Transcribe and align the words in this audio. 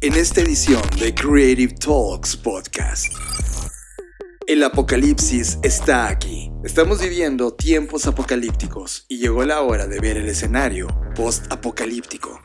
en 0.00 0.14
esta 0.14 0.40
edición 0.40 0.82
de 1.00 1.12
Creative 1.12 1.74
Talks 1.74 2.36
Podcast. 2.36 3.12
El 4.46 4.62
apocalipsis 4.62 5.58
está 5.62 6.08
aquí. 6.08 6.52
Estamos 6.62 7.00
viviendo 7.00 7.52
tiempos 7.52 8.06
apocalípticos 8.06 9.04
y 9.08 9.18
llegó 9.18 9.44
la 9.44 9.60
hora 9.60 9.86
de 9.86 9.98
ver 9.98 10.16
el 10.16 10.28
escenario 10.28 10.86
post-apocalíptico. 11.16 12.40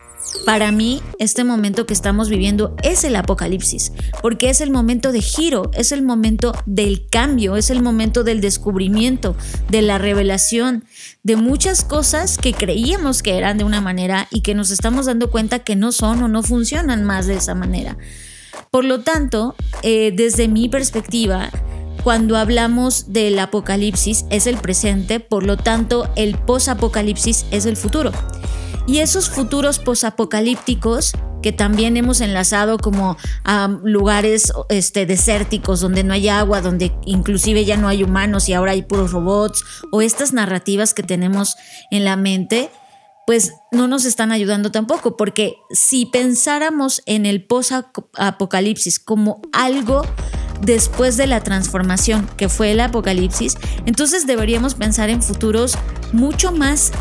Para 0.46 0.72
mí, 0.74 1.02
este 1.20 1.44
momento 1.46 1.86
que 1.86 1.94
estamos 1.94 2.28
viviendo 2.28 2.76
es 2.84 3.06
el 3.06 3.16
apocalipsis, 3.16 3.94
porque 4.22 4.50
es 4.50 4.60
el 4.60 4.72
momento 4.72 5.12
de 5.14 5.22
giro, 5.22 5.72
es 5.74 5.94
el 5.94 6.02
momento 6.02 6.54
del 6.66 7.08
cambio, 7.10 7.56
es 7.56 7.70
el 7.70 7.82
momento 7.82 8.26
del 8.26 8.42
descubrimiento, 8.42 9.38
de 9.70 9.82
la 9.82 9.98
revelación, 10.00 10.84
de 11.24 11.38
muchas 11.38 11.86
cosas 11.86 12.38
que 12.38 12.54
creíamos 12.54 13.24
que 13.24 13.38
eran 13.38 13.58
de 13.58 13.64
una 13.64 13.80
manera 13.80 14.28
y 14.32 14.42
que 14.42 14.54
nos 14.54 14.70
estamos 14.70 15.06
dando 15.06 15.32
cuenta 15.32 15.60
que 15.60 15.78
no 15.78 15.94
son 15.94 16.22
o 16.24 16.28
no 16.28 16.44
funcionan 16.44 17.06
más 17.06 17.26
de 17.26 17.36
esa 17.36 17.56
manera. 17.56 17.98
Por 18.70 18.84
lo 18.84 19.00
tanto, 19.02 19.56
eh, 19.82 20.12
desde 20.14 20.48
mi 20.48 20.68
perspectiva, 20.68 21.52
cuando 22.04 22.38
hablamos 22.38 23.14
del 23.14 23.40
apocalipsis 23.40 24.26
es 24.30 24.46
el 24.46 24.58
presente, 24.58 25.20
por 25.20 25.46
lo 25.46 25.58
tanto 25.58 26.10
el 26.16 26.38
posapocalipsis 26.38 27.46
es 27.52 27.66
el 27.66 27.78
futuro. 27.78 28.12
Y 28.86 29.00
esos 29.00 29.30
futuros 29.30 29.80
posapocalípticos 29.80 31.14
que 31.42 31.52
también 31.52 31.98
hemos 31.98 32.22
enlazado 32.22 32.78
como 32.78 33.18
lugares 33.84 34.52
este, 34.70 35.06
desérticos 35.06 35.82
donde 35.82 36.04
no 36.04 36.14
hay 36.14 36.30
agua, 36.30 36.62
donde 36.62 36.94
inclusive 37.06 37.66
ya 37.66 37.78
no 37.78 37.88
hay 37.88 38.04
humanos 38.04 38.50
y 38.50 38.54
ahora 38.54 38.72
hay 38.72 38.82
puros 38.82 39.12
robots, 39.12 39.64
o 39.92 40.02
estas 40.02 40.34
narrativas 40.34 40.94
que 40.94 41.04
tenemos 41.04 41.56
en 41.92 42.06
la 42.06 42.16
mente, 42.16 42.70
pues 43.28 43.54
no 43.72 43.88
nos 43.88 44.06
están 44.06 44.32
ayudando 44.32 44.72
tampoco, 44.72 45.16
porque 45.16 45.56
si 45.72 46.06
pensáramos 46.06 47.02
en 47.06 47.26
el 47.26 47.46
posapocalipsis 47.46 49.00
como 49.00 49.42
algo 49.54 50.04
después 50.64 51.18
de 51.18 51.28
la 51.28 51.42
transformación 51.42 52.28
que 52.38 52.50
fue 52.50 52.72
el 52.72 52.80
apocalipsis, 52.80 53.58
entonces 53.86 54.26
deberíamos 54.26 54.76
pensar 54.76 55.10
en 55.10 55.22
futuros 55.22 55.78
mucho 56.12 56.52
más 56.52 56.92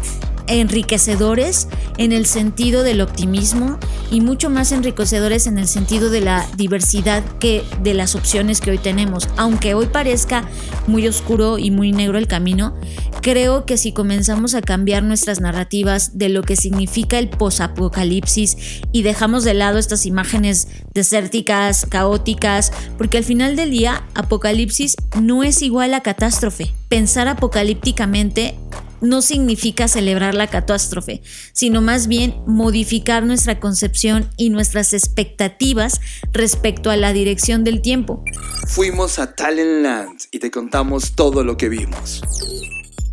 enriquecedores 0.46 1.68
en 1.98 2.12
el 2.12 2.26
sentido 2.26 2.82
del 2.82 3.00
optimismo 3.00 3.78
y 4.10 4.20
mucho 4.20 4.50
más 4.50 4.72
enriquecedores 4.72 5.46
en 5.46 5.58
el 5.58 5.68
sentido 5.68 6.10
de 6.10 6.20
la 6.20 6.46
diversidad 6.56 7.22
que 7.38 7.64
de 7.82 7.94
las 7.94 8.14
opciones 8.14 8.60
que 8.60 8.70
hoy 8.70 8.78
tenemos. 8.78 9.28
Aunque 9.36 9.74
hoy 9.74 9.86
parezca 9.86 10.48
muy 10.86 11.06
oscuro 11.08 11.58
y 11.58 11.70
muy 11.70 11.92
negro 11.92 12.18
el 12.18 12.26
camino, 12.26 12.74
creo 13.22 13.64
que 13.64 13.76
si 13.76 13.92
comenzamos 13.92 14.54
a 14.54 14.62
cambiar 14.62 15.02
nuestras 15.02 15.40
narrativas 15.40 16.18
de 16.18 16.28
lo 16.28 16.42
que 16.42 16.56
significa 16.56 17.18
el 17.18 17.28
posapocalipsis 17.30 18.82
y 18.92 19.02
dejamos 19.02 19.44
de 19.44 19.54
lado 19.54 19.78
estas 19.78 20.06
imágenes 20.06 20.68
desérticas, 20.92 21.86
caóticas, 21.86 22.72
porque 22.98 23.18
al 23.18 23.24
final 23.24 23.56
del 23.56 23.70
día 23.70 24.04
apocalipsis 24.14 24.96
no 25.20 25.42
es 25.42 25.62
igual 25.62 25.94
a 25.94 26.02
catástrofe. 26.02 26.74
Pensar 26.88 27.28
apocalípticamente 27.28 28.56
no 29.02 29.20
significa 29.20 29.88
celebrar 29.88 30.34
la 30.34 30.46
catástrofe, 30.46 31.22
sino 31.52 31.82
más 31.82 32.06
bien 32.06 32.42
modificar 32.46 33.24
nuestra 33.24 33.60
concepción 33.60 34.30
y 34.36 34.50
nuestras 34.50 34.94
expectativas 34.94 36.00
respecto 36.32 36.90
a 36.90 36.96
la 36.96 37.12
dirección 37.12 37.64
del 37.64 37.82
tiempo. 37.82 38.24
Fuimos 38.68 39.18
a 39.18 39.34
Talentland 39.34 40.18
y 40.30 40.38
te 40.38 40.50
contamos 40.50 41.12
todo 41.14 41.44
lo 41.44 41.56
que 41.56 41.68
vimos. 41.68 42.22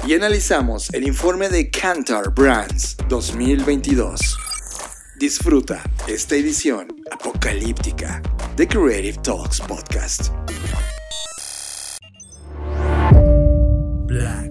Y 0.07 0.13
analizamos 0.13 0.89
el 0.93 1.05
informe 1.05 1.49
de 1.49 1.69
Cantar 1.69 2.33
Brands 2.33 2.95
2022. 3.09 4.37
Disfruta 5.17 5.83
esta 6.07 6.35
edición 6.35 6.87
apocalíptica 7.11 8.21
de 8.55 8.67
Creative 8.67 9.17
Talks 9.21 9.59
Podcast. 9.59 10.31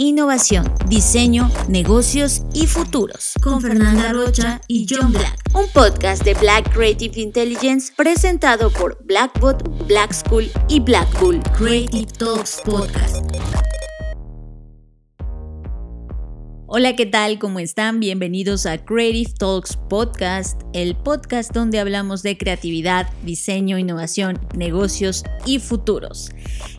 innovación, 0.00 0.72
diseño, 0.88 1.50
negocios 1.68 2.42
y 2.54 2.66
futuros. 2.66 3.34
Con 3.42 3.60
Fernanda 3.60 4.12
Rocha 4.12 4.60
y 4.66 4.86
John 4.88 5.12
Black. 5.12 5.38
Un 5.54 5.68
podcast 5.68 6.24
de 6.24 6.34
Black 6.34 6.72
Creative 6.72 7.20
Intelligence 7.20 7.92
presentado 7.94 8.70
por 8.70 8.98
Blackbot, 9.04 9.86
Black 9.86 10.12
School 10.12 10.50
y 10.68 10.80
Black 10.80 11.08
Bull. 11.20 11.40
Creative 11.56 12.06
Talks 12.18 12.60
Podcast. 12.64 13.26
Hola, 16.72 16.94
¿qué 16.94 17.04
tal? 17.04 17.40
¿Cómo 17.40 17.58
están? 17.58 17.98
Bienvenidos 17.98 18.64
a 18.64 18.78
Creative 18.78 19.32
Talks 19.36 19.76
Podcast, 19.88 20.62
el 20.72 20.94
podcast 20.94 21.52
donde 21.52 21.80
hablamos 21.80 22.22
de 22.22 22.38
creatividad, 22.38 23.08
diseño, 23.24 23.76
innovación, 23.76 24.38
negocios 24.54 25.24
y 25.44 25.58
futuros. 25.58 26.30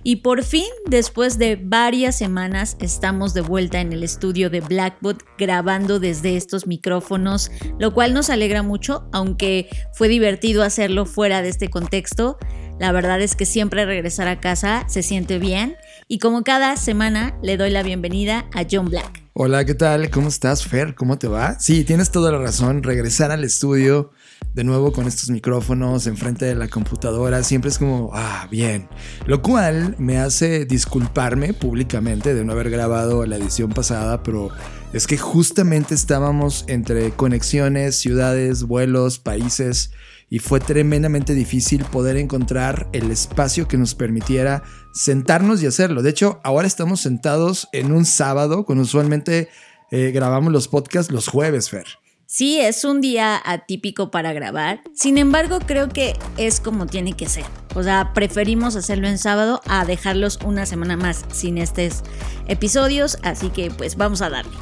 Y 0.04 0.18
por 0.18 0.46
fin, 0.46 0.70
después 0.86 1.38
de 1.38 1.60
varias 1.62 2.18
semanas, 2.18 2.78
estamos 2.80 3.34
de 3.34 3.42
vuelta 3.42 3.82
en 3.82 3.92
el 3.92 4.06
estudio 4.06 4.50
de 4.50 4.62
Blackbot 4.62 5.26
grabando 5.38 6.00
desde 6.00 6.38
estos 6.38 6.68
micrófonos, 6.68 7.52
lo 7.78 7.94
cual 7.94 8.14
nos 8.14 8.30
alegra 8.30 8.64
mucho, 8.64 9.10
aunque 9.12 9.68
fue 9.92 10.08
divertido 10.08 10.64
hacerlo 10.64 11.06
fuera 11.06 11.42
de 11.42 11.50
este 11.50 11.70
contexto. 11.70 12.38
La 12.80 12.94
verdad 12.94 13.20
es 13.20 13.36
que 13.36 13.46
siempre 13.46 13.86
regresar 13.86 14.30
a 14.30 14.40
casa 14.40 14.86
se 14.88 15.04
siente 15.04 15.38
bien 15.38 15.76
y 16.08 16.20
como 16.20 16.46
cada 16.46 16.78
semana 16.78 17.38
le 17.44 17.58
doy 17.58 17.72
la 17.72 17.84
bienvenida 17.84 18.48
a 18.54 18.64
John 18.72 18.86
Black. 18.86 19.21
Hola, 19.34 19.64
¿qué 19.64 19.76
tal? 19.76 20.10
¿Cómo 20.10 20.28
estás, 20.28 20.68
Fer? 20.68 20.94
¿Cómo 20.94 21.18
te 21.18 21.30
va? 21.30 21.58
Sí, 21.58 21.86
tienes 21.86 22.12
toda 22.12 22.34
la 22.34 22.38
razón. 22.38 22.84
Regresar 22.84 23.32
al 23.32 23.46
estudio 23.46 24.12
de 24.54 24.66
nuevo 24.66 24.92
con 24.92 25.08
estos 25.08 25.30
micrófonos 25.30 26.06
enfrente 26.06 26.44
de 26.44 26.54
la 26.54 26.68
computadora 26.68 27.42
siempre 27.42 27.70
es 27.70 27.78
como, 27.78 28.10
ah, 28.14 28.50
bien. 28.52 28.90
Lo 29.28 29.42
cual 29.42 29.96
me 29.98 30.18
hace 30.18 30.66
disculparme 30.66 31.54
públicamente 31.54 32.34
de 32.34 32.44
no 32.44 32.52
haber 32.52 32.70
grabado 32.70 33.26
la 33.26 33.38
edición 33.38 33.70
pasada, 33.72 34.22
pero 34.22 34.50
es 34.92 35.08
que 35.08 35.18
justamente 35.18 35.96
estábamos 35.96 36.66
entre 36.68 37.12
conexiones, 37.12 37.96
ciudades, 37.96 38.64
vuelos, 38.64 39.18
países 39.18 39.92
y 40.32 40.40
fue 40.40 40.62
tremendamente 40.62 41.34
difícil 41.34 41.84
poder 41.84 42.16
encontrar 42.16 42.88
el 42.94 43.12
espacio 43.12 43.68
que 43.68 43.78
nos 43.78 43.94
permitiera 43.96 44.64
sentarnos 44.94 45.62
y 45.62 45.68
hacerlo. 45.68 46.02
De 46.02 46.10
hecho, 46.10 46.40
ahora 46.46 46.68
estamos 46.68 47.02
sentados 47.02 47.68
en 47.74 47.92
un 47.92 48.06
sábado, 48.06 48.64
cuando 48.66 48.84
usualmente 48.84 49.50
eh, 49.92 50.12
grabamos 50.12 50.54
los 50.54 50.70
podcasts 50.70 51.12
los 51.12 51.28
jueves, 51.28 51.70
Fer. 51.70 51.86
Sí, 52.28 52.62
es 52.62 52.86
un 52.86 53.02
día 53.02 53.42
atípico 53.44 54.10
para 54.10 54.32
grabar. 54.32 54.80
Sin 54.96 55.18
embargo, 55.18 55.60
creo 55.60 55.90
que 55.90 56.14
es 56.38 56.62
como 56.62 56.88
tiene 56.88 57.12
que 57.12 57.28
ser. 57.28 57.44
O 57.76 57.84
sea, 57.84 58.14
preferimos 58.14 58.78
hacerlo 58.78 59.10
en 59.10 59.18
sábado 59.18 59.60
a 59.68 59.84
dejarlos 59.84 60.40
una 60.46 60.66
semana 60.66 60.96
más 60.96 61.26
sin 61.34 61.58
estos 61.58 62.04
episodios. 62.48 63.18
Así 63.24 63.50
que 63.50 63.70
pues 63.70 63.98
vamos 63.98 64.22
a 64.22 64.30
darle. 64.30 64.56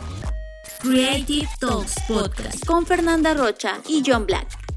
Creative 0.81 1.47
Talks 1.59 1.93
Podcast 2.07 2.65
con 2.65 2.87
Fernanda 2.87 3.35
Rocha 3.35 3.79
y 3.87 4.01
John 4.03 4.25
Black. 4.25 4.68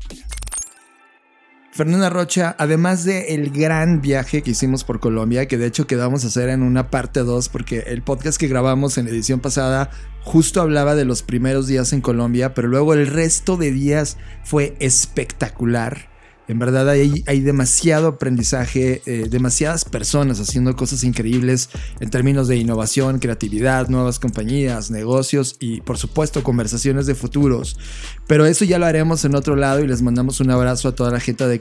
Fernanda 1.75 2.11
Rocha, 2.11 2.55
además 2.59 3.05
de 3.05 3.35
el 3.35 3.51
gran 3.51 4.03
viaje 4.03 4.43
que 4.43 4.51
hicimos 4.51 4.85
por 4.85 5.01
Colombia, 5.01 5.49
que 5.49 5.57
de 5.57 5.65
hecho 5.65 5.87
quedamos 5.87 6.23
a 6.23 6.27
hacer 6.27 6.51
en 6.51 6.63
una 6.63 6.91
parte 6.91 7.21
2, 7.21 7.49
porque 7.49 7.85
el 7.87 8.03
podcast 8.03 8.39
que 8.39 8.47
grabamos 8.47 8.99
en 8.99 9.07
la 9.07 9.11
edición 9.11 9.41
pasada 9.41 9.89
justo 10.21 10.61
hablaba 10.61 10.95
de 10.95 11.07
los 11.07 11.23
primeros 11.23 11.67
días 11.67 11.95
en 11.95 12.03
Colombia, 12.03 12.53
pero 12.53 12.69
luego 12.69 12.93
el 12.93 13.07
resto 13.07 13.57
de 13.57 13.73
días 13.73 14.19
fue 14.45 14.77
espectacular. 14.81 16.12
En 16.49 16.59
verdad 16.59 16.89
hay, 16.89 17.23
hay 17.27 17.41
demasiado 17.41 18.09
aprendizaje, 18.09 19.01
eh, 19.07 19.29
demasiadas 19.31 19.85
personas 19.85 20.41
haciendo 20.41 20.75
cosas 20.75 21.05
increíbles 21.05 21.69
en 22.01 22.11
términos 22.11 22.49
de 22.49 22.57
innovación, 22.57 23.21
creatividad, 23.21 23.89
nuevas 23.89 24.19
compañías, 24.19 24.91
negocios 24.91 25.57
y 25.61 25.81
por 25.83 25.99
supuesto 25.99 26.43
conversaciones 26.43 27.07
de 27.07 27.15
futuros. 27.15 27.79
Pero 28.27 28.45
eso 28.45 28.65
ya 28.65 28.79
lo 28.79 28.87
haremos 28.87 29.25
en 29.25 29.37
otro 29.37 29.55
lado 29.55 29.81
y 29.81 29.87
les 29.87 30.03
mandamos 30.03 30.41
un 30.41 30.51
abrazo 30.51 30.89
a 30.89 30.95
toda 30.95 31.11
la 31.11 31.21
gente 31.21 31.47
de, 31.47 31.61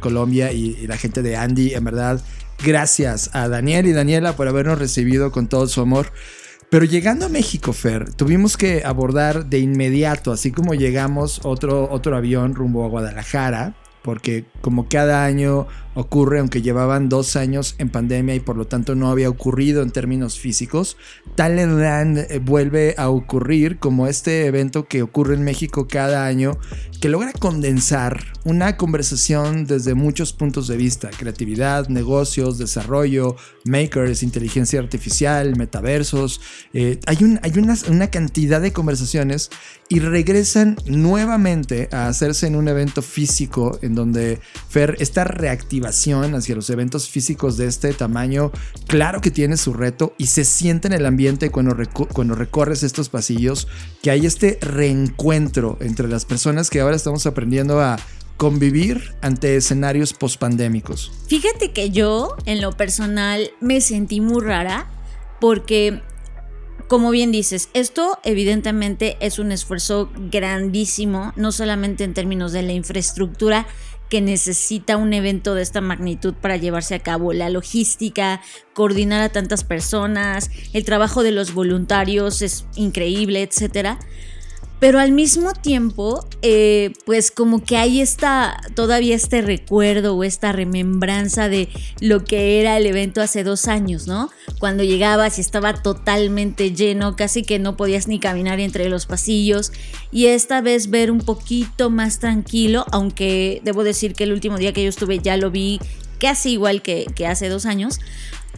Colombia 0.00 0.52
y, 0.52 0.76
y 0.80 0.86
la 0.86 0.96
gente 0.96 1.22
de 1.22 1.36
Andy. 1.36 1.74
En 1.74 1.84
verdad, 1.84 2.20
gracias 2.64 3.30
a 3.32 3.48
Daniel 3.48 3.86
y 3.86 3.92
Daniela 3.92 4.34
por 4.34 4.48
habernos 4.48 4.78
recibido 4.78 5.30
con 5.30 5.48
todo 5.48 5.68
su 5.68 5.80
amor. 5.80 6.12
Pero 6.68 6.84
llegando 6.84 7.26
a 7.26 7.28
México, 7.28 7.72
Fer, 7.72 8.12
tuvimos 8.12 8.56
que 8.56 8.82
abordar 8.84 9.46
de 9.46 9.60
inmediato, 9.60 10.32
así 10.32 10.50
como 10.50 10.74
llegamos 10.74 11.40
otro, 11.44 11.88
otro 11.90 12.16
avión 12.16 12.56
rumbo 12.56 12.84
a 12.84 12.88
Guadalajara, 12.88 13.76
porque 14.06 14.44
como 14.62 14.88
cada 14.88 15.24
año 15.24 15.66
ocurre, 15.96 16.38
aunque 16.38 16.62
llevaban 16.62 17.08
dos 17.08 17.34
años 17.36 17.74
en 17.78 17.88
pandemia 17.88 18.34
y 18.34 18.40
por 18.40 18.56
lo 18.56 18.66
tanto 18.66 18.94
no 18.94 19.10
había 19.10 19.28
ocurrido 19.28 19.82
en 19.82 19.90
términos 19.90 20.38
físicos. 20.38 20.96
Talentland 21.34 22.18
eh, 22.18 22.38
vuelve 22.38 22.94
a 22.98 23.08
ocurrir 23.08 23.78
como 23.78 24.06
este 24.06 24.46
evento 24.46 24.86
que 24.86 25.02
ocurre 25.02 25.34
en 25.34 25.42
México 25.42 25.88
cada 25.88 26.26
año, 26.26 26.58
que 27.00 27.08
logra 27.08 27.32
condensar 27.32 28.22
una 28.44 28.76
conversación 28.76 29.64
desde 29.64 29.94
muchos 29.94 30.32
puntos 30.32 30.68
de 30.68 30.76
vista, 30.76 31.10
creatividad, 31.10 31.88
negocios, 31.88 32.58
desarrollo, 32.58 33.36
makers, 33.64 34.22
inteligencia 34.22 34.78
artificial, 34.78 35.56
metaversos. 35.56 36.40
Eh, 36.72 37.00
hay 37.06 37.24
un, 37.24 37.40
hay 37.42 37.58
una, 37.58 37.74
una 37.88 38.08
cantidad 38.08 38.60
de 38.60 38.72
conversaciones 38.72 39.50
y 39.88 40.00
regresan 40.00 40.76
nuevamente 40.86 41.88
a 41.92 42.08
hacerse 42.08 42.46
en 42.46 42.56
un 42.56 42.68
evento 42.68 43.02
físico 43.02 43.78
en 43.82 43.94
donde 43.94 44.40
Fer, 44.68 44.96
esta 44.98 45.24
hacia 46.34 46.54
los 46.54 46.70
eventos 46.70 47.08
físicos 47.08 47.56
de 47.56 47.66
este 47.66 47.92
tamaño, 47.92 48.52
claro 48.86 49.20
que 49.20 49.30
tiene 49.30 49.56
su 49.56 49.72
reto 49.72 50.14
y 50.18 50.26
se 50.26 50.44
siente 50.44 50.88
en 50.88 50.94
el 50.94 51.06
ambiente 51.06 51.50
cuando, 51.50 51.76
cuando 52.12 52.34
recorres 52.34 52.82
estos 52.82 53.08
pasillos 53.08 53.68
que 54.02 54.10
hay 54.10 54.26
este 54.26 54.58
reencuentro 54.60 55.78
entre 55.80 56.08
las 56.08 56.24
personas 56.24 56.70
que 56.70 56.80
ahora 56.80 56.96
estamos 56.96 57.26
aprendiendo 57.26 57.80
a 57.80 57.98
convivir 58.36 59.14
ante 59.22 59.56
escenarios 59.56 60.12
pospandémicos. 60.12 61.12
Fíjate 61.26 61.72
que 61.72 61.90
yo, 61.90 62.36
en 62.44 62.60
lo 62.60 62.72
personal, 62.72 63.50
me 63.60 63.80
sentí 63.80 64.20
muy 64.20 64.42
rara 64.42 64.90
porque 65.40 66.02
como 66.88 67.10
bien 67.10 67.32
dices, 67.32 67.68
esto 67.74 68.18
evidentemente 68.22 69.16
es 69.20 69.38
un 69.38 69.50
esfuerzo 69.50 70.10
grandísimo, 70.30 71.32
no 71.34 71.50
solamente 71.50 72.04
en 72.04 72.14
términos 72.14 72.52
de 72.52 72.62
la 72.62 72.72
infraestructura 72.72 73.66
que 74.08 74.20
necesita 74.20 74.96
un 74.96 75.12
evento 75.12 75.54
de 75.54 75.62
esta 75.62 75.80
magnitud 75.80 76.34
para 76.34 76.56
llevarse 76.56 76.94
a 76.94 77.00
cabo, 77.00 77.32
la 77.32 77.50
logística, 77.50 78.40
coordinar 78.74 79.22
a 79.22 79.28
tantas 79.30 79.64
personas, 79.64 80.50
el 80.72 80.84
trabajo 80.84 81.22
de 81.22 81.32
los 81.32 81.52
voluntarios 81.52 82.42
es 82.42 82.66
increíble, 82.76 83.42
etcétera 83.42 83.98
pero 84.78 84.98
al 84.98 85.12
mismo 85.12 85.54
tiempo, 85.54 86.26
eh, 86.42 86.92
pues 87.06 87.30
como 87.30 87.64
que 87.64 87.78
hay 87.78 88.00
esta, 88.02 88.60
todavía 88.74 89.16
este 89.16 89.40
recuerdo 89.40 90.14
o 90.14 90.22
esta 90.22 90.52
remembranza 90.52 91.48
de 91.48 91.68
lo 92.00 92.24
que 92.24 92.60
era 92.60 92.76
el 92.76 92.84
evento 92.84 93.22
hace 93.22 93.42
dos 93.42 93.68
años, 93.68 94.06
¿no? 94.06 94.30
Cuando 94.58 94.84
llegabas 94.84 95.38
y 95.38 95.40
estaba 95.40 95.82
totalmente 95.82 96.72
lleno, 96.72 97.16
casi 97.16 97.42
que 97.42 97.58
no 97.58 97.76
podías 97.76 98.06
ni 98.06 98.20
caminar 98.20 98.60
entre 98.60 98.90
los 98.90 99.06
pasillos. 99.06 99.72
Y 100.12 100.26
esta 100.26 100.60
vez 100.60 100.90
ver 100.90 101.10
un 101.10 101.20
poquito 101.20 101.88
más 101.88 102.18
tranquilo, 102.18 102.84
aunque 102.92 103.62
debo 103.64 103.82
decir 103.82 104.14
que 104.14 104.24
el 104.24 104.32
último 104.32 104.58
día 104.58 104.74
que 104.74 104.82
yo 104.82 104.90
estuve 104.90 105.20
ya 105.20 105.38
lo 105.38 105.50
vi 105.50 105.80
casi 106.18 106.52
igual 106.52 106.82
que, 106.82 107.06
que 107.14 107.26
hace 107.26 107.48
dos 107.48 107.66
años, 107.66 108.00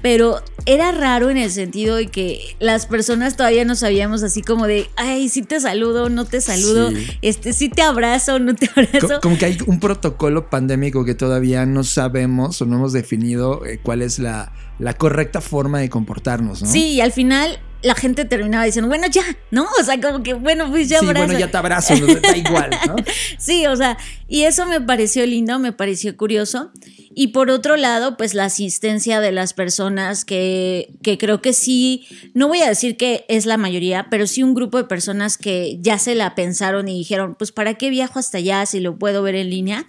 pero 0.03 0.43
era 0.67 0.93
raro 0.93 1.31
en 1.31 1.37
el 1.37 1.50
sentido 1.50 1.97
de 1.97 2.09
que 2.09 2.56
las 2.59 2.87
personas 2.87 3.37
todavía 3.37 3.65
no 3.65 3.75
sabíamos 3.75 4.23
así 4.23 4.43
como 4.43 4.67
de, 4.67 4.89
ay, 4.97 5.29
sí 5.29 5.43
te 5.43 5.61
saludo, 5.61 6.09
no 6.09 6.25
te 6.25 6.41
saludo, 6.41 6.91
sí. 6.91 7.06
este, 7.23 7.53
sí 7.53 7.69
te 7.69 7.83
abrazo, 7.83 8.39
no 8.39 8.55
te 8.55 8.69
abrazo. 8.77 9.21
Como, 9.23 9.39
que 9.39 9.47
hay 9.47 9.59
un 9.67 9.81
protocolo 9.81 10.50
pandémico 10.50 11.05
que 11.05 11.15
todavía 11.15 11.67
no 11.67 11.85
sabemos 11.85 12.61
o 12.61 12.67
no 12.67 12.77
hemos 12.77 12.93
definido 12.93 13.65
eh, 13.65 13.81
cuál 13.83 14.03
es 14.03 14.19
la, 14.19 14.53
la 14.78 14.94
correcta 14.94 15.40
forma 15.40 15.80
de 15.80 15.88
comportarnos, 15.88 16.62
¿no? 16.62 16.69
Sí, 16.69 16.92
y 16.92 17.00
al 17.00 17.12
final 17.12 17.58
la 17.82 17.94
gente 17.94 18.25
terminaba 18.25 18.64
diciendo, 18.64 18.88
bueno, 18.88 19.06
ya, 19.08 19.22
¿no? 19.50 19.66
O 19.80 19.84
sea, 19.84 20.00
como 20.00 20.22
que, 20.22 20.34
bueno, 20.34 20.69
pues 20.70 20.88
ya 20.88 20.98
sí, 20.98 21.06
bueno, 21.06 21.38
ya 21.38 21.50
te 21.50 21.56
abrazo, 21.56 21.94
da 21.94 22.36
igual, 22.36 22.70
¿no? 22.86 22.96
sí, 23.38 23.66
o 23.66 23.76
sea, 23.76 23.96
y 24.26 24.42
eso 24.42 24.66
me 24.66 24.80
pareció 24.80 25.25
lindo, 25.26 25.58
me 25.58 25.72
pareció 25.72 26.16
curioso. 26.16 26.72
Y 27.14 27.28
por 27.28 27.50
otro 27.50 27.76
lado, 27.76 28.16
pues 28.16 28.34
la 28.34 28.44
asistencia 28.44 29.20
de 29.20 29.32
las 29.32 29.52
personas 29.52 30.25
que, 30.25 30.92
que 31.02 31.19
creo 31.19 31.40
que 31.40 31.52
sí, 31.52 32.06
no 32.34 32.46
voy 32.46 32.60
a 32.60 32.69
decir 32.69 32.96
que 32.96 33.25
es 33.28 33.44
la 33.46 33.56
mayoría, 33.56 34.06
pero 34.10 34.26
sí 34.26 34.42
un 34.42 34.54
grupo 34.54 34.78
de 34.78 34.84
personas 34.84 35.36
que 35.36 35.78
ya 35.80 35.98
se 35.98 36.14
la 36.14 36.34
pensaron 36.34 36.88
y 36.88 36.98
dijeron, 36.98 37.34
pues 37.36 37.50
¿para 37.50 37.75
qué 37.75 37.90
viajo 37.90 38.19
hasta 38.19 38.38
allá 38.38 38.64
si 38.66 38.78
lo 38.78 38.98
puedo 38.98 39.22
ver 39.22 39.34
en 39.34 39.50
línea? 39.50 39.86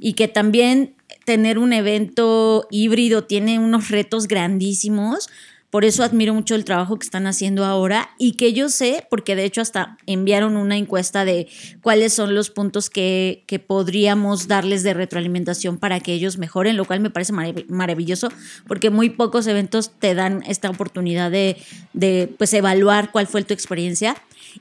Y 0.00 0.12
que 0.12 0.28
también 0.28 0.94
tener 1.28 1.58
un 1.58 1.74
evento 1.74 2.66
híbrido 2.70 3.24
tiene 3.24 3.58
unos 3.58 3.90
retos 3.90 4.28
grandísimos 4.28 5.28
por 5.70 5.84
eso 5.84 6.02
admiro 6.02 6.32
mucho 6.32 6.54
el 6.54 6.64
trabajo 6.64 6.98
que 6.98 7.04
están 7.04 7.26
haciendo 7.26 7.66
ahora 7.66 8.08
y 8.16 8.32
que 8.32 8.54
yo 8.54 8.70
sé, 8.70 9.06
porque 9.10 9.36
de 9.36 9.44
hecho 9.44 9.60
hasta 9.60 9.98
enviaron 10.06 10.56
una 10.56 10.78
encuesta 10.78 11.26
de 11.26 11.46
cuáles 11.82 12.14
son 12.14 12.34
los 12.34 12.48
puntos 12.48 12.88
que, 12.88 13.44
que 13.46 13.58
podríamos 13.58 14.48
darles 14.48 14.82
de 14.82 14.94
retroalimentación 14.94 15.76
para 15.76 16.00
que 16.00 16.14
ellos 16.14 16.38
mejoren, 16.38 16.78
lo 16.78 16.86
cual 16.86 17.00
me 17.00 17.10
parece 17.10 17.34
marav 17.34 17.66
maravilloso, 17.68 18.30
porque 18.66 18.88
muy 18.88 19.10
pocos 19.10 19.46
eventos 19.46 19.90
te 19.98 20.14
dan 20.14 20.42
esta 20.46 20.70
oportunidad 20.70 21.30
de, 21.30 21.58
de 21.92 22.34
pues, 22.38 22.54
evaluar 22.54 23.12
cuál 23.12 23.26
fue 23.26 23.44
tu 23.44 23.52
experiencia. 23.52 24.16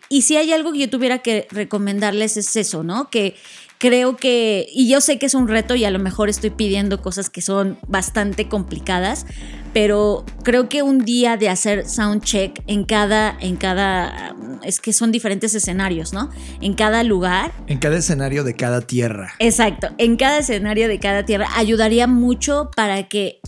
Y 0.10 0.24
si 0.24 0.36
hay 0.36 0.52
algo 0.52 0.74
que 0.74 0.80
yo 0.80 0.90
tuviera 0.90 1.20
que 1.20 1.48
recomendarles 1.52 2.36
es 2.36 2.54
eso, 2.58 2.84
¿no? 2.84 3.10
Que 3.10 3.36
creo 3.77 4.15
que, 4.15 4.68
y 4.71 4.89
yo 4.89 5.01
sé 5.01 5.19
que 5.19 5.25
es 5.25 5.33
un 5.33 5.47
reto 5.47 5.75
y 5.75 5.85
a 5.85 5.91
lo 5.91 6.00
mejor 6.00 6.29
estoy 6.29 6.50
pidiendo 6.50 7.01
cosas 7.01 7.29
que 7.29 7.41
son 7.41 7.77
bastante 7.88 8.47
complicadas, 8.47 9.25
pero 9.74 10.25
creo 10.44 10.69
que 10.69 10.81
un 10.81 11.06
día 11.06 11.38
de 11.38 11.50
hacer 11.50 11.88
sound 11.88 12.24
check 12.24 12.59
en 12.65 12.83
cada, 12.83 13.38
en 13.39 13.57
cada, 13.57 14.35
es 14.63 14.79
que 14.79 14.94
son 14.94 15.12
diferentes 15.12 15.53
escenarios, 15.53 16.13
¿no? 16.13 16.31
En 16.62 16.74
cada 16.74 17.03
lugar. 17.03 17.51
En 17.68 17.77
cada 17.77 17.97
escenario 17.97 18.44
de 18.44 18.56
cada 18.56 18.81
tierra. 18.81 19.33
Exacto, 19.38 19.89
en 20.00 20.18
cada 20.18 20.39
escenario 20.39 20.88
de 20.88 21.00
cada 21.00 21.25
tierra 21.25 21.47
ayudaría 21.56 22.07
mucho 22.07 22.71
para 22.75 23.03
que 23.03 23.39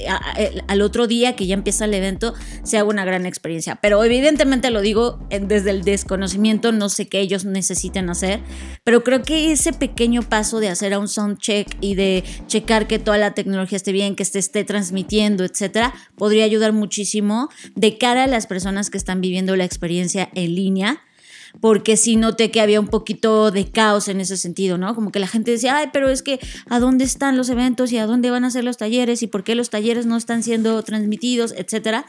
al 0.68 0.82
otro 0.82 1.08
día 1.08 1.36
que 1.36 1.48
ya 1.48 1.56
empieza 1.56 1.86
el 1.86 1.94
evento 1.96 2.36
sea 2.64 2.84
una 2.84 3.06
gran 3.06 3.26
experiencia. 3.26 3.78
Pero 3.82 4.04
evidentemente 4.04 4.70
lo 4.70 4.82
digo 4.82 5.20
desde 5.30 5.72
el 5.72 5.84
desconocimiento, 5.84 6.72
no 6.72 6.90
sé 6.90 7.08
qué 7.08 7.22
ellos 7.22 7.46
necesiten 7.46 8.10
hacer, 8.10 8.42
pero 8.84 9.04
creo 9.04 9.24
que 9.24 9.52
ese 9.52 9.74
pequeño 9.74 10.19
paso 10.24 10.60
de 10.60 10.70
hacer 10.70 10.98
un 10.98 11.08
sound 11.08 11.38
check 11.40 11.68
y 11.82 11.96
de 11.96 12.24
checar 12.48 12.88
que 12.88 13.00
toda 13.00 13.18
la 13.18 13.34
tecnología 13.34 13.78
esté 13.78 13.92
bien, 13.92 14.16
que 14.16 14.26
se 14.26 14.40
esté 14.40 14.64
transmitiendo, 14.64 15.44
etcétera, 15.44 15.94
podría 16.16 16.46
ayudar 16.46 16.74
muchísimo 16.74 17.50
de 17.76 17.98
cara 17.98 18.24
a 18.24 18.28
las 18.28 18.48
personas 18.48 18.90
que 18.90 18.98
están 18.98 19.22
viviendo 19.22 19.56
la 19.56 19.66
experiencia 19.66 20.30
en 20.34 20.56
línea 20.56 21.02
porque 21.62 21.98
sí 21.98 22.16
noté 22.16 22.52
que 22.52 22.62
había 22.62 22.80
un 22.80 22.88
poquito 22.88 23.52
de 23.52 23.70
caos 23.70 24.08
en 24.08 24.22
ese 24.22 24.38
sentido, 24.38 24.78
¿no? 24.78 24.96
Como 24.96 25.12
que 25.12 25.20
la 25.20 25.28
gente 25.28 25.52
decía, 25.52 25.78
ay, 25.78 25.88
pero 25.92 26.10
es 26.10 26.22
que 26.22 26.40
¿a 26.70 26.80
dónde 26.80 27.06
están 27.06 27.38
los 27.38 27.50
eventos 27.50 27.92
y 27.92 27.98
a 27.98 28.06
dónde 28.06 28.30
van 28.30 28.44
a 28.44 28.52
ser 28.52 28.64
los 28.64 28.78
talleres 28.78 29.24
y 29.24 29.28
por 29.28 29.44
qué 29.44 29.56
los 29.56 29.70
talleres 29.70 30.06
no 30.06 30.18
están 30.18 30.44
siendo 30.44 30.82
transmitidos, 30.84 31.54
etcétera? 31.58 32.06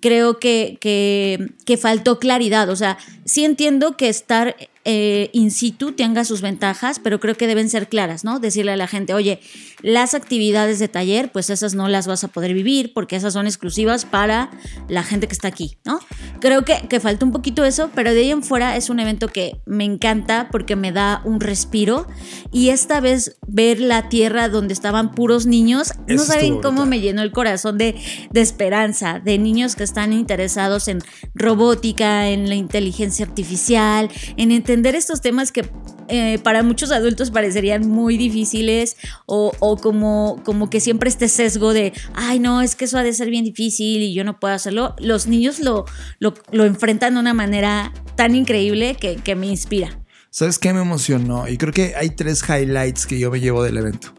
Creo 0.00 0.38
que, 0.38 0.78
que, 0.80 1.54
que 1.64 1.76
faltó 1.76 2.18
claridad, 2.18 2.68
o 2.68 2.76
sea, 2.76 2.98
sí 3.24 3.44
entiendo 3.44 3.96
que 3.96 4.08
estar 4.08 4.54
eh, 4.88 5.30
in 5.32 5.50
situ 5.50 5.92
tenga 5.92 6.24
sus 6.24 6.42
ventajas, 6.42 7.00
pero 7.00 7.18
creo 7.18 7.34
que 7.34 7.48
deben 7.48 7.68
ser 7.68 7.88
claras, 7.88 8.22
¿no? 8.22 8.38
Decirle 8.38 8.70
a 8.70 8.76
la 8.76 8.86
gente, 8.86 9.14
oye, 9.14 9.40
las 9.82 10.14
actividades 10.14 10.78
de 10.78 10.86
taller, 10.86 11.32
pues 11.32 11.50
esas 11.50 11.74
no 11.74 11.88
las 11.88 12.06
vas 12.06 12.22
a 12.22 12.28
poder 12.28 12.54
vivir 12.54 12.92
porque 12.94 13.16
esas 13.16 13.32
son 13.32 13.46
exclusivas 13.46 14.04
para 14.04 14.48
la 14.88 15.02
gente 15.02 15.26
que 15.26 15.32
está 15.32 15.48
aquí, 15.48 15.76
¿no? 15.84 15.98
Creo 16.40 16.64
que, 16.64 16.86
que 16.88 17.00
falta 17.00 17.26
un 17.26 17.32
poquito 17.32 17.64
eso, 17.64 17.90
pero 17.96 18.14
de 18.14 18.20
ahí 18.20 18.30
en 18.30 18.44
fuera 18.44 18.76
es 18.76 18.88
un 18.88 19.00
evento 19.00 19.26
que 19.26 19.60
me 19.66 19.82
encanta 19.82 20.50
porque 20.52 20.76
me 20.76 20.92
da 20.92 21.20
un 21.24 21.40
respiro 21.40 22.06
y 22.52 22.68
esta 22.68 23.00
vez 23.00 23.38
ver 23.48 23.80
la 23.80 24.08
tierra 24.08 24.48
donde 24.48 24.72
estaban 24.72 25.16
puros 25.16 25.46
niños, 25.46 25.94
no 26.06 26.22
saben 26.22 26.60
cómo 26.60 26.86
me 26.86 27.00
llenó 27.00 27.22
el 27.22 27.32
corazón 27.32 27.76
de, 27.76 27.96
de 28.30 28.40
esperanza, 28.40 29.18
de 29.18 29.36
niños 29.38 29.74
que 29.74 29.82
están 29.82 30.12
interesados 30.12 30.86
en 30.86 31.00
robótica, 31.34 32.28
en 32.28 32.48
la 32.48 32.54
inteligencia 32.54 33.26
artificial, 33.26 34.10
en 34.36 34.52
entender 34.52 34.75
entender 34.76 34.94
estos 34.94 35.22
temas 35.22 35.52
que 35.52 35.66
eh, 36.08 36.38
para 36.42 36.62
muchos 36.62 36.92
adultos 36.92 37.30
parecerían 37.30 37.88
muy 37.88 38.18
difíciles 38.18 38.98
o, 39.24 39.78
como, 39.80 40.42
como 40.44 40.68
que 40.68 40.80
siempre 40.80 41.08
este 41.08 41.28
sesgo 41.28 41.72
de, 41.72 41.94
ay 42.14 42.38
no, 42.38 42.60
es 42.60 42.76
que 42.76 42.84
eso 42.84 42.98
ha 42.98 43.02
de 43.02 43.14
ser 43.14 43.30
bien 43.30 43.44
difícil 43.44 44.02
y 44.02 44.12
yo 44.12 44.22
no 44.22 44.38
puedo 44.38 44.52
hacerlo, 44.52 44.94
los 44.98 45.26
niños 45.26 45.60
lo, 45.60 45.86
lo, 46.18 46.34
lo 46.52 46.64
enfrentan 46.64 47.14
de 47.14 47.20
una 47.20 47.32
manera 47.32 47.92
tan 48.16 48.34
increíble 48.34 48.96
que, 49.00 49.16
que 49.16 49.34
me 49.34 49.46
inspira. 49.46 49.98
¿Sabes 50.28 50.58
qué 50.58 50.74
me 50.74 50.82
emocionó? 50.82 51.48
Y 51.48 51.56
creo 51.56 51.72
que 51.72 51.94
hay 51.96 52.10
tres 52.10 52.44
highlights 52.46 53.06
que 53.06 53.18
yo 53.18 53.30
me 53.30 53.40
llevo 53.40 53.62
del 53.62 53.78
evento. 53.78 54.15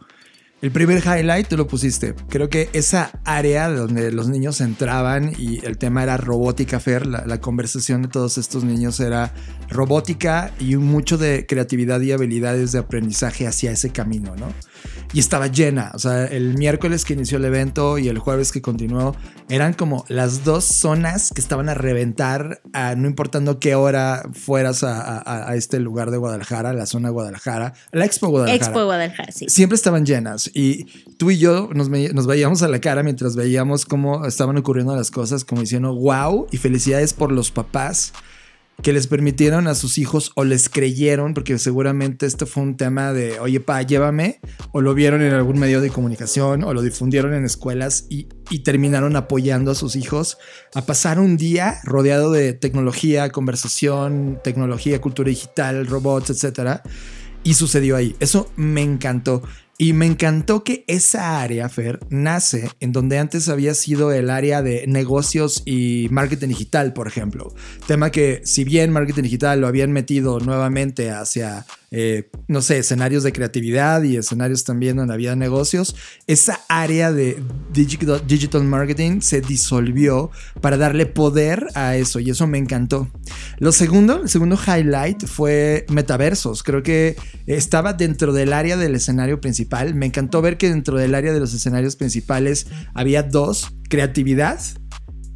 El 0.60 0.72
primer 0.72 1.04
highlight 1.06 1.48
tú 1.48 1.56
lo 1.56 1.68
pusiste. 1.68 2.16
Creo 2.30 2.50
que 2.50 2.70
esa 2.74 3.12
área 3.26 3.70
donde 3.70 4.12
los 4.12 4.28
niños 4.28 4.60
entraban 4.60 5.34
y 5.38 5.64
el 5.64 5.78
tema 5.78 6.02
era 6.02 6.18
robótica, 6.18 6.80
Fer, 6.80 7.06
la, 7.06 7.26
la, 7.28 7.40
conversación 7.40 8.02
de 8.02 8.08
todos 8.08 8.40
estos 8.40 8.64
niños 8.64 9.00
era 9.00 9.36
robótica 9.70 10.52
y 10.60 10.76
mucho 10.78 11.20
de 11.20 11.46
creatividad 11.46 12.02
y 12.02 12.12
habilidades 12.12 12.72
de 12.72 12.80
aprendizaje 12.80 13.46
hacia 13.46 13.70
ese 13.70 13.92
camino, 13.92 14.36
¿no? 14.36 14.52
Y 15.14 15.20
estaba 15.20 15.48
llena, 15.48 15.92
o 15.94 16.00
sea, 16.00 16.26
el 16.26 16.58
miércoles 16.58 17.06
que 17.06 17.14
inició 17.14 17.38
el 17.38 17.46
evento 17.46 17.98
y 17.98 18.10
el 18.10 18.20
jueves 18.20 18.52
que 18.52 18.62
continuó, 18.62 19.16
eran 19.50 19.74
como 19.74 20.06
las 20.10 20.44
dos 20.44 20.66
zonas 20.66 21.32
que 21.34 21.40
estaban 21.40 21.70
a 21.70 21.76
reventar, 21.76 22.62
a, 22.74 22.96
no 22.96 23.08
importando 23.08 23.60
qué 23.60 23.76
hora 23.76 24.24
fueras 24.34 24.84
a, 24.84 25.18
a, 25.20 25.50
a, 25.50 25.56
este 25.56 25.80
lugar 25.80 26.12
de 26.12 26.18
Guadalajara, 26.18 26.74
la 26.74 26.86
zona 26.86 27.08
de 27.08 27.14
Guadalajara, 27.14 27.74
la 27.92 28.06
Expo 28.06 28.28
Guadalajara. 28.28 28.66
Expo 28.66 28.84
Guadalajara, 28.84 29.32
sí. 29.32 29.46
Siempre 29.48 29.76
estaban 29.76 30.06
llenas 30.06 30.47
y 30.54 30.86
tú 31.18 31.32
y 31.32 31.38
yo 31.38 31.70
nos, 31.74 31.90
nos 31.90 32.28
veíamos 32.28 32.62
a 32.64 32.68
la 32.68 32.80
cara 32.80 33.04
mientras 33.04 33.36
veíamos 33.36 33.86
cómo 33.86 34.26
estaban 34.26 34.58
ocurriendo 34.58 34.96
las 34.96 35.12
cosas, 35.12 35.46
como 35.46 35.62
diciendo, 35.62 35.94
wow, 35.94 36.48
y 36.52 36.58
felicidades 36.58 37.14
por 37.14 37.32
los 37.32 37.52
papás 37.52 38.14
que 38.82 38.94
les 38.94 39.08
permitieron 39.08 39.68
a 39.68 39.74
sus 39.74 39.98
hijos 39.98 40.32
o 40.36 40.44
les 40.44 40.70
creyeron, 40.70 41.34
porque 41.34 41.58
seguramente 41.58 42.26
esto 42.26 42.46
fue 42.46 42.64
un 42.64 42.78
tema 42.78 43.12
de, 43.12 43.40
oye, 43.40 43.60
pa, 43.60 43.82
llévame, 43.82 44.40
o 44.72 44.82
lo 44.82 44.94
vieron 44.94 45.22
en 45.22 45.34
algún 45.34 45.58
medio 45.58 45.82
de 45.82 45.90
comunicación, 45.90 46.64
o 46.64 46.74
lo 46.74 46.82
difundieron 46.84 47.34
en 47.34 47.44
escuelas 47.44 48.06
y, 48.10 48.28
y 48.52 48.60
terminaron 48.60 49.16
apoyando 49.16 49.72
a 49.72 49.76
sus 49.76 49.96
hijos 49.96 50.38
a 50.76 50.86
pasar 50.86 51.20
un 51.20 51.38
día 51.38 51.80
rodeado 51.84 52.32
de 52.32 52.54
tecnología, 52.54 53.32
conversación, 53.32 54.40
tecnología, 54.44 55.02
cultura 55.02 55.30
digital, 55.30 55.88
robots, 55.88 56.30
etcétera. 56.30 56.84
Y 57.44 57.54
sucedió 57.54 57.96
ahí. 57.96 58.16
Eso 58.20 58.52
me 58.58 58.82
encantó. 58.82 59.42
Y 59.80 59.94
me 59.94 60.08
encantó 60.08 60.64
que 60.64 60.84
esa 60.88 61.40
área, 61.40 61.70
Fer, 61.70 62.00
nace 62.10 62.72
en 62.80 62.92
donde 62.92 63.20
antes 63.20 63.48
había 63.48 63.76
sido 63.76 64.12
el 64.12 64.32
área 64.32 64.64
de 64.64 64.88
negocios 64.88 65.62
y 65.66 66.08
marketing 66.10 66.48
digital, 66.48 66.94
por 66.94 67.08
ejemplo. 67.08 67.54
Tema 67.86 68.10
que 68.10 68.42
si 68.44 68.64
bien 68.64 68.92
marketing 68.92 69.22
digital 69.22 69.62
lo 69.62 69.68
habían 69.68 69.92
metido 69.92 70.40
nuevamente 70.40 71.12
hacia 71.12 71.68
eh, 71.90 72.30
no 72.48 72.62
sé, 72.62 72.80
escenarios 72.80 73.24
de 73.24 73.32
creatividad 73.32 74.04
y 74.04 74.18
escenarios 74.18 74.66
también 74.66 74.98
donde 74.98 75.14
había 75.14 75.36
negocios, 75.36 75.96
esa 76.28 76.60
área 76.68 77.14
de 77.14 77.42
digital, 77.72 78.64
marketing 78.66 79.22
se 79.22 79.40
disolvió 79.40 80.30
para 80.60 80.76
darle 80.76 81.06
poder 81.06 81.68
a 81.76 81.96
eso 81.96 82.20
y 82.20 82.30
eso 82.30 82.46
me 82.46 82.58
encantó. 82.58 83.10
Lo 83.60 83.72
segundo, 83.72 84.24
el 84.24 84.30
segundo 84.30 84.58
highlight 84.58 85.26
fue 85.26 85.86
metaversos. 85.90 86.62
Creo 86.64 86.84
que 86.84 87.16
estaba 87.46 87.94
dentro 87.94 88.34
del 88.34 88.52
área 88.52 88.76
del 88.76 88.96
escenario 88.96 89.40
principal. 89.40 89.96
Me 89.96 90.08
encantó 90.08 90.42
ver 90.42 90.58
que 90.58 90.70
dentro 90.70 90.98
del 90.98 91.16
área 91.16 91.32
de 91.32 91.40
los 91.40 91.54
escenarios 91.54 91.96
principales 91.96 92.68
había 92.94 93.24
dos, 93.24 93.74
creatividad 93.90 94.60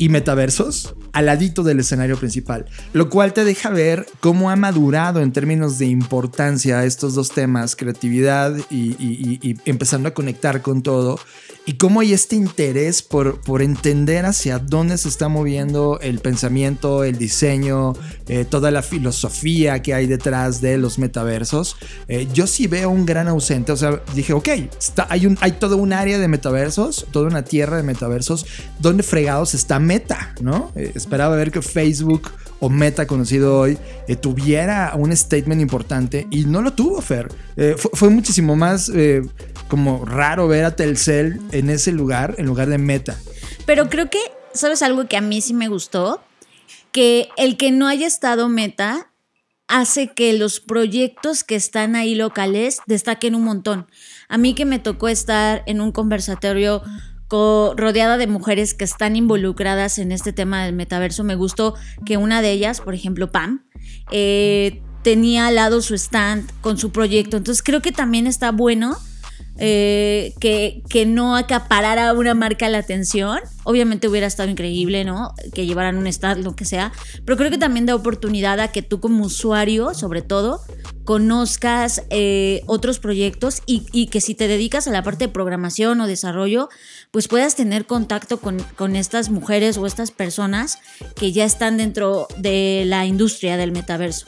y 0.01 0.09
metaversos 0.09 0.95
al 1.13 1.27
ladito 1.27 1.61
del 1.61 1.79
escenario 1.79 2.17
principal, 2.17 2.65
lo 2.91 3.11
cual 3.11 3.33
te 3.33 3.43
deja 3.43 3.69
ver 3.69 4.07
cómo 4.19 4.49
ha 4.49 4.55
madurado 4.55 5.21
en 5.21 5.31
términos 5.31 5.77
de 5.77 5.85
importancia 5.85 6.83
estos 6.85 7.13
dos 7.13 7.29
temas, 7.29 7.75
creatividad 7.75 8.57
y, 8.71 9.59
empezando 9.65 10.09
a 10.09 10.15
conectar 10.15 10.63
con 10.63 10.81
todo, 10.81 11.19
y 11.67 11.73
cómo 11.73 11.99
hay 11.99 12.13
este 12.13 12.35
interés 12.35 13.03
por, 13.03 13.39
por 13.41 13.61
entender 13.61 14.25
hacia 14.25 14.57
dónde 14.57 14.97
se 14.97 15.09
está 15.09 15.27
moviendo 15.27 15.99
el 16.01 16.17
pensamiento, 16.17 17.03
el 17.03 17.19
diseño, 17.19 17.93
eh, 18.27 18.45
toda 18.45 18.71
la 18.71 18.81
filosofía 18.81 19.83
que 19.83 19.93
hay 19.93 20.07
detrás 20.07 20.59
de 20.59 20.79
los 20.79 20.97
metaversos. 20.97 21.75
Eh, 22.07 22.27
yo 22.33 22.47
sí 22.47 22.65
veo 22.65 22.89
un 22.89 23.05
gran 23.05 23.27
ausente, 23.27 23.71
o 23.71 23.77
sea, 23.77 24.01
dije, 24.15 24.33
ok, 24.33 24.47
está, 24.79 25.05
hay, 25.11 25.27
un, 25.27 25.37
hay 25.41 25.51
todo 25.51 25.77
un 25.77 25.93
área 25.93 26.17
de 26.17 26.27
metaversos, 26.27 27.05
toda 27.11 27.27
una 27.27 27.43
tierra 27.43 27.77
de 27.77 27.83
metaversos, 27.83 28.47
donde 28.79 29.03
fregados 29.03 29.53
está 29.53 29.77
Meta, 29.91 30.33
¿no? 30.39 30.71
Eh, 30.77 30.93
esperaba 30.95 31.35
ver 31.35 31.51
que 31.51 31.61
Facebook 31.61 32.31
o 32.61 32.69
Meta 32.69 33.05
conocido 33.05 33.59
hoy 33.59 33.77
eh, 34.07 34.15
tuviera 34.15 34.93
un 34.95 35.13
statement 35.13 35.61
importante 35.61 36.27
y 36.31 36.45
no 36.45 36.61
lo 36.61 36.71
tuvo, 36.71 37.01
Fer. 37.01 37.27
Eh, 37.57 37.75
fue, 37.77 38.09
muchísimo 38.09 38.55
más 38.55 38.89
como 39.67 40.05
raro 40.05 40.47
ver 40.47 40.63
a 40.63 40.77
Telcel 40.77 41.41
en 41.51 41.69
ese 41.69 41.91
lugar, 41.91 42.35
en 42.37 42.45
lugar 42.45 42.69
de 42.69 42.77
Meta. 42.77 43.17
Pero 43.65 43.89
creo 43.89 44.09
que, 44.09 44.19
¿sabes 44.53 44.81
algo 44.81 45.09
que 45.09 45.17
a 45.17 45.21
mí 45.21 45.41
sí 45.41 45.53
me 45.53 45.67
gustó? 45.67 46.21
Que 46.93 47.27
el 47.35 47.57
que 47.57 47.71
no 47.71 47.89
haya 47.89 48.07
estado 48.07 48.47
Meta 48.47 49.11
hace 49.67 50.07
que 50.07 50.31
los 50.31 50.61
proyectos 50.61 51.43
que 51.43 51.55
están 51.55 51.97
ahí 51.97 52.15
locales 52.15 52.79
destaquen 52.87 53.35
un 53.35 53.43
montón. 53.43 53.87
A 54.29 54.37
mí 54.37 54.53
que 54.53 54.63
me 54.63 54.79
tocó 54.79 55.09
estar 55.09 55.63
en 55.65 55.81
un 55.81 55.91
conversatorio 55.91 56.81
rodeada 57.31 58.17
de 58.17 58.27
mujeres 58.27 58.73
que 58.73 58.83
están 58.83 59.15
involucradas 59.15 59.97
en 59.99 60.11
este 60.11 60.33
tema 60.33 60.65
del 60.65 60.75
metaverso. 60.75 61.23
Me 61.23 61.35
gustó 61.35 61.75
que 62.05 62.17
una 62.17 62.41
de 62.41 62.51
ellas, 62.51 62.81
por 62.81 62.93
ejemplo, 62.93 63.31
Pam, 63.31 63.65
eh, 64.11 64.81
tenía 65.03 65.47
al 65.47 65.55
lado 65.55 65.81
su 65.81 65.95
stand 65.95 66.49
con 66.61 66.77
su 66.77 66.91
proyecto. 66.91 67.37
Entonces 67.37 67.63
creo 67.63 67.81
que 67.81 67.91
también 67.91 68.27
está 68.27 68.51
bueno 68.51 68.97
eh, 69.57 70.33
que, 70.39 70.81
que, 70.89 71.05
no 71.05 71.35
acaparara 71.35 72.13
una 72.13 72.33
marca 72.33 72.69
la 72.69 72.79
atención. 72.79 73.39
Obviamente 73.63 74.07
hubiera 74.07 74.25
estado 74.25 74.49
increíble, 74.49 75.03
¿no? 75.03 75.33
Que 75.53 75.65
llevaran 75.65 75.97
un 75.97 76.07
stand, 76.07 76.43
lo 76.43 76.55
que 76.55 76.65
sea. 76.65 76.91
Pero 77.25 77.37
creo 77.37 77.51
que 77.51 77.57
también 77.57 77.85
da 77.85 77.93
oportunidad 77.93 78.59
a 78.59 78.69
que 78.69 78.81
tú 78.81 78.99
como 78.99 79.25
usuario, 79.25 79.93
sobre 79.93 80.21
todo, 80.21 80.61
conozcas 81.03 82.03
eh, 82.09 82.63
otros 82.65 82.99
proyectos 82.99 83.61
y, 83.65 83.85
y, 83.91 84.07
que 84.07 84.21
si 84.21 84.35
te 84.35 84.47
dedicas 84.47 84.87
a 84.87 84.91
la 84.91 85.03
parte 85.03 85.25
de 85.25 85.33
programación 85.33 85.99
o 86.01 86.07
desarrollo, 86.07 86.69
pues 87.11 87.27
puedas 87.27 87.55
tener 87.55 87.85
contacto 87.85 88.39
con, 88.39 88.57
con 88.75 88.95
estas 88.95 89.29
mujeres 89.29 89.77
o 89.77 89.85
estas 89.85 90.11
personas 90.11 90.79
que 91.15 91.31
ya 91.31 91.43
están 91.45 91.77
dentro 91.77 92.27
de 92.37 92.83
la 92.87 93.05
industria 93.05 93.57
del 93.57 93.71
metaverso. 93.71 94.27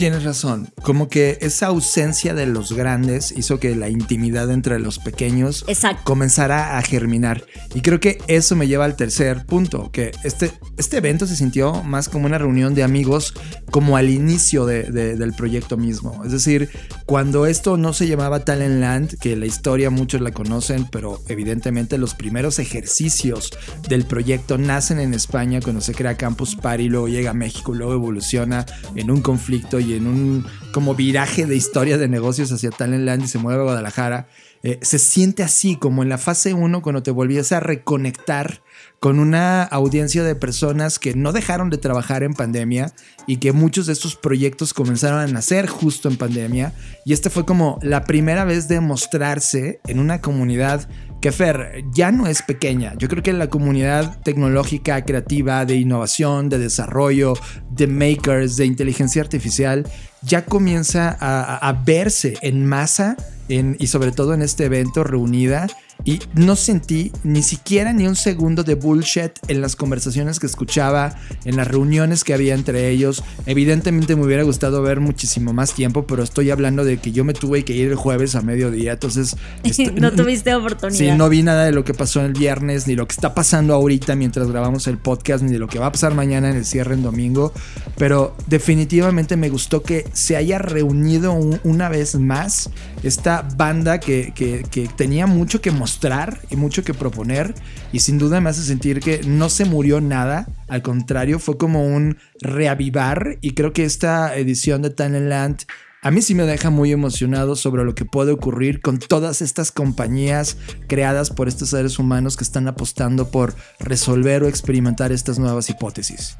Tienes 0.00 0.24
razón, 0.24 0.72
como 0.82 1.10
que 1.10 1.36
esa 1.42 1.66
ausencia 1.66 2.32
de 2.32 2.46
los 2.46 2.72
grandes 2.72 3.34
hizo 3.36 3.60
que 3.60 3.76
la 3.76 3.90
intimidad 3.90 4.50
entre 4.50 4.78
los 4.78 4.98
pequeños 4.98 5.66
comenzara 6.04 6.78
a 6.78 6.82
germinar. 6.82 7.44
Y 7.74 7.82
creo 7.82 8.00
que 8.00 8.16
eso 8.26 8.56
me 8.56 8.66
lleva 8.66 8.86
al 8.86 8.96
tercer 8.96 9.44
punto, 9.44 9.90
que 9.92 10.12
este, 10.24 10.52
este 10.78 10.96
evento 10.96 11.26
se 11.26 11.36
sintió 11.36 11.82
más 11.82 12.08
como 12.08 12.24
una 12.24 12.38
reunión 12.38 12.74
de 12.74 12.82
amigos 12.82 13.34
como 13.70 13.98
al 13.98 14.08
inicio 14.08 14.64
del 14.64 15.34
proyecto 15.34 15.76
mismo. 15.76 16.24
Es 16.24 16.32
decir, 16.32 16.70
cuando 17.04 17.44
esto 17.44 17.76
no 17.76 17.92
se 17.92 18.08
llamaba 18.08 18.42
Talent 18.42 18.80
Land, 18.80 19.18
que 19.18 19.36
la 19.36 19.44
historia 19.44 19.90
muchos 19.90 20.22
la 20.22 20.32
conocen, 20.32 20.86
pero 20.90 21.20
evidentemente 21.28 21.98
los 21.98 22.14
primeros 22.14 22.58
ejercicios 22.58 23.50
del 23.86 24.06
proyecto 24.06 24.56
nacen 24.56 24.98
en 24.98 25.12
España 25.12 25.60
cuando 25.60 25.82
se 25.82 25.92
crea 25.92 26.16
Campus 26.16 26.56
Party, 26.56 26.88
luego 26.88 27.08
llega 27.08 27.32
a 27.32 27.34
México, 27.34 27.74
luego 27.74 27.92
evoluciona 27.92 28.64
en 28.96 29.10
un 29.10 29.20
conflicto 29.20 29.78
y 29.78 29.89
en 29.94 30.06
un 30.06 30.46
como 30.72 30.94
viraje 30.94 31.46
de 31.46 31.56
historia 31.56 31.98
de 31.98 32.08
negocios 32.08 32.52
hacia 32.52 32.70
Talentland 32.70 33.24
y 33.24 33.28
se 33.28 33.38
mueve 33.38 33.60
a 33.60 33.64
Guadalajara, 33.64 34.28
eh, 34.62 34.78
se 34.82 34.98
siente 34.98 35.42
así 35.42 35.76
como 35.76 36.02
en 36.02 36.10
la 36.10 36.18
fase 36.18 36.52
1 36.52 36.82
cuando 36.82 37.02
te 37.02 37.10
volvías 37.10 37.50
a 37.52 37.60
reconectar 37.60 38.62
con 38.98 39.18
una 39.18 39.62
audiencia 39.62 40.22
de 40.22 40.34
personas 40.34 40.98
que 40.98 41.14
no 41.14 41.32
dejaron 41.32 41.70
de 41.70 41.78
trabajar 41.78 42.22
en 42.22 42.34
pandemia 42.34 42.92
y 43.26 43.38
que 43.38 43.52
muchos 43.52 43.86
de 43.86 43.94
estos 43.94 44.16
proyectos 44.16 44.74
comenzaron 44.74 45.20
a 45.20 45.26
nacer 45.26 45.66
justo 45.66 46.08
en 46.08 46.18
pandemia. 46.18 46.74
Y 47.06 47.14
esta 47.14 47.30
fue 47.30 47.46
como 47.46 47.78
la 47.80 48.04
primera 48.04 48.44
vez 48.44 48.68
de 48.68 48.80
mostrarse 48.80 49.80
en 49.86 49.98
una 49.98 50.20
comunidad 50.20 50.86
que 51.20 51.32
Fer 51.32 51.84
ya 51.92 52.10
no 52.10 52.26
es 52.26 52.42
pequeña. 52.42 52.94
Yo 52.96 53.08
creo 53.08 53.22
que 53.22 53.32
la 53.32 53.48
comunidad 53.48 54.20
tecnológica, 54.22 55.04
creativa, 55.04 55.64
de 55.64 55.76
innovación, 55.76 56.48
de 56.48 56.58
desarrollo, 56.58 57.34
de 57.70 57.86
makers, 57.86 58.56
de 58.56 58.66
inteligencia 58.66 59.22
artificial, 59.22 59.86
ya 60.22 60.44
comienza 60.44 61.16
a, 61.20 61.72
verse 61.84 62.36
en 62.42 62.66
masa 62.66 63.16
y 63.48 63.86
sobre 63.86 64.12
todo 64.12 64.34
en 64.34 64.42
este 64.42 64.64
evento 64.66 65.02
reunida 65.02 65.66
y 66.04 66.20
no 66.34 66.56
sentí 66.56 67.12
ni 67.24 67.42
siquiera 67.42 67.92
ni 67.92 68.06
un 68.06 68.16
segundo 68.16 68.64
de 68.64 68.74
bullshit 68.74 69.32
en 69.48 69.60
las 69.60 69.76
conversaciones 69.76 70.40
que 70.40 70.46
escuchaba, 70.46 71.14
en 71.44 71.56
las 71.56 71.68
reuniones 71.68 72.24
que 72.24 72.34
había 72.34 72.54
entre 72.54 72.88
ellos. 72.88 73.22
Evidentemente 73.46 74.16
me 74.16 74.24
hubiera 74.24 74.42
gustado 74.42 74.82
ver 74.82 75.00
muchísimo 75.00 75.52
más 75.52 75.74
tiempo, 75.74 76.06
pero 76.06 76.22
estoy 76.22 76.50
hablando 76.50 76.84
de 76.84 76.98
que 76.98 77.12
yo 77.12 77.24
me 77.24 77.34
tuve 77.34 77.64
que 77.64 77.74
ir 77.74 77.88
el 77.88 77.96
jueves 77.96 78.34
a 78.34 78.42
mediodía, 78.42 78.92
entonces... 78.92 79.36
no 79.94 80.12
tuviste 80.12 80.54
oportunidad. 80.54 80.98
Sí, 80.98 81.10
no 81.16 81.28
vi 81.28 81.42
nada 81.42 81.64
de 81.64 81.72
lo 81.72 81.84
que 81.84 81.94
pasó 81.94 82.24
el 82.24 82.32
viernes, 82.32 82.86
ni 82.86 82.94
lo 82.94 83.06
que 83.06 83.12
está 83.12 83.34
pasando 83.34 83.74
ahorita 83.74 84.16
mientras 84.16 84.50
grabamos 84.50 84.86
el 84.86 84.98
podcast, 84.98 85.42
ni 85.44 85.52
de 85.52 85.58
lo 85.58 85.68
que 85.68 85.78
va 85.78 85.86
a 85.86 85.92
pasar 85.92 86.14
mañana 86.14 86.50
en 86.50 86.56
el 86.56 86.64
cierre 86.64 86.94
en 86.94 87.02
domingo, 87.02 87.52
pero 87.96 88.36
definitivamente 88.46 89.36
me 89.36 89.48
gustó 89.48 89.82
que 89.82 90.06
se 90.12 90.36
haya 90.36 90.58
reunido 90.58 91.32
una 91.64 91.88
vez 91.88 92.14
más 92.14 92.70
esta 93.02 93.42
banda 93.56 93.98
que, 94.00 94.32
que, 94.34 94.88
tenía 94.96 95.26
mucho 95.26 95.60
que 95.60 95.70
mostrar 95.70 96.40
y 96.50 96.56
mucho 96.56 96.84
que 96.84 96.94
proponer 96.94 97.54
y 97.92 98.00
sin 98.00 98.18
duda 98.18 98.40
me 98.40 98.50
hace 98.50 98.62
sentir 98.62 99.00
que 99.00 99.20
no 99.26 99.48
se 99.48 99.64
murió 99.64 100.00
nada, 100.00 100.46
al 100.68 100.82
contrario, 100.82 101.38
fue 101.38 101.56
como 101.56 101.86
un 101.86 102.18
reavivar 102.40 103.38
y 103.40 103.52
creo 103.52 103.72
que 103.72 103.84
esta 103.84 104.36
edición 104.36 104.82
de 104.82 104.90
Talentland 104.90 105.62
a 106.02 106.10
mí 106.10 106.22
sí 106.22 106.34
me 106.34 106.44
deja 106.44 106.70
muy 106.70 106.92
emocionado 106.92 107.56
sobre 107.56 107.84
lo 107.84 107.94
que 107.94 108.06
puede 108.06 108.32
ocurrir 108.32 108.80
con 108.80 108.98
todas 108.98 109.42
estas 109.42 109.70
compañías 109.70 110.56
creadas 110.86 111.28
por 111.28 111.46
estos 111.46 111.70
seres 111.70 111.98
humanos 111.98 112.38
que 112.38 112.44
están 112.44 112.68
apostando 112.68 113.30
por 113.30 113.54
resolver 113.80 114.42
o 114.42 114.48
experimentar 114.48 115.12
estas 115.12 115.38
nuevas 115.38 115.68
hipótesis. 115.68 116.36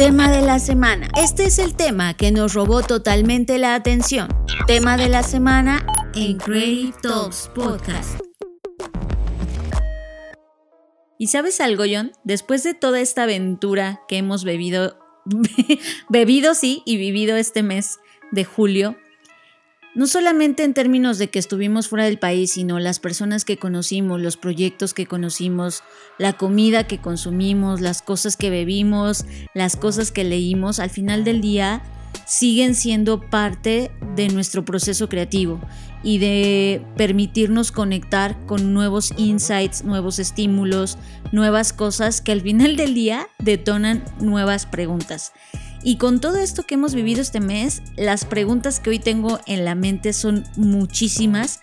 Tema 0.00 0.30
de 0.30 0.40
la 0.40 0.58
semana. 0.58 1.08
Este 1.14 1.44
es 1.44 1.58
el 1.58 1.76
tema 1.76 2.16
que 2.16 2.32
nos 2.32 2.54
robó 2.54 2.80
totalmente 2.80 3.58
la 3.58 3.74
atención. 3.74 4.28
Tema 4.66 4.96
de 4.96 5.10
la 5.10 5.22
semana 5.22 5.84
en 6.14 6.38
Creative 6.38 6.96
Talks 7.02 7.50
Podcast. 7.54 8.18
¿Y 11.18 11.26
sabes 11.26 11.60
algo, 11.60 11.84
John? 11.86 12.12
Después 12.24 12.62
de 12.62 12.72
toda 12.72 12.98
esta 12.98 13.24
aventura 13.24 14.00
que 14.08 14.16
hemos 14.16 14.42
bebido, 14.42 14.98
bebido 16.08 16.54
sí, 16.54 16.82
y 16.86 16.96
vivido 16.96 17.36
este 17.36 17.62
mes 17.62 17.98
de 18.32 18.46
julio, 18.46 18.96
no 19.94 20.06
solamente 20.06 20.64
en 20.64 20.74
términos 20.74 21.18
de 21.18 21.28
que 21.30 21.38
estuvimos 21.38 21.88
fuera 21.88 22.04
del 22.04 22.18
país, 22.18 22.52
sino 22.52 22.78
las 22.78 23.00
personas 23.00 23.44
que 23.44 23.56
conocimos, 23.56 24.20
los 24.20 24.36
proyectos 24.36 24.94
que 24.94 25.06
conocimos, 25.06 25.82
la 26.18 26.34
comida 26.34 26.86
que 26.86 26.98
consumimos, 26.98 27.80
las 27.80 28.02
cosas 28.02 28.36
que 28.36 28.50
bebimos, 28.50 29.24
las 29.54 29.76
cosas 29.76 30.12
que 30.12 30.24
leímos, 30.24 30.78
al 30.78 30.90
final 30.90 31.24
del 31.24 31.40
día 31.40 31.82
siguen 32.26 32.74
siendo 32.74 33.20
parte 33.20 33.90
de 34.14 34.28
nuestro 34.28 34.64
proceso 34.64 35.08
creativo 35.08 35.60
y 36.02 36.18
de 36.18 36.82
permitirnos 36.96 37.72
conectar 37.72 38.38
con 38.46 38.72
nuevos 38.72 39.12
insights, 39.16 39.84
nuevos 39.84 40.18
estímulos, 40.18 40.98
nuevas 41.32 41.72
cosas 41.72 42.20
que 42.20 42.32
al 42.32 42.40
final 42.40 42.76
del 42.76 42.94
día 42.94 43.28
detonan 43.38 44.04
nuevas 44.20 44.66
preguntas. 44.66 45.32
Y 45.82 45.96
con 45.96 46.20
todo 46.20 46.36
esto 46.38 46.64
que 46.64 46.74
hemos 46.74 46.94
vivido 46.94 47.22
este 47.22 47.40
mes, 47.40 47.82
las 47.96 48.24
preguntas 48.24 48.80
que 48.80 48.90
hoy 48.90 48.98
tengo 48.98 49.40
en 49.46 49.64
la 49.64 49.74
mente 49.74 50.12
son 50.12 50.44
muchísimas, 50.56 51.60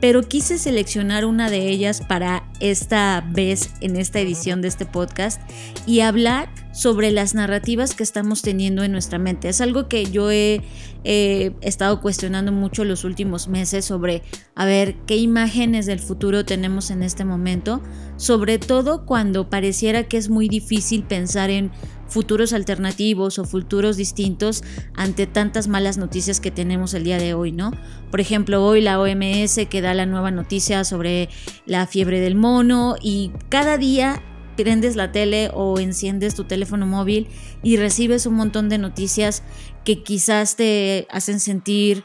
pero 0.00 0.22
quise 0.22 0.58
seleccionar 0.58 1.24
una 1.24 1.50
de 1.50 1.68
ellas 1.68 2.00
para 2.00 2.50
esta 2.58 3.24
vez 3.30 3.70
en 3.80 3.96
esta 3.96 4.18
edición 4.18 4.62
de 4.62 4.68
este 4.68 4.86
podcast 4.86 5.40
y 5.86 6.00
hablar 6.00 6.48
sobre 6.72 7.10
las 7.10 7.34
narrativas 7.34 7.94
que 7.94 8.02
estamos 8.02 8.42
teniendo 8.42 8.82
en 8.82 8.92
nuestra 8.92 9.18
mente. 9.18 9.48
Es 9.48 9.60
algo 9.60 9.88
que 9.88 10.04
yo 10.06 10.30
he, 10.30 10.62
estado 11.02 12.00
cuestionando 12.00 12.52
mucho 12.52 12.84
los 12.84 13.04
últimos 13.04 13.48
meses 13.48 13.84
sobre, 13.86 14.22
a 14.54 14.66
ver, 14.66 14.96
qué 15.06 15.16
imágenes 15.16 15.86
del 15.86 15.98
futuro 15.98 16.44
tenemos 16.44 16.90
en 16.90 17.02
este 17.02 17.24
momento, 17.24 17.82
sobre 18.16 18.58
todo 18.58 19.06
cuando 19.06 19.48
pareciera 19.48 20.04
que 20.04 20.18
es 20.18 20.28
muy 20.28 20.48
difícil 20.48 21.02
pensar 21.02 21.48
en 21.50 21.70
futuros 22.10 22.52
alternativos 22.52 23.38
o 23.38 23.44
futuros 23.44 23.96
distintos 23.96 24.62
ante 24.94 25.26
tantas 25.26 25.68
malas 25.68 25.96
noticias 25.96 26.40
que 26.40 26.50
tenemos 26.50 26.92
el 26.94 27.04
día 27.04 27.18
de 27.18 27.34
hoy, 27.34 27.52
¿no? 27.52 27.72
Por 28.10 28.20
ejemplo, 28.20 28.64
hoy 28.64 28.80
la 28.80 29.00
OMS 29.00 29.60
que 29.70 29.80
da 29.80 29.94
la 29.94 30.06
nueva 30.06 30.30
noticia 30.30 30.84
sobre 30.84 31.28
la 31.66 31.86
fiebre 31.86 32.20
del 32.20 32.34
mono 32.34 32.96
y 33.00 33.32
cada 33.48 33.78
día 33.78 34.22
prendes 34.56 34.96
la 34.96 35.12
tele 35.12 35.50
o 35.54 35.78
enciendes 35.78 36.34
tu 36.34 36.44
teléfono 36.44 36.86
móvil 36.86 37.28
y 37.62 37.76
recibes 37.76 38.26
un 38.26 38.34
montón 38.34 38.68
de 38.68 38.78
noticias 38.78 39.42
que 39.84 40.02
quizás 40.02 40.56
te 40.56 41.06
hacen 41.10 41.40
sentir 41.40 42.04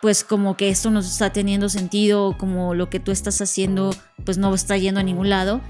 pues 0.00 0.22
como 0.22 0.56
que 0.56 0.68
esto 0.68 0.90
no 0.90 1.00
está 1.00 1.32
teniendo 1.32 1.68
sentido 1.68 2.36
como 2.36 2.74
lo 2.74 2.90
que 2.90 3.00
tú 3.00 3.10
estás 3.10 3.40
haciendo 3.40 3.94
pues 4.24 4.36
no 4.38 4.54
está 4.54 4.76
yendo 4.76 5.00
a 5.00 5.02
ningún 5.02 5.30
lado 5.30 5.60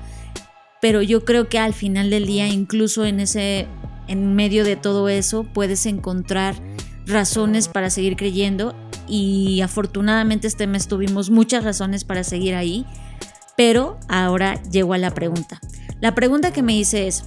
pero 0.84 1.00
yo 1.00 1.24
creo 1.24 1.48
que 1.48 1.58
al 1.58 1.72
final 1.72 2.10
del 2.10 2.26
día, 2.26 2.46
incluso 2.46 3.06
en 3.06 3.18
ese, 3.18 3.66
en 4.06 4.34
medio 4.34 4.64
de 4.64 4.76
todo 4.76 5.08
eso, 5.08 5.44
puedes 5.44 5.86
encontrar 5.86 6.56
razones 7.06 7.68
para 7.68 7.88
seguir 7.88 8.16
creyendo 8.16 8.74
y 9.08 9.62
afortunadamente 9.62 10.46
este 10.46 10.66
mes 10.66 10.86
tuvimos 10.86 11.30
muchas 11.30 11.64
razones 11.64 12.04
para 12.04 12.22
seguir 12.22 12.54
ahí, 12.54 12.84
pero 13.56 13.98
ahora 14.08 14.62
llego 14.64 14.92
a 14.92 14.98
la 14.98 15.10
pregunta. 15.14 15.58
La 16.02 16.14
pregunta 16.14 16.52
que 16.52 16.62
me 16.62 16.76
hice 16.76 17.06
es, 17.06 17.24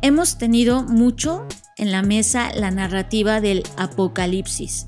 hemos 0.00 0.38
tenido 0.38 0.84
mucho 0.84 1.48
en 1.76 1.90
la 1.90 2.02
mesa 2.02 2.54
la 2.54 2.70
narrativa 2.70 3.40
del 3.40 3.64
apocalipsis. 3.78 4.86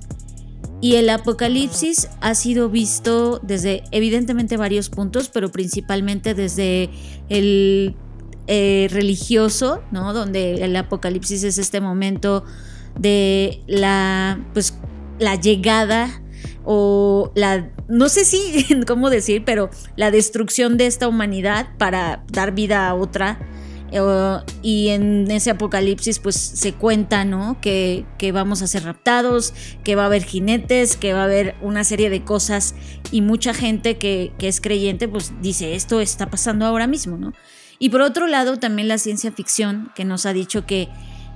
Y 0.82 0.96
el 0.96 1.08
apocalipsis 1.10 2.08
ha 2.20 2.34
sido 2.34 2.68
visto 2.68 3.38
desde 3.40 3.84
evidentemente 3.92 4.56
varios 4.56 4.90
puntos, 4.90 5.28
pero 5.28 5.52
principalmente 5.52 6.34
desde 6.34 6.90
el 7.28 7.94
eh, 8.48 8.88
religioso, 8.90 9.80
¿no? 9.92 10.12
Donde 10.12 10.64
el 10.64 10.74
apocalipsis 10.74 11.44
es 11.44 11.58
este 11.58 11.80
momento 11.80 12.44
de 12.98 13.62
la, 13.68 14.44
pues, 14.54 14.74
la 15.20 15.36
llegada 15.36 16.20
o 16.64 17.30
la, 17.36 17.70
no 17.88 18.08
sé 18.08 18.24
si, 18.24 18.66
cómo 18.88 19.08
decir, 19.08 19.44
pero 19.44 19.70
la 19.94 20.10
destrucción 20.10 20.78
de 20.78 20.88
esta 20.88 21.06
humanidad 21.06 21.68
para 21.78 22.24
dar 22.32 22.52
vida 22.56 22.88
a 22.88 22.94
otra 22.94 23.38
eh, 23.92 24.38
y 24.62 24.88
en 24.88 25.30
ese 25.30 25.50
apocalipsis 25.50 26.18
pues 26.18 26.36
se 26.36 26.72
cuenta, 26.72 27.24
¿no? 27.24 27.60
Que, 27.60 28.04
vamos 28.32 28.62
a 28.62 28.66
ser 28.66 28.84
raptados, 28.84 29.52
que 29.84 29.94
va 29.94 30.04
a 30.04 30.06
haber 30.06 30.24
jinetes, 30.24 30.96
que 30.96 31.12
va 31.12 31.20
a 31.20 31.24
haber 31.24 31.54
una 31.60 31.84
serie 31.84 32.08
de 32.08 32.24
cosas 32.24 32.74
y 33.10 33.20
mucha 33.20 33.52
gente 33.52 33.98
que, 33.98 34.32
es 34.38 34.60
creyente 34.60 35.06
pues 35.08 35.32
dice 35.40 35.74
esto 35.74 36.00
está 36.00 36.28
pasando 36.30 36.66
ahora 36.66 36.86
mismo, 36.86 37.16
¿no? 37.16 37.32
Y 37.78 37.90
por 37.90 38.00
otro 38.00 38.26
lado 38.26 38.58
también 38.58 38.88
la 38.88 38.98
ciencia 38.98 39.32
ficción 39.32 39.90
que 39.94 40.04
nos 40.04 40.24
ha 40.26 40.32
dicho 40.32 40.66
que 40.66 40.88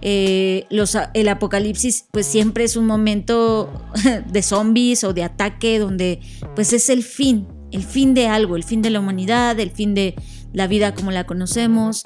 eh, 0.03 0.67
los, 0.71 0.97
el 1.15 1.29
apocalipsis 1.29 2.07
pues 2.11 2.27
siempre 2.27 2.65
es 2.65 2.77
un 2.77 2.87
momento 2.87 3.73
de 4.27 4.43
zombies 4.43 5.05
o 5.05 5.13
de 5.13 5.25
ataque 5.25 5.79
donde 5.79 6.21
pues 6.55 6.73
es 6.73 6.89
el 6.89 7.03
fin, 7.03 7.47
el 7.71 7.83
fin 7.83 8.15
de 8.15 8.29
algo, 8.29 8.57
el 8.57 8.65
fin 8.65 8.83
de 8.83 8.91
la 8.91 9.01
humanidad, 9.01 9.59
el 9.61 9.71
fin 9.71 9.95
de 9.95 10.15
la 10.53 10.67
vida 10.67 10.95
como 10.95 11.11
la 11.11 11.25
conocemos. 11.25 12.03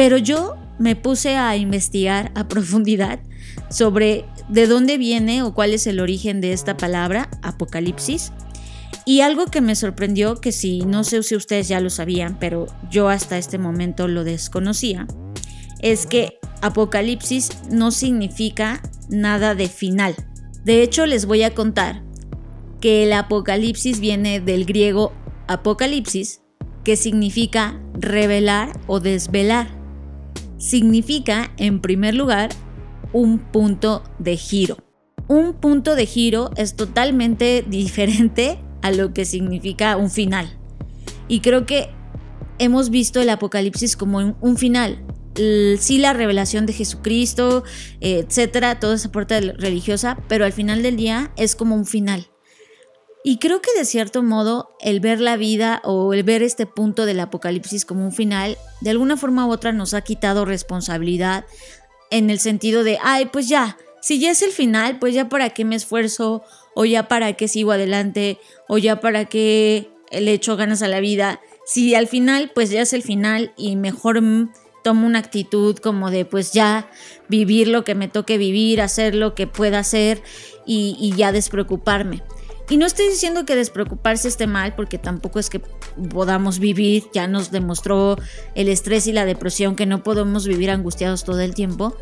Pero 0.00 0.16
yo 0.16 0.56
me 0.78 0.96
puse 0.96 1.36
a 1.36 1.54
investigar 1.58 2.32
a 2.34 2.48
profundidad 2.48 3.20
sobre 3.68 4.24
de 4.48 4.66
dónde 4.66 4.96
viene 4.96 5.42
o 5.42 5.52
cuál 5.52 5.74
es 5.74 5.86
el 5.86 6.00
origen 6.00 6.40
de 6.40 6.54
esta 6.54 6.78
palabra, 6.78 7.28
apocalipsis. 7.42 8.32
Y 9.04 9.20
algo 9.20 9.44
que 9.44 9.60
me 9.60 9.76
sorprendió, 9.76 10.40
que 10.40 10.52
si 10.52 10.80
no 10.86 11.04
sé 11.04 11.22
si 11.22 11.36
ustedes 11.36 11.68
ya 11.68 11.80
lo 11.80 11.90
sabían, 11.90 12.38
pero 12.38 12.64
yo 12.90 13.10
hasta 13.10 13.36
este 13.36 13.58
momento 13.58 14.08
lo 14.08 14.24
desconocía, 14.24 15.06
es 15.80 16.06
que 16.06 16.38
apocalipsis 16.62 17.50
no 17.70 17.90
significa 17.90 18.80
nada 19.10 19.54
de 19.54 19.68
final. 19.68 20.14
De 20.64 20.82
hecho, 20.82 21.04
les 21.04 21.26
voy 21.26 21.42
a 21.42 21.54
contar 21.54 22.02
que 22.80 23.04
el 23.04 23.12
apocalipsis 23.12 24.00
viene 24.00 24.40
del 24.40 24.64
griego 24.64 25.12
apocalipsis, 25.46 26.40
que 26.84 26.96
significa 26.96 27.78
revelar 27.92 28.80
o 28.86 28.98
desvelar 28.98 29.78
significa, 30.60 31.52
en 31.56 31.80
primer 31.80 32.14
lugar, 32.14 32.50
un 33.12 33.38
punto 33.38 34.04
de 34.20 34.36
giro. 34.36 34.76
Un 35.26 35.54
punto 35.54 35.96
de 35.96 36.06
giro 36.06 36.50
es 36.56 36.76
totalmente 36.76 37.64
diferente 37.68 38.60
a 38.82 38.92
lo 38.92 39.12
que 39.12 39.24
significa 39.24 39.96
un 39.96 40.10
final. 40.10 40.58
Y 41.26 41.40
creo 41.40 41.66
que 41.66 41.90
hemos 42.58 42.90
visto 42.90 43.20
el 43.20 43.30
apocalipsis 43.30 43.96
como 43.96 44.36
un 44.40 44.56
final. 44.56 45.04
Sí, 45.34 45.98
la 45.98 46.12
revelación 46.12 46.66
de 46.66 46.72
Jesucristo, 46.72 47.64
etcétera, 48.00 48.78
toda 48.80 48.96
esa 48.96 49.12
parte 49.12 49.40
religiosa, 49.40 50.18
pero 50.28 50.44
al 50.44 50.52
final 50.52 50.82
del 50.82 50.96
día 50.96 51.32
es 51.36 51.56
como 51.56 51.74
un 51.76 51.86
final. 51.86 52.29
Y 53.22 53.38
creo 53.38 53.60
que 53.60 53.70
de 53.76 53.84
cierto 53.84 54.22
modo 54.22 54.70
el 54.80 55.00
ver 55.00 55.20
la 55.20 55.36
vida 55.36 55.82
o 55.84 56.14
el 56.14 56.22
ver 56.22 56.42
este 56.42 56.64
punto 56.64 57.04
del 57.04 57.20
apocalipsis 57.20 57.84
como 57.84 58.04
un 58.04 58.12
final, 58.12 58.56
de 58.80 58.90
alguna 58.90 59.16
forma 59.16 59.46
u 59.46 59.50
otra 59.50 59.72
nos 59.72 59.92
ha 59.92 60.00
quitado 60.00 60.46
responsabilidad 60.46 61.44
en 62.10 62.30
el 62.30 62.40
sentido 62.40 62.82
de, 62.82 62.98
ay, 63.02 63.26
pues 63.26 63.48
ya, 63.48 63.76
si 64.00 64.18
ya 64.18 64.30
es 64.30 64.40
el 64.42 64.52
final, 64.52 64.98
pues 64.98 65.14
ya 65.14 65.28
para 65.28 65.50
qué 65.50 65.64
me 65.64 65.76
esfuerzo, 65.76 66.42
o 66.74 66.84
ya 66.84 67.08
para 67.08 67.34
qué 67.34 67.46
sigo 67.46 67.72
adelante, 67.72 68.38
o 68.68 68.78
ya 68.78 69.00
para 69.00 69.26
qué 69.26 69.90
le 70.10 70.32
echo 70.32 70.56
ganas 70.56 70.82
a 70.82 70.88
la 70.88 71.00
vida. 71.00 71.40
Si 71.66 71.94
al 71.94 72.08
final, 72.08 72.50
pues 72.54 72.70
ya 72.70 72.80
es 72.80 72.94
el 72.94 73.02
final 73.02 73.52
y 73.56 73.76
mejor 73.76 74.22
tomo 74.82 75.06
una 75.06 75.18
actitud 75.18 75.76
como 75.76 76.10
de, 76.10 76.24
pues 76.24 76.52
ya 76.52 76.90
vivir 77.28 77.68
lo 77.68 77.84
que 77.84 77.94
me 77.94 78.08
toque 78.08 78.38
vivir, 78.38 78.80
hacer 78.80 79.14
lo 79.14 79.34
que 79.34 79.46
pueda 79.46 79.80
hacer 79.80 80.22
y, 80.64 80.96
y 80.98 81.14
ya 81.16 81.32
despreocuparme. 81.32 82.22
Y 82.70 82.76
no 82.76 82.86
estoy 82.86 83.08
diciendo 83.08 83.44
que 83.44 83.56
despreocuparse 83.56 84.28
esté 84.28 84.46
mal, 84.46 84.76
porque 84.76 84.96
tampoco 84.96 85.40
es 85.40 85.50
que 85.50 85.58
podamos 85.58 86.60
vivir, 86.60 87.04
ya 87.12 87.26
nos 87.26 87.50
demostró 87.50 88.16
el 88.54 88.68
estrés 88.68 89.08
y 89.08 89.12
la 89.12 89.24
depresión 89.24 89.74
que 89.74 89.86
no 89.86 90.04
podemos 90.04 90.46
vivir 90.46 90.70
angustiados 90.70 91.24
todo 91.24 91.40
el 91.40 91.52
tiempo, 91.52 91.96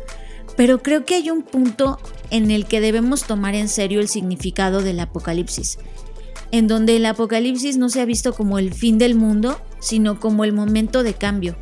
pero 0.55 0.83
creo 0.83 1.05
que 1.05 1.15
hay 1.15 1.31
un 1.31 1.41
punto 1.41 1.97
en 2.29 2.51
el 2.51 2.67
que 2.67 2.81
debemos 2.81 3.23
tomar 3.23 3.55
en 3.55 3.67
serio 3.67 3.99
el 3.99 4.07
significado 4.09 4.83
del 4.83 4.99
apocalipsis, 4.99 5.79
en 6.51 6.67
donde 6.67 6.97
el 6.97 7.05
apocalipsis 7.07 7.77
no 7.77 7.89
se 7.89 8.01
ha 8.01 8.05
visto 8.05 8.33
como 8.33 8.59
el 8.59 8.71
fin 8.71 8.99
del 8.99 9.15
mundo, 9.15 9.59
sino 9.79 10.19
como 10.19 10.43
el 10.43 10.53
momento 10.53 11.01
de 11.01 11.15
cambio 11.15 11.57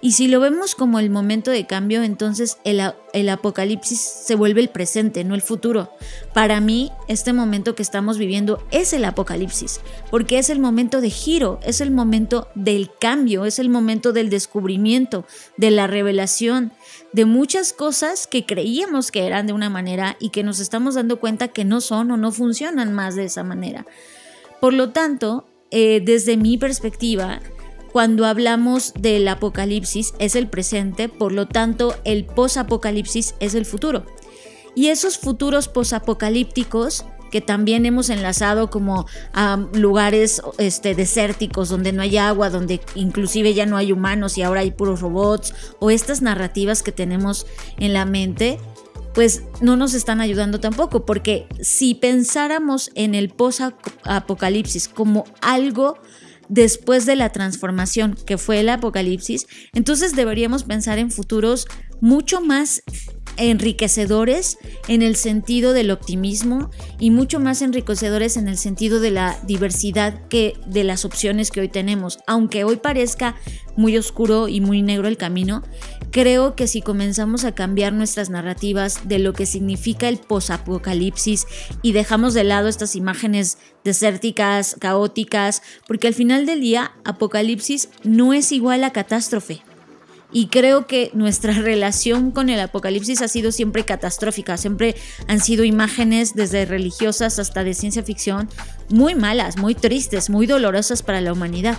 y 0.00 0.12
si 0.12 0.28
lo 0.28 0.38
vemos 0.38 0.76
como 0.76 1.00
el 1.00 1.10
momento 1.10 1.50
de 1.50 1.66
cambio, 1.66 2.04
entonces 2.04 2.58
el, 2.62 3.28
apocalipsis 3.28 4.00
se 4.00 4.36
vuelve 4.36 4.60
el 4.60 4.68
presente, 4.68 5.24
no 5.24 5.34
el 5.34 5.42
futuro. 5.42 5.90
Para 6.32 6.60
mí, 6.60 6.92
este 7.08 7.32
momento 7.32 7.74
que 7.74 7.82
estamos 7.82 8.16
viviendo 8.16 8.62
es 8.70 8.92
el 8.92 9.04
apocalipsis, 9.04 9.80
porque 10.10 10.38
es 10.38 10.50
el 10.50 10.60
momento 10.60 11.00
de 11.00 11.10
giro, 11.10 11.58
es 11.64 11.80
el 11.80 11.90
momento 11.90 12.46
del 12.54 12.90
cambio, 13.00 13.44
es 13.44 13.58
el 13.58 13.70
momento 13.70 14.12
del 14.12 14.30
descubrimiento, 14.30 15.24
de 15.56 15.72
la 15.72 15.88
revelación, 15.88 16.70
de 17.12 17.24
muchas 17.24 17.72
cosas 17.72 18.28
que 18.28 18.46
creíamos 18.46 19.10
que 19.10 19.26
eran 19.26 19.48
de 19.48 19.52
una 19.52 19.70
manera 19.70 20.16
y 20.20 20.28
que 20.30 20.44
nos 20.44 20.60
estamos 20.60 20.94
dando 20.94 21.18
cuenta 21.18 21.48
que 21.48 21.64
no 21.64 21.80
son 21.80 22.12
o 22.12 22.16
no 22.16 22.30
funcionan 22.30 22.92
más 22.92 23.16
de 23.16 23.24
esa 23.24 23.42
manera. 23.42 23.84
Por 24.60 24.74
lo 24.74 24.90
tanto, 24.90 25.44
eh, 25.70 26.00
desde 26.04 26.36
mi 26.36 26.56
perspectiva, 26.56 27.40
cuando 27.92 28.26
hablamos 28.26 28.92
del 28.94 29.26
apocalipsis 29.28 30.14
es 30.18 30.34
el 30.34 30.48
presente, 30.48 31.08
por 31.08 31.32
lo 31.32 31.46
tanto 31.46 31.94
el 32.04 32.24
posapocalipsis 32.24 33.34
es 33.40 33.54
el 33.54 33.66
futuro. 33.66 34.04
Y 34.74 34.88
esos 34.88 35.18
futuros 35.18 35.68
posapocalípticos 35.68 37.04
que 37.30 37.40
también 37.40 37.86
hemos 37.86 38.10
enlazado 38.10 38.70
como 38.70 39.06
lugares 39.72 40.42
este, 40.58 40.94
desérticos 40.94 41.68
donde 41.68 41.92
no 41.92 42.02
hay 42.02 42.16
agua, 42.16 42.50
donde 42.50 42.80
inclusive 42.94 43.54
ya 43.54 43.66
no 43.66 43.76
hay 43.76 43.92
humanos 43.92 44.38
y 44.38 44.42
ahora 44.42 44.60
hay 44.60 44.70
puros 44.70 45.00
robots, 45.00 45.54
o 45.78 45.90
estas 45.90 46.22
narrativas 46.22 46.82
que 46.82 46.92
tenemos 46.92 47.46
en 47.78 47.92
la 47.92 48.04
mente, 48.04 48.58
pues 49.14 49.42
no 49.60 49.76
nos 49.76 49.94
están 49.94 50.20
ayudando 50.20 50.60
tampoco, 50.60 51.04
porque 51.04 51.46
si 51.60 51.94
pensáramos 51.94 52.90
en 52.94 53.14
el 53.14 53.30
post-apocalipsis 53.30 54.88
como 54.88 55.24
algo 55.40 55.98
después 56.48 57.06
de 57.06 57.16
la 57.16 57.30
transformación 57.30 58.16
que 58.26 58.38
fue 58.38 58.60
el 58.60 58.68
apocalipsis, 58.68 59.46
entonces 59.74 60.14
deberíamos 60.14 60.64
pensar 60.64 60.98
en 60.98 61.10
futuros 61.10 61.66
mucho 62.00 62.40
más 62.40 62.82
enriquecedores 63.38 64.58
en 64.88 65.02
el 65.02 65.16
sentido 65.16 65.72
del 65.72 65.90
optimismo 65.90 66.70
y 66.98 67.10
mucho 67.10 67.40
más 67.40 67.62
enriquecedores 67.62 68.36
en 68.36 68.48
el 68.48 68.58
sentido 68.58 69.00
de 69.00 69.10
la 69.10 69.38
diversidad 69.46 70.26
que 70.28 70.54
de 70.66 70.84
las 70.84 71.04
opciones 71.04 71.50
que 71.50 71.60
hoy 71.60 71.68
tenemos. 71.68 72.18
Aunque 72.26 72.64
hoy 72.64 72.76
parezca 72.76 73.36
muy 73.76 73.96
oscuro 73.96 74.48
y 74.48 74.60
muy 74.60 74.82
negro 74.82 75.08
el 75.08 75.16
camino, 75.16 75.62
creo 76.10 76.56
que 76.56 76.66
si 76.66 76.82
comenzamos 76.82 77.44
a 77.44 77.54
cambiar 77.54 77.92
nuestras 77.92 78.28
narrativas 78.28 79.08
de 79.08 79.20
lo 79.20 79.32
que 79.32 79.46
significa 79.46 80.08
el 80.08 80.18
posapocalipsis 80.18 81.46
y 81.82 81.92
dejamos 81.92 82.34
de 82.34 82.44
lado 82.44 82.68
estas 82.68 82.96
imágenes 82.96 83.58
desérticas, 83.84 84.76
caóticas, 84.80 85.62
porque 85.86 86.08
al 86.08 86.14
final 86.14 86.44
del 86.44 86.60
día 86.60 86.92
apocalipsis 87.04 87.88
no 88.02 88.32
es 88.32 88.52
igual 88.52 88.84
a 88.84 88.92
catástrofe. 88.92 89.62
Y 90.30 90.48
creo 90.48 90.86
que 90.86 91.10
nuestra 91.14 91.52
relación 91.54 92.30
con 92.32 92.50
el 92.50 92.60
apocalipsis 92.60 93.22
ha 93.22 93.28
sido 93.28 93.50
siempre 93.50 93.84
catastrófica, 93.84 94.56
siempre 94.56 94.94
han 95.26 95.40
sido 95.40 95.64
imágenes 95.64 96.34
desde 96.34 96.66
religiosas 96.66 97.38
hasta 97.38 97.64
de 97.64 97.74
ciencia 97.74 98.02
ficción 98.02 98.48
muy 98.90 99.14
malas, 99.14 99.56
muy 99.56 99.74
tristes, 99.74 100.28
muy 100.28 100.46
dolorosas 100.46 101.02
para 101.02 101.20
la 101.20 101.32
humanidad. 101.32 101.78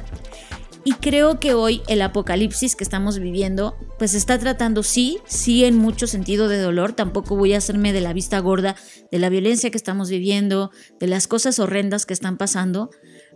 Y 0.86 0.94
creo 0.94 1.40
que 1.40 1.54
hoy 1.54 1.82
el 1.88 2.02
apocalipsis 2.02 2.76
que 2.76 2.84
estamos 2.84 3.20
viviendo, 3.20 3.78
pues 4.00 4.14
está 4.14 4.40
tratando, 4.40 4.82
sí, 4.82 5.20
sí 5.26 5.66
en 5.66 5.76
mucho 5.78 6.08
sentido 6.08 6.48
de 6.48 6.58
dolor, 6.58 6.94
tampoco 6.94 7.36
voy 7.36 7.54
a 7.54 7.58
hacerme 7.58 7.92
de 7.92 8.02
la 8.02 8.14
vista 8.14 8.40
gorda 8.40 8.76
de 9.12 9.20
la 9.20 9.30
violencia 9.30 9.70
que 9.72 9.78
estamos 9.78 10.10
viviendo, 10.10 10.72
de 11.00 11.08
las 11.08 11.28
cosas 11.28 11.60
horrendas 11.60 12.06
que 12.06 12.14
están 12.14 12.38
pasando, 12.38 12.92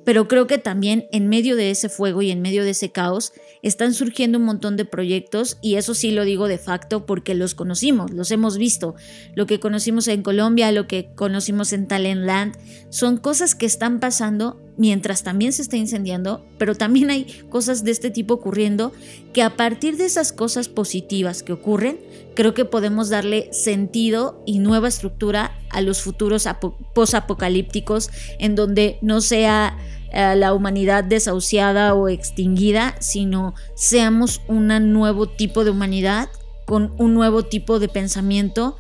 pero 0.06 0.28
creo 0.28 0.48
que 0.48 0.58
también 0.58 1.08
en 1.12 1.30
medio 1.30 1.56
de 1.56 1.72
ese 1.72 1.90
fuego 1.90 2.22
y 2.22 2.32
en 2.32 2.42
medio 2.42 2.64
de 2.64 2.72
ese 2.72 2.92
caos 2.92 3.34
están 3.62 3.94
surgiendo 3.94 4.38
un 4.38 4.46
montón 4.46 4.78
de 4.78 4.86
proyectos 4.86 5.58
y 5.62 5.76
eso 5.76 5.94
sí 5.94 6.12
lo 6.12 6.26
digo 6.26 6.48
de 6.48 6.58
facto 6.58 7.06
porque 7.06 7.36
los 7.36 7.56
conocimos, 7.56 8.12
los 8.12 8.32
hemos 8.32 8.58
visto. 8.58 8.96
Lo 9.36 9.46
que 9.46 9.60
conocimos 9.60 10.08
en 10.08 10.24
Colombia, 10.24 10.72
lo 10.72 10.88
que 10.88 11.10
conocimos 11.16 11.74
en 11.74 11.88
Talentland, 11.88 12.56
son 12.90 13.18
cosas 13.18 13.56
que 13.56 13.66
están 13.66 14.00
pasando 14.00 14.60
mientras 14.78 15.24
también 15.24 15.54
se 15.54 15.62
está 15.62 15.78
incendiando, 15.78 16.46
pero 16.58 16.76
también 16.76 17.10
hay 17.10 17.26
cosas 17.50 17.84
de 17.84 17.92
este 17.92 18.12
tipo 18.12 18.36
ocurriendo 18.36 18.92
que 19.34 19.44
a 19.44 19.56
partir 19.56 19.98
de 19.98 20.06
esas 20.06 20.32
cosas 20.32 20.68
positivas 20.68 21.44
que 21.44 21.54
ocurren, 21.54 22.00
creo 22.36 22.54
que 22.54 22.66
podemos 22.66 23.10
darle 23.10 23.52
sentido 23.54 24.42
y 24.46 24.60
nueva 24.60 24.88
estructura 24.88 25.58
a 25.70 25.82
los 25.82 26.02
futuros 26.02 26.48
posapocalípticos 26.94 28.10
en 28.40 28.56
donde 28.56 28.98
no 29.02 29.22
sea 29.22 29.78
eh, 30.12 30.36
la 30.36 30.54
humanidad 30.54 31.04
desahuciada 31.04 31.94
o 31.94 32.10
extinguida, 32.10 32.96
sino 33.00 33.54
seamos 33.76 34.42
un 34.48 34.68
nuevo 34.92 35.28
tipo 35.28 35.64
de 35.64 35.72
humanidad 35.72 36.30
con 36.66 36.94
un 36.98 37.14
nuevo 37.14 37.44
tipo 37.44 37.80
de 37.80 37.90
pensamiento 37.90 38.78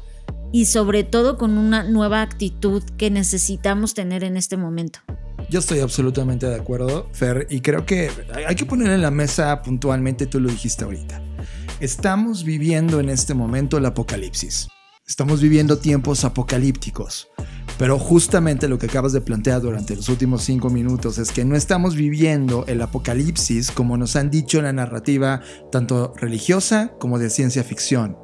y 0.51 0.65
sobre 0.65 1.03
todo 1.03 1.37
con 1.37 1.57
una 1.57 1.83
nueva 1.83 2.21
actitud 2.21 2.83
que 2.97 3.09
necesitamos 3.09 3.95
tener 3.95 4.23
en 4.23 4.37
este 4.37 4.55
momento. 4.55 4.99
Yo 5.53 5.59
estoy 5.59 5.81
absolutamente 5.81 6.47
de 6.47 6.55
acuerdo, 6.55 7.07
Fer, 7.11 7.45
y 7.47 7.61
creo 7.61 7.85
que 7.85 8.09
hay 8.47 8.55
que 8.55 8.65
poner 8.65 8.89
en 8.89 9.03
la 9.03 9.11
mesa 9.11 9.61
puntualmente, 9.61 10.25
tú 10.25 10.39
lo 10.39 10.49
dijiste 10.49 10.83
ahorita. 10.83 11.21
Estamos 11.79 12.43
viviendo 12.43 12.99
en 12.99 13.07
este 13.07 13.35
momento 13.35 13.77
el 13.77 13.85
apocalipsis. 13.85 14.67
Estamos 15.05 15.41
viviendo 15.41 15.77
tiempos 15.77 16.25
apocalípticos. 16.25 17.27
Pero 17.77 17.99
justamente 17.99 18.67
lo 18.67 18.79
que 18.79 18.87
acabas 18.87 19.13
de 19.13 19.21
plantear 19.21 19.61
durante 19.61 19.95
los 19.95 20.09
últimos 20.09 20.41
cinco 20.41 20.71
minutos 20.71 21.19
es 21.19 21.31
que 21.31 21.45
no 21.45 21.55
estamos 21.55 21.95
viviendo 21.95 22.65
el 22.65 22.81
apocalipsis 22.81 23.69
como 23.69 23.95
nos 23.95 24.15
han 24.15 24.31
dicho 24.31 24.57
en 24.57 24.63
la 24.63 24.73
narrativa 24.73 25.41
tanto 25.71 26.15
religiosa 26.17 26.95
como 26.97 27.19
de 27.19 27.29
ciencia 27.29 27.63
ficción. 27.63 28.22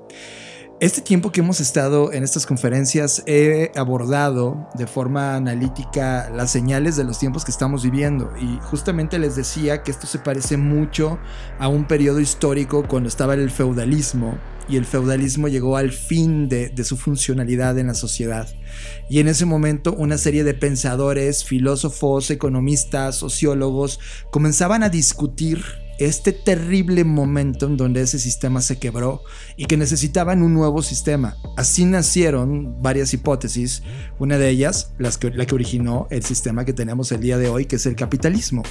Este 0.81 1.01
tiempo 1.01 1.33
que 1.33 1.41
hemos 1.41 1.59
estado 1.59 2.13
en 2.13 2.23
estas 2.23 2.45
conferencias 2.45 3.21
he 3.25 3.69
abordado 3.75 4.69
de 4.75 4.87
forma 4.87 5.35
analítica 5.35 6.29
las 6.33 6.51
señales 6.51 6.95
de 6.95 7.03
los 7.03 7.19
tiempos 7.19 7.43
que 7.43 7.51
estamos 7.51 7.83
viviendo 7.83 8.31
y 8.39 8.59
justamente 8.61 9.19
les 9.19 9.35
decía 9.35 9.83
que 9.83 9.91
esto 9.91 10.07
se 10.07 10.19
parece 10.19 10.55
mucho 10.55 11.19
a 11.59 11.67
un 11.67 11.85
periodo 11.85 12.21
histórico 12.21 12.87
cuando 12.87 13.09
estaba 13.09 13.33
el 13.33 13.51
feudalismo 13.51 14.37
y 14.69 14.77
el 14.77 14.85
feudalismo 14.85 15.49
llegó 15.49 15.75
al 15.75 15.91
fin 15.91 16.47
de, 16.47 16.69
de, 16.69 16.83
su 16.85 16.95
funcionalidad 16.95 17.77
en 17.77 17.87
la 17.87 17.93
sociedad. 17.93 18.47
Y 19.09 19.19
en 19.19 19.27
ese 19.27 19.43
momento 19.43 19.91
una 19.91 20.17
serie 20.17 20.45
de 20.45 20.53
pensadores, 20.53 21.43
filósofos, 21.43 22.31
economistas, 22.31 23.17
sociólogos 23.17 23.99
comenzaban 24.31 24.83
a 24.83 24.89
discutir 24.89 25.61
este 25.99 26.31
terrible 26.31 27.03
momento 27.03 27.65
en 27.65 27.77
donde 27.77 28.01
ese 28.01 28.19
sistema 28.19 28.62
se 28.62 28.79
quebró 28.79 29.21
y 29.57 29.65
que 29.65 29.77
necesitaban 29.77 30.41
un 30.41 30.53
nuevo 30.53 30.81
sistema. 30.81 31.35
Así 31.57 31.85
nacieron 31.85 32.81
varias 32.81 33.13
hipótesis, 33.13 33.83
una 34.17 34.38
de 34.38 34.49
ellas 34.49 34.93
las 34.97 35.17
que, 35.17 35.29
la 35.29 35.45
que 35.45 35.55
originó 35.55 36.07
el 36.09 36.23
sistema 36.23 36.63
que 36.63 36.73
tenemos 36.73 37.12
el 37.12 37.19
día 37.19 37.38
de 37.38 37.49
hoy, 37.49 37.65
que 37.65 37.75
es 37.75 37.85
el 37.85 37.95
capitalismo. 37.95 38.63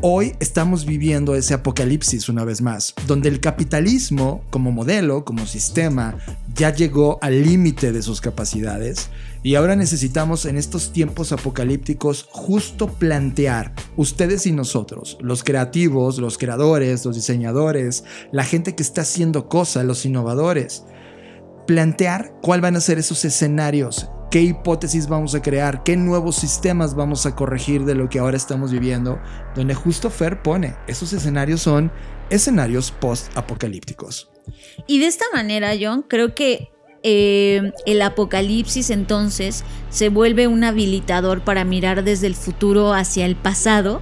Hoy 0.00 0.34
estamos 0.40 0.86
viviendo 0.86 1.34
ese 1.34 1.54
apocalipsis 1.54 2.28
una 2.28 2.44
vez 2.44 2.62
más, 2.62 2.94
donde 3.06 3.28
el 3.28 3.40
capitalismo 3.40 4.44
como 4.50 4.72
modelo, 4.72 5.24
como 5.24 5.46
sistema, 5.46 6.16
ya 6.54 6.74
llegó 6.74 7.18
al 7.20 7.42
límite 7.42 7.92
de 7.92 8.02
sus 8.02 8.20
capacidades 8.20 9.10
y 9.42 9.56
ahora 9.56 9.74
necesitamos 9.74 10.44
en 10.44 10.56
estos 10.56 10.92
tiempos 10.92 11.32
apocalípticos 11.32 12.28
justo 12.30 12.86
plantear, 12.86 13.74
ustedes 13.96 14.46
y 14.46 14.52
nosotros, 14.52 15.18
los 15.20 15.42
creativos, 15.42 16.18
los 16.18 16.38
creadores, 16.38 17.04
los 17.04 17.16
diseñadores, 17.16 18.04
la 18.30 18.44
gente 18.44 18.74
que 18.74 18.82
está 18.82 19.02
haciendo 19.02 19.48
cosas, 19.48 19.84
los 19.84 20.04
innovadores, 20.06 20.84
plantear 21.66 22.34
cuáles 22.40 22.62
van 22.62 22.76
a 22.76 22.80
ser 22.80 22.98
esos 22.98 23.24
escenarios, 23.24 24.08
qué 24.30 24.40
hipótesis 24.40 25.08
vamos 25.08 25.34
a 25.34 25.42
crear, 25.42 25.82
qué 25.82 25.96
nuevos 25.96 26.36
sistemas 26.36 26.94
vamos 26.94 27.26
a 27.26 27.34
corregir 27.34 27.84
de 27.84 27.96
lo 27.96 28.08
que 28.08 28.20
ahora 28.20 28.36
estamos 28.36 28.70
viviendo, 28.70 29.20
donde 29.56 29.74
justo 29.74 30.08
Fer 30.08 30.42
pone, 30.42 30.76
esos 30.86 31.12
escenarios 31.12 31.62
son 31.62 31.90
escenarios 32.30 32.92
post-apocalípticos. 32.92 34.30
Y 34.86 35.00
de 35.00 35.06
esta 35.06 35.26
manera, 35.32 35.72
John, 35.78 36.02
creo 36.08 36.34
que 36.34 36.70
eh, 37.02 37.72
el 37.86 38.02
apocalipsis 38.02 38.90
entonces 38.90 39.64
se 39.90 40.08
vuelve 40.08 40.46
un 40.46 40.64
habilitador 40.64 41.40
para 41.40 41.64
mirar 41.64 42.04
desde 42.04 42.26
el 42.26 42.34
futuro 42.34 42.94
hacia 42.94 43.26
el 43.26 43.36
pasado, 43.36 44.00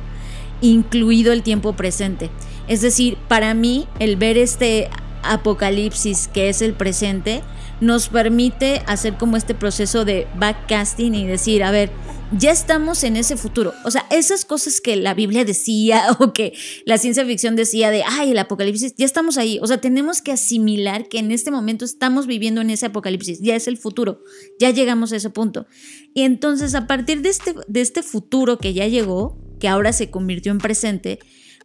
incluido 0.60 1.32
el 1.32 1.42
tiempo 1.42 1.72
presente. 1.72 2.30
Es 2.68 2.82
decir, 2.82 3.16
para 3.28 3.54
mí 3.54 3.86
el 3.98 4.16
ver 4.16 4.36
este 4.36 4.90
apocalipsis 5.22 6.28
que 6.28 6.48
es 6.48 6.62
el 6.62 6.74
presente 6.74 7.42
nos 7.80 8.08
permite 8.08 8.82
hacer 8.86 9.14
como 9.14 9.36
este 9.36 9.54
proceso 9.54 10.04
de 10.04 10.26
backcasting 10.36 11.14
y 11.14 11.26
decir, 11.26 11.64
a 11.64 11.70
ver, 11.70 11.90
ya 12.32 12.50
estamos 12.50 13.02
en 13.04 13.16
ese 13.16 13.36
futuro. 13.36 13.74
O 13.84 13.90
sea, 13.90 14.06
esas 14.10 14.44
cosas 14.44 14.80
que 14.80 14.96
la 14.96 15.14
Biblia 15.14 15.44
decía 15.44 16.04
o 16.18 16.32
que 16.32 16.54
la 16.84 16.98
ciencia 16.98 17.24
ficción 17.24 17.56
decía 17.56 17.90
de, 17.90 18.02
ay, 18.06 18.30
el 18.30 18.38
apocalipsis, 18.38 18.94
ya 18.96 19.06
estamos 19.06 19.38
ahí. 19.38 19.58
O 19.62 19.66
sea, 19.66 19.80
tenemos 19.80 20.22
que 20.22 20.32
asimilar 20.32 21.08
que 21.08 21.18
en 21.18 21.32
este 21.32 21.50
momento 21.50 21.84
estamos 21.84 22.26
viviendo 22.26 22.60
en 22.60 22.70
ese 22.70 22.86
apocalipsis, 22.86 23.40
ya 23.40 23.56
es 23.56 23.68
el 23.68 23.76
futuro, 23.76 24.22
ya 24.58 24.70
llegamos 24.70 25.12
a 25.12 25.16
ese 25.16 25.30
punto. 25.30 25.66
Y 26.14 26.22
entonces, 26.22 26.74
a 26.74 26.86
partir 26.86 27.22
de 27.22 27.30
este, 27.30 27.54
de 27.66 27.80
este 27.80 28.02
futuro 28.02 28.58
que 28.58 28.72
ya 28.72 28.86
llegó, 28.86 29.38
que 29.58 29.68
ahora 29.68 29.92
se 29.92 30.10
convirtió 30.10 30.52
en 30.52 30.58
presente, 30.58 31.18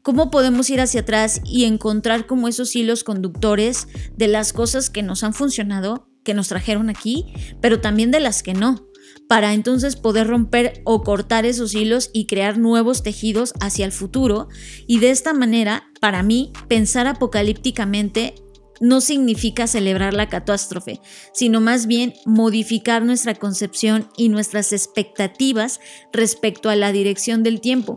¿Cómo 0.06 0.30
podemos 0.30 0.70
ir 0.70 0.82
hacia 0.82 1.02
atrás 1.02 1.42
y 1.44 1.64
encontrar 1.64 2.28
como 2.28 2.48
esos 2.48 2.76
hilos 2.76 3.04
conductores 3.04 3.88
de 4.16 4.28
las 4.28 4.54
cosas 4.54 4.92
que 4.92 5.02
nos 5.02 5.24
han 5.24 5.34
funcionado, 5.34 6.08
que 6.24 6.36
nos 6.36 6.48
trajeron 6.48 6.92
aquí, 6.92 7.26
pero 7.60 7.82
también 7.82 8.12
de 8.12 8.20
las 8.20 8.44
que 8.44 8.54
no? 8.54 8.88
Para 9.28 9.54
entonces 9.54 9.96
poder 9.96 10.28
romper 10.28 10.82
o 10.84 11.02
cortar 11.02 11.46
esos 11.46 11.74
hilos 11.74 12.10
y 12.14 12.28
crear 12.28 12.58
nuevos 12.58 13.04
tejidos 13.04 13.54
hacia 13.60 13.86
el 13.86 13.92
futuro. 13.92 14.48
Y 14.88 15.00
de 15.00 15.12
esta 15.12 15.34
manera, 15.34 15.92
para 16.00 16.24
mí, 16.24 16.52
pensar 16.68 17.08
apocalípticamente 17.08 18.36
no 18.82 19.02
significa 19.02 19.68
celebrar 19.68 20.14
la 20.14 20.30
catástrofe, 20.30 21.00
sino 21.34 21.62
más 21.62 21.88
bien 21.88 22.14
modificar 22.26 23.04
nuestra 23.04 23.36
concepción 23.36 24.10
y 24.18 24.30
nuestras 24.30 24.74
expectativas 24.74 25.80
respecto 26.12 26.70
a 26.70 26.76
la 26.76 26.92
dirección 26.92 27.42
del 27.44 27.62
tiempo. 27.62 27.96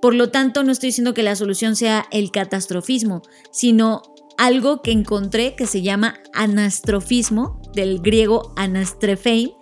Por 0.00 0.14
lo 0.14 0.30
tanto, 0.30 0.64
no 0.64 0.72
estoy 0.72 0.88
diciendo 0.88 1.14
que 1.14 1.22
la 1.22 1.36
solución 1.36 1.76
sea 1.76 2.06
el 2.10 2.30
catastrofismo, 2.30 3.22
sino 3.52 4.02
algo 4.36 4.82
que 4.82 4.92
encontré 4.92 5.54
que 5.56 5.66
se 5.66 5.82
llama 5.82 6.18
anastrofismo, 6.32 7.60
del 7.74 8.00
griego 8.00 8.52
anastrefein, 8.56 9.52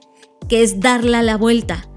que 0.49 0.63
es 0.63 0.81
darla 0.81 1.23
la 1.23 1.37
vuelta. 1.37 1.89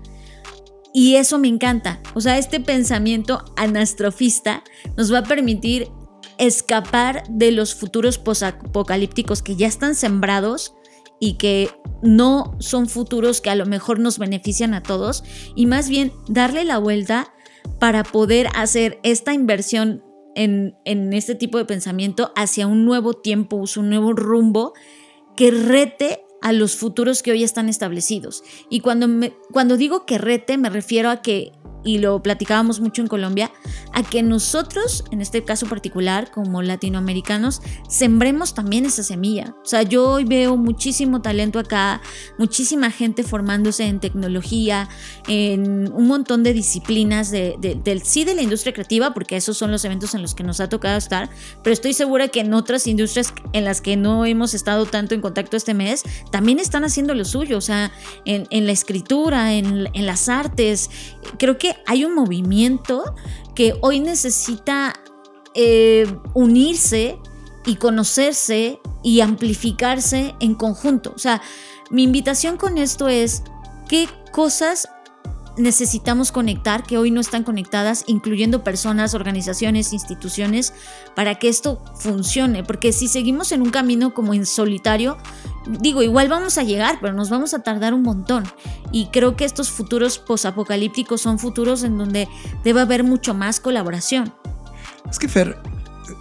Y 0.93 1.15
eso 1.15 1.37
me 1.39 1.49
encanta. 1.49 1.99
O 2.13 2.21
sea, 2.21 2.37
este 2.37 2.59
pensamiento 2.59 3.43
anastrofista 3.57 4.63
nos 4.95 5.13
va 5.13 5.19
a 5.19 5.23
permitir 5.23 5.89
escapar 6.37 7.23
de 7.29 7.51
los 7.51 7.75
futuros 7.75 8.17
posapocalípticos 8.17 9.41
que 9.41 9.55
ya 9.55 9.67
están 9.67 9.95
sembrados 9.95 10.73
y 11.19 11.33
que 11.33 11.69
no 12.01 12.55
son 12.59 12.87
futuros 12.87 13.41
que 13.41 13.49
a 13.49 13.55
lo 13.55 13.65
mejor 13.65 13.99
nos 13.99 14.19
benefician 14.19 14.73
a 14.73 14.83
todos 14.83 15.23
y 15.55 15.65
más 15.65 15.89
bien 15.89 16.11
darle 16.27 16.65
la 16.65 16.77
vuelta 16.77 17.33
para 17.79 18.03
poder 18.03 18.47
hacer 18.55 18.99
esta 19.03 19.33
inversión 19.33 20.03
en, 20.35 20.75
en 20.83 21.13
este 21.13 21.35
tipo 21.35 21.57
de 21.57 21.65
pensamiento 21.65 22.31
hacia 22.35 22.67
un 22.67 22.85
nuevo 22.85 23.13
tiempo, 23.13 23.63
un 23.77 23.89
nuevo 23.89 24.13
rumbo 24.13 24.73
que 25.35 25.51
rete 25.51 26.24
a 26.41 26.51
los 26.51 26.75
futuros 26.75 27.23
que 27.23 27.31
hoy 27.31 27.43
están 27.43 27.69
establecidos. 27.69 28.43
Y 28.69 28.79
cuando, 28.81 29.07
me, 29.07 29.33
cuando 29.51 29.77
digo 29.77 30.05
que 30.05 30.17
rete, 30.17 30.57
me 30.57 30.69
refiero 30.69 31.09
a 31.09 31.21
que 31.21 31.51
y 31.85 31.99
lo 31.99 32.21
platicábamos 32.21 32.81
mucho 32.81 33.01
en 33.01 33.07
Colombia, 33.07 33.51
a 33.93 34.03
que 34.03 34.23
nosotros, 34.23 35.05
en 35.11 35.21
este 35.21 35.43
caso 35.43 35.67
particular, 35.67 36.31
como 36.31 36.61
latinoamericanos, 36.61 37.61
sembremos 37.87 38.55
también 38.55 38.85
esa 38.85 39.03
semilla. 39.03 39.55
O 39.63 39.65
sea, 39.65 39.83
yo 39.83 40.09
hoy 40.09 40.25
veo 40.25 40.57
muchísimo 40.57 41.21
talento 41.21 41.59
acá, 41.59 42.01
muchísima 42.37 42.89
gente 42.89 43.23
formándose 43.23 43.85
en 43.85 43.99
tecnología, 43.99 44.89
en 45.27 45.93
un 45.93 46.07
montón 46.07 46.43
de 46.43 46.53
disciplinas 46.53 47.29
de, 47.29 47.55
del 47.83 48.01
sí 48.01 48.25
de 48.25 48.33
la 48.33 48.41
industria 48.41 48.73
creativa, 48.73 49.13
porque 49.13 49.37
esos 49.37 49.55
son 49.57 49.71
los 49.71 49.85
eventos 49.85 50.15
en 50.15 50.23
los 50.23 50.33
que 50.33 50.43
nos 50.43 50.59
ha 50.59 50.67
tocado 50.67 50.97
estar, 50.97 51.29
pero 51.63 51.73
estoy 51.73 51.93
segura 51.93 52.27
que 52.29 52.39
en 52.39 52.53
otras 52.53 52.87
industrias 52.87 53.31
en 53.53 53.63
las 53.63 53.81
que 53.81 53.95
no 53.95 54.25
hemos 54.25 54.55
estado 54.55 54.87
tanto 54.87 55.13
en 55.13 55.21
contacto 55.21 55.55
este 55.55 55.75
mes, 55.75 56.03
también 56.31 56.59
están 56.59 56.83
haciendo 56.83 57.13
lo 57.13 57.25
suyo, 57.25 57.59
o 57.59 57.61
sea, 57.61 57.91
en, 58.25 58.65
la 58.65 58.71
escritura, 58.71 59.53
en 59.53 60.05
las 60.05 60.29
artes. 60.29 60.89
Creo 61.37 61.57
que 61.59 61.74
hay 61.85 62.05
un 62.05 62.15
movimiento 62.15 63.15
que 63.53 63.77
hoy 63.81 63.99
necesita 63.99 64.93
eh, 65.53 66.05
unirse 66.33 67.17
y 67.65 67.75
conocerse 67.75 68.79
y 69.03 69.21
amplificarse 69.21 70.35
en 70.39 70.55
conjunto. 70.55 71.13
O 71.15 71.19
sea, 71.19 71.41
mi 71.89 72.03
invitación 72.03 72.57
con 72.57 72.77
esto 72.77 73.07
es 73.07 73.43
qué 73.87 74.07
cosas 74.31 74.89
necesitamos 75.57 76.31
conectar 76.31 76.83
que 76.83 76.97
hoy 76.97 77.11
no 77.11 77.21
están 77.21 77.43
conectadas, 77.43 78.03
incluyendo 78.07 78.63
personas, 78.63 79.13
organizaciones, 79.13 79.93
instituciones, 79.93 80.73
para 81.15 81.35
que 81.35 81.49
esto 81.49 81.81
funcione. 81.95 82.63
Porque 82.63 82.91
si 82.91 83.07
seguimos 83.07 83.51
en 83.51 83.61
un 83.61 83.69
camino 83.69 84.13
como 84.13 84.33
en 84.33 84.45
solitario, 84.45 85.17
digo, 85.67 86.03
igual 86.03 86.29
vamos 86.29 86.57
a 86.57 86.63
llegar, 86.63 86.97
pero 87.01 87.13
nos 87.13 87.29
vamos 87.29 87.53
a 87.53 87.59
tardar 87.59 87.93
un 87.93 88.03
montón. 88.03 88.43
Y 88.91 89.07
creo 89.07 89.35
que 89.35 89.45
estos 89.45 89.69
futuros 89.69 90.17
posapocalípticos 90.19 91.21
son 91.21 91.39
futuros 91.39 91.83
en 91.83 91.97
donde 91.97 92.27
debe 92.63 92.81
haber 92.81 93.03
mucho 93.03 93.33
más 93.33 93.59
colaboración. 93.59 94.33
Es 95.09 95.19
que 95.19 95.27
Fer, 95.27 95.57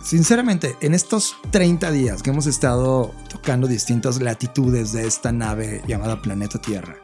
sinceramente, 0.02 0.76
en 0.80 0.94
estos 0.94 1.36
30 1.50 1.90
días 1.90 2.22
que 2.22 2.30
hemos 2.30 2.46
estado 2.46 3.12
tocando 3.28 3.66
distintas 3.66 4.20
latitudes 4.20 4.92
de 4.92 5.06
esta 5.06 5.32
nave 5.32 5.82
llamada 5.86 6.20
Planeta 6.20 6.60
Tierra, 6.60 6.96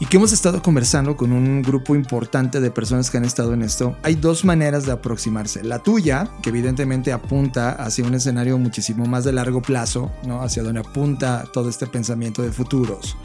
y 0.00 0.06
que 0.06 0.16
hemos 0.16 0.32
estado 0.32 0.62
conversando 0.62 1.16
con 1.16 1.32
un 1.32 1.62
grupo 1.62 1.94
importante 1.94 2.60
de 2.60 2.70
personas 2.70 3.10
que 3.10 3.18
han 3.18 3.24
estado 3.24 3.54
en 3.54 3.62
esto, 3.62 3.96
hay 4.02 4.14
dos 4.14 4.44
maneras 4.44 4.86
de 4.86 4.92
aproximarse. 4.92 5.62
La 5.62 5.78
tuya, 5.78 6.28
que 6.42 6.50
evidentemente 6.50 7.12
apunta 7.12 7.70
hacia 7.70 8.04
un 8.04 8.14
escenario 8.14 8.58
muchísimo 8.58 9.06
más 9.06 9.24
de 9.24 9.32
largo 9.32 9.62
plazo, 9.62 10.10
¿no? 10.26 10.42
hacia 10.42 10.62
donde 10.62 10.80
apunta 10.80 11.44
todo 11.52 11.68
este 11.68 11.86
pensamiento 11.86 12.42
de 12.42 12.52
futuros. 12.52 13.16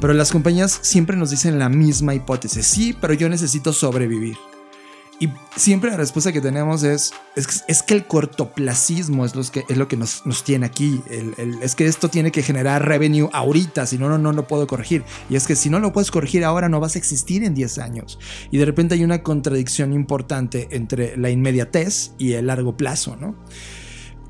Pero 0.00 0.12
las 0.12 0.30
compañías 0.30 0.78
siempre 0.82 1.16
nos 1.16 1.30
dicen 1.30 1.58
la 1.58 1.68
misma 1.68 2.14
hipótesis, 2.14 2.66
sí, 2.66 2.96
pero 2.98 3.14
yo 3.14 3.28
necesito 3.28 3.72
sobrevivir. 3.72 4.36
Y 5.22 5.30
siempre 5.54 5.88
la 5.88 5.96
respuesta 5.96 6.32
que 6.32 6.40
tenemos 6.40 6.82
es, 6.82 7.12
es, 7.36 7.82
que 7.84 7.94
el 7.94 8.08
cortoplacismo 8.08 9.24
es, 9.24 9.52
que, 9.52 9.64
es 9.68 9.76
lo 9.76 9.86
que 9.86 9.96
nos, 9.96 10.26
nos 10.26 10.42
tiene 10.42 10.66
aquí. 10.66 11.00
es 11.62 11.76
que 11.76 11.86
esto 11.86 12.08
tiene 12.08 12.32
que 12.32 12.42
generar 12.42 12.84
revenue 12.84 13.30
ahorita, 13.32 13.86
si 13.86 13.98
no, 13.98 14.08
no, 14.08 14.18
no 14.18 14.32
lo 14.32 14.48
puedo 14.48 14.66
corregir. 14.66 15.04
Y 15.30 15.36
es 15.36 15.46
que 15.46 15.54
si 15.54 15.70
no 15.70 15.78
lo 15.78 15.92
puedes 15.92 16.10
corregir 16.10 16.44
ahora, 16.44 16.68
no 16.68 16.80
vas 16.80 16.96
a 16.96 16.98
existir 16.98 17.44
en 17.44 17.54
10 17.54 17.78
años. 17.78 18.18
Y 18.50 18.58
de 18.58 18.64
repente 18.64 18.96
hay 18.96 19.04
una 19.04 19.22
contradicción 19.22 19.92
importante 19.92 20.66
entre 20.72 21.16
la 21.16 21.30
inmediatez 21.30 22.14
y 22.18 22.32
el 22.32 22.48
largo 22.48 22.76
plazo, 22.76 23.14
¿no? 23.14 23.36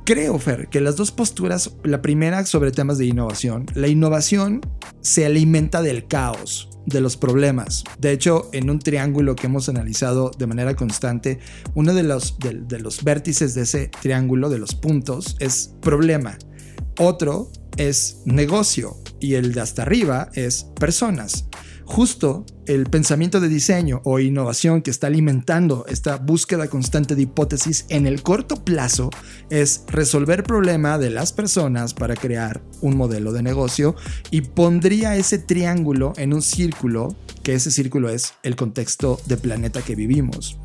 Creo, 0.04 0.38
Fer, 0.38 0.68
que 0.68 0.82
las 0.82 0.96
dos 0.96 1.10
posturas, 1.10 1.74
la 1.84 2.02
primera 2.02 2.44
sobre 2.44 2.70
temas 2.70 2.98
de 2.98 3.06
innovación, 3.06 3.64
la 3.72 3.88
innovación 3.88 4.60
se 5.00 5.24
alimenta 5.24 5.80
del 5.80 6.06
caos 6.06 6.68
de 6.86 7.00
los 7.00 7.16
problemas. 7.16 7.84
De 7.98 8.12
hecho, 8.12 8.48
en 8.52 8.70
un 8.70 8.78
triángulo 8.78 9.36
que 9.36 9.46
hemos 9.46 9.68
analizado 9.68 10.30
de 10.36 10.46
manera 10.46 10.74
constante, 10.74 11.38
uno 11.74 11.94
de 11.94 12.02
los, 12.02 12.38
de, 12.38 12.78
los 12.78 13.04
vértices 13.04 13.54
de 13.54 13.62
ese 13.62 13.90
triángulo, 14.00 14.50
de 14.50 14.58
los 14.58 14.74
puntos, 14.74 15.36
es 15.38 15.74
problema. 15.80 16.38
Otro 16.98 17.50
es 17.76 18.22
negocio 18.24 18.96
y 19.20 19.34
el 19.34 19.52
de 19.52 19.60
hasta 19.60 19.82
arriba 19.82 20.30
es 20.34 20.64
personas 20.78 21.46
justo 21.84 22.44
el 22.66 22.86
pensamiento 22.86 23.40
de 23.40 23.48
diseño 23.48 24.00
o 24.04 24.20
innovación 24.20 24.82
que 24.82 24.90
está 24.90 25.08
alimentando 25.08 25.84
esta 25.88 26.16
búsqueda 26.16 26.68
constante 26.68 27.14
de 27.14 27.22
hipótesis 27.22 27.86
en 27.88 28.06
el 28.06 28.22
corto 28.22 28.64
plazo 28.64 29.10
es 29.50 29.84
resolver 29.88 30.44
problema 30.44 30.98
de 30.98 31.10
las 31.10 31.32
personas 31.32 31.94
para 31.94 32.14
crear 32.14 32.62
un 32.80 32.96
modelo 32.96 33.32
de 33.32 33.42
negocio 33.42 33.96
y 34.30 34.42
pondría 34.42 35.16
ese 35.16 35.38
triángulo 35.38 36.12
en 36.16 36.32
un 36.32 36.42
círculo, 36.42 37.16
que 37.42 37.54
ese 37.54 37.70
círculo 37.70 38.08
es 38.08 38.34
el 38.42 38.56
contexto 38.56 39.20
de 39.26 39.36
planeta 39.36 39.82
que 39.82 39.94
vivimos. 39.94 40.58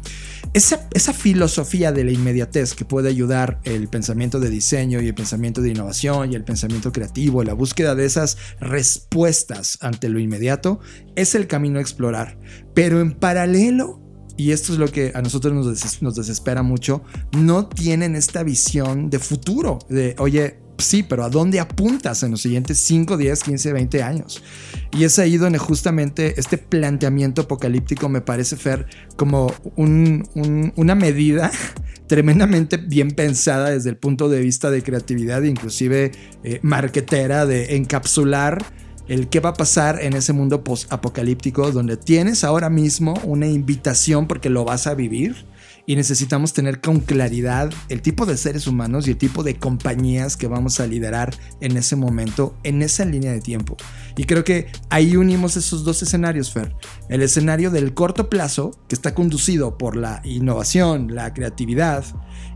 Esa, 0.54 0.88
esa, 0.94 1.14
filosofía 1.14 1.92
de 1.92 2.04
la 2.04 2.12
inmediatez 2.12 2.74
que 2.74 2.86
puede 2.86 3.10
ayudar 3.10 3.60
el 3.64 3.88
pensamiento 3.88 4.40
de 4.40 4.50
diseño 4.50 5.02
y 5.02 5.08
el 5.08 5.16
pensamiento 5.16 5.62
de 5.62 5.70
innovación 5.70 6.32
y 6.32 6.36
el 6.36 6.44
pensamiento 6.44 6.92
creativo, 6.92 7.44
la 7.44 7.54
búsqueda 7.54 7.96
de 7.96 8.06
esas 8.06 8.38
respuestas 8.60 9.78
ante 9.82 10.10
lo 10.10 10.20
inmediato, 10.20 10.80
es 11.16 11.36
el 11.36 11.48
camino 11.48 11.80
a 11.80 11.82
explorar. 11.82 12.38
Pero 12.74 13.02
en 13.02 13.14
paralelo, 13.14 14.02
y 14.38 14.52
esto 14.52 14.74
es 14.74 14.80
lo 14.80 14.88
que 14.88 15.12
a 15.16 15.22
nosotros 15.22 15.54
nos, 15.54 16.02
nos 16.02 16.16
desespera 16.16 16.64
mucho, 16.64 17.04
no 17.38 17.68
tienen 17.68 18.16
esta 18.16 18.44
visión 18.44 19.10
de 19.10 19.20
futuro, 19.20 19.80
de, 19.90 20.16
oye, 20.20 20.60
sí, 20.78 21.04
pero 21.04 21.24
¿a 21.24 21.30
dónde 21.30 21.60
apuntas 21.60 22.24
en 22.24 22.32
los 22.32 22.42
siguientes 22.42 22.78
5, 22.80 23.18
10, 23.18 23.44
15, 23.44 23.74
20 23.74 24.04
años? 24.04 24.44
Y 24.92 25.04
es 25.04 25.20
ahí 25.20 25.38
donde 25.38 25.58
justamente 25.58 26.40
este 26.40 26.58
planteamiento 26.58 27.42
apocalíptico 27.44 28.10
me 28.10 28.22
parece, 28.22 28.56
Fer, 28.56 28.88
como 29.16 29.54
una 29.76 30.96
medida 30.96 31.52
tremendamente 32.08 32.78
bien 32.78 33.12
pensada 33.12 33.70
desde 33.70 33.90
el 33.90 33.98
punto 33.98 34.30
de 34.30 34.40
vista 34.40 34.72
de 34.72 34.82
creatividad, 34.84 35.42
inclusive 35.44 36.12
eh, 36.44 36.60
marquetera, 36.62 37.46
de 37.46 37.76
encapsular 37.76 38.64
el 39.08 39.30
qué 39.30 39.40
va 39.40 39.50
a 39.50 39.54
pasar 39.54 40.02
en 40.02 40.14
ese 40.14 40.34
mundo 40.34 40.64
post-apocalíptico 40.64 41.72
donde 41.72 41.98
tienes 41.98 42.44
ahora 42.44 42.70
mismo 42.70 43.14
una 43.24 43.48
invitación 43.48 44.28
porque 44.28 44.50
lo 44.50 44.66
vas 44.66 44.86
a 44.88 44.96
vivir 44.96 45.46
y 45.90 45.96
necesitamos 45.96 46.52
tener 46.52 46.82
con 46.82 47.00
claridad 47.00 47.72
el 47.88 48.02
tipo 48.02 48.26
de 48.26 48.36
seres 48.36 48.68
humanos 48.68 49.08
y 49.08 49.12
el 49.12 49.18
tipo 49.18 49.42
de 49.42 49.56
compañías 49.56 50.36
que 50.36 50.48
vamos 50.48 50.82
a 50.82 50.86
liderar 50.86 51.34
en 51.62 51.78
ese 51.78 51.96
momento, 51.96 52.54
en 52.64 52.82
esa 52.82 53.06
línea 53.06 53.32
de 53.32 53.40
tiempo. 53.40 53.78
Y 54.18 54.26
creo 54.26 54.44
que 54.44 54.68
ahí 54.90 55.16
unimos 55.16 55.56
esos 55.56 55.86
dos 55.86 56.04
escenarios, 56.04 56.52
Fer. 56.52 56.76
El 57.08 57.22
escenario 57.22 57.72
del 57.72 57.94
corto 57.94 58.30
plazo, 58.30 58.72
que 58.90 58.96
está 58.96 59.16
conducido 59.16 59.78
por 59.78 59.96
la 59.96 60.22
innovación, 60.26 61.16
la 61.16 61.34
creatividad, 61.34 62.04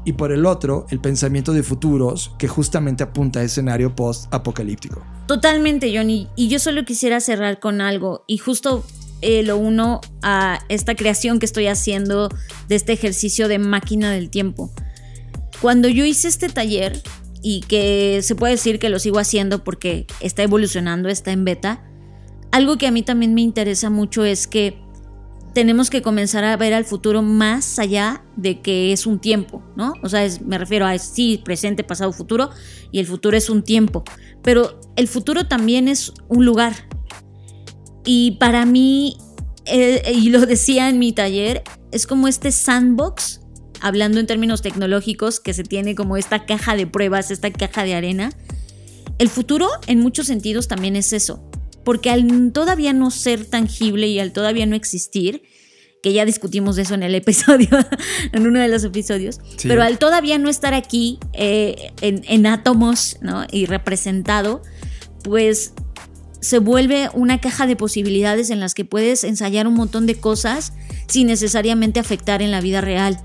y 0.03 0.13
por 0.13 0.33
el 0.33 0.45
otro, 0.45 0.85
el 0.89 0.99
pensamiento 0.99 1.53
de 1.53 1.63
futuros, 1.63 2.35
que 2.37 2.49
justamente 2.49 3.03
apunta 3.03 3.39
a 3.39 3.43
escenario 3.43 3.95
post-apocalíptico. 3.95 5.05
Totalmente, 5.27 5.95
Johnny. 5.95 6.27
Y 6.35 6.49
yo 6.49 6.59
solo 6.59 6.83
quisiera 6.83 7.21
cerrar 7.21 7.61
con 7.61 7.79
algo, 7.79 8.25
y 8.27 8.39
justo 8.39 8.83
lo 9.21 9.57
uno 9.57 10.01
a 10.21 10.59
esta 10.69 10.95
creación 10.95 11.39
que 11.39 11.45
estoy 11.45 11.67
haciendo 11.67 12.29
de 12.67 12.75
este 12.75 12.93
ejercicio 12.93 13.47
de 13.47 13.59
máquina 13.59 14.11
del 14.11 14.29
tiempo. 14.29 14.71
Cuando 15.61 15.87
yo 15.87 16.05
hice 16.05 16.27
este 16.27 16.49
taller, 16.49 17.01
y 17.41 17.61
que 17.61 18.19
se 18.21 18.35
puede 18.35 18.53
decir 18.53 18.79
que 18.79 18.89
lo 18.89 18.99
sigo 18.99 19.19
haciendo 19.19 19.63
porque 19.63 20.05
está 20.19 20.43
evolucionando, 20.43 21.09
está 21.09 21.31
en 21.31 21.43
beta, 21.43 21.83
algo 22.51 22.77
que 22.77 22.87
a 22.87 22.91
mí 22.91 23.01
también 23.01 23.33
me 23.33 23.41
interesa 23.41 23.89
mucho 23.89 24.25
es 24.25 24.47
que 24.47 24.79
tenemos 25.53 25.89
que 25.89 26.01
comenzar 26.01 26.43
a 26.43 26.55
ver 26.55 26.73
al 26.73 26.85
futuro 26.85 27.21
más 27.21 27.77
allá 27.79 28.23
de 28.37 28.61
que 28.61 28.93
es 28.93 29.05
un 29.05 29.19
tiempo, 29.19 29.61
¿no? 29.75 29.93
O 30.01 30.07
sea, 30.07 30.25
me 30.45 30.57
refiero 30.57 30.85
a 30.85 30.97
sí, 30.97 31.41
presente, 31.43 31.83
pasado, 31.83 32.13
futuro, 32.13 32.51
y 32.91 32.99
el 32.99 33.07
futuro 33.07 33.35
es 33.35 33.49
un 33.49 33.63
tiempo, 33.63 34.03
pero 34.43 34.79
el 34.95 35.07
futuro 35.07 35.47
también 35.47 35.87
es 35.87 36.13
un 36.29 36.45
lugar, 36.45 36.73
y 38.05 38.31
para 38.39 38.65
mí, 38.65 39.17
eh, 39.65 40.01
y 40.13 40.29
lo 40.29 40.45
decía 40.45 40.89
en 40.89 40.99
mi 40.99 41.13
taller, 41.13 41.63
es 41.91 42.07
como 42.07 42.27
este 42.27 42.51
sandbox, 42.51 43.41
hablando 43.79 44.19
en 44.19 44.27
términos 44.27 44.61
tecnológicos, 44.61 45.39
que 45.39 45.53
se 45.53 45.63
tiene 45.63 45.95
como 45.95 46.17
esta 46.17 46.45
caja 46.45 46.75
de 46.75 46.87
pruebas, 46.87 47.31
esta 47.31 47.51
caja 47.51 47.83
de 47.83 47.95
arena. 47.95 48.31
El 49.17 49.29
futuro, 49.29 49.69
en 49.87 49.99
muchos 49.99 50.27
sentidos, 50.27 50.67
también 50.67 50.95
es 50.95 51.13
eso. 51.13 51.47
porque 51.83 52.11
al 52.11 52.51
todavía 52.51 52.93
no 52.93 53.09
ser 53.09 53.43
tangible 53.43 54.07
y 54.07 54.19
al 54.19 54.33
todavía 54.33 54.67
no 54.67 54.75
existir, 54.75 55.41
que 56.03 56.13
ya 56.13 56.25
discutimos 56.25 56.75
de 56.75 56.83
eso 56.83 56.93
en 56.93 57.01
el 57.01 57.15
episodio, 57.23 57.69
en 58.31 58.45
uno 58.45 58.59
de 58.59 58.67
los 58.67 58.83
episodios, 58.83 59.39
pero 59.63 59.81
al 59.81 59.97
todavía 59.97 60.37
no 60.37 60.47
estar 60.47 60.75
aquí 60.75 61.17
eh, 61.33 61.91
en, 62.01 62.45
átomos 62.45 63.17
y 63.51 63.65
representado, 63.65 64.61
pues 65.23 65.73
se 66.41 66.59
vuelve 66.59 67.09
una 67.13 67.39
caja 67.39 67.67
de 67.67 67.75
posibilidades 67.75 68.49
en 68.49 68.59
las 68.59 68.73
que 68.73 68.83
puedes 68.83 69.23
ensayar 69.23 69.67
un 69.67 69.75
montón 69.75 70.07
de 70.07 70.19
cosas 70.19 70.73
sin 71.07 71.27
necesariamente 71.27 71.99
afectar 71.99 72.41
en 72.41 72.51
la 72.51 72.61
vida 72.61 72.81
real. 72.81 73.19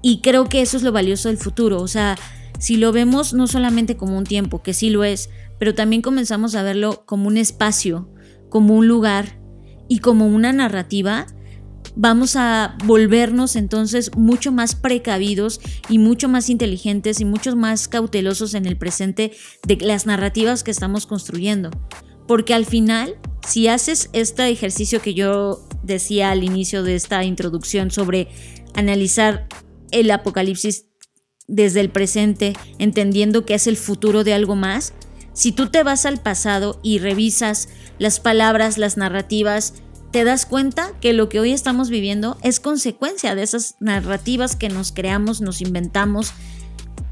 Y 0.00 0.20
creo 0.20 0.48
que 0.48 0.62
eso 0.62 0.76
es 0.76 0.84
lo 0.84 0.92
valioso 0.92 1.28
del 1.28 1.38
futuro, 1.38 1.82
o 1.82 1.88
sea, 1.88 2.16
si 2.58 2.76
lo 2.76 2.92
vemos 2.92 3.34
no 3.34 3.46
solamente 3.46 3.96
como 3.96 4.16
un 4.16 4.24
tiempo, 4.24 4.62
que 4.62 4.74
sí 4.74 4.90
lo 4.90 5.04
es, 5.04 5.28
pero 5.58 5.74
también 5.74 6.02
comenzamos 6.02 6.54
a 6.54 6.62
verlo 6.62 7.04
como 7.04 7.28
un 7.28 7.36
espacio, 7.36 8.08
como 8.48 8.76
un 8.76 8.86
lugar 8.86 9.40
y 9.88 9.98
como 9.98 10.26
una 10.26 10.52
narrativa, 10.52 11.26
vamos 11.96 12.36
a 12.36 12.76
volvernos 12.84 13.56
entonces 13.56 14.10
mucho 14.16 14.52
más 14.52 14.74
precavidos 14.74 15.60
y 15.88 15.98
mucho 15.98 16.28
más 16.28 16.48
inteligentes 16.50 17.20
y 17.20 17.24
mucho 17.24 17.54
más 17.56 17.88
cautelosos 17.88 18.54
en 18.54 18.66
el 18.66 18.76
presente 18.76 19.32
de 19.66 19.76
las 19.76 20.06
narrativas 20.06 20.64
que 20.64 20.70
estamos 20.70 21.06
construyendo. 21.06 21.70
Porque 22.26 22.54
al 22.54 22.66
final, 22.66 23.16
si 23.46 23.68
haces 23.68 24.10
este 24.12 24.48
ejercicio 24.48 25.00
que 25.00 25.14
yo 25.14 25.66
decía 25.82 26.30
al 26.30 26.44
inicio 26.44 26.82
de 26.82 26.94
esta 26.94 27.24
introducción 27.24 27.90
sobre 27.90 28.28
analizar 28.74 29.48
el 29.90 30.10
apocalipsis 30.10 30.86
desde 31.46 31.80
el 31.80 31.90
presente, 31.90 32.54
entendiendo 32.78 33.46
que 33.46 33.54
es 33.54 33.66
el 33.66 33.78
futuro 33.78 34.22
de 34.22 34.34
algo 34.34 34.54
más, 34.54 34.92
si 35.32 35.52
tú 35.52 35.70
te 35.70 35.82
vas 35.82 36.04
al 36.04 36.20
pasado 36.20 36.80
y 36.82 36.98
revisas 36.98 37.68
las 37.98 38.20
palabras, 38.20 38.76
las 38.76 38.96
narrativas, 38.96 39.74
te 40.10 40.24
das 40.24 40.46
cuenta 40.46 40.92
que 41.00 41.12
lo 41.12 41.28
que 41.28 41.40
hoy 41.40 41.52
estamos 41.52 41.90
viviendo 41.90 42.38
es 42.42 42.60
consecuencia 42.60 43.34
de 43.34 43.42
esas 43.42 43.76
narrativas 43.80 44.56
que 44.56 44.68
nos 44.68 44.92
creamos, 44.92 45.40
nos 45.40 45.60
inventamos 45.60 46.32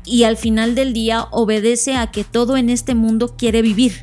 y 0.04 0.24
al 0.24 0.36
final 0.36 0.74
del 0.74 0.92
día 0.92 1.26
obedece 1.30 1.94
a 1.94 2.10
que 2.10 2.24
todo 2.24 2.56
en 2.56 2.70
este 2.70 2.94
mundo 2.94 3.36
quiere 3.36 3.60
vivir. 3.60 4.00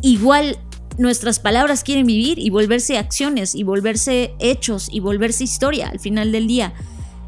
Igual 0.00 0.58
nuestras 0.98 1.38
palabras 1.38 1.84
quieren 1.84 2.06
vivir 2.06 2.38
y 2.38 2.50
volverse 2.50 2.98
acciones 2.98 3.54
y 3.54 3.62
volverse 3.62 4.34
hechos 4.38 4.88
y 4.90 5.00
volverse 5.00 5.44
historia 5.44 5.88
al 5.88 6.00
final 6.00 6.32
del 6.32 6.46
día. 6.46 6.72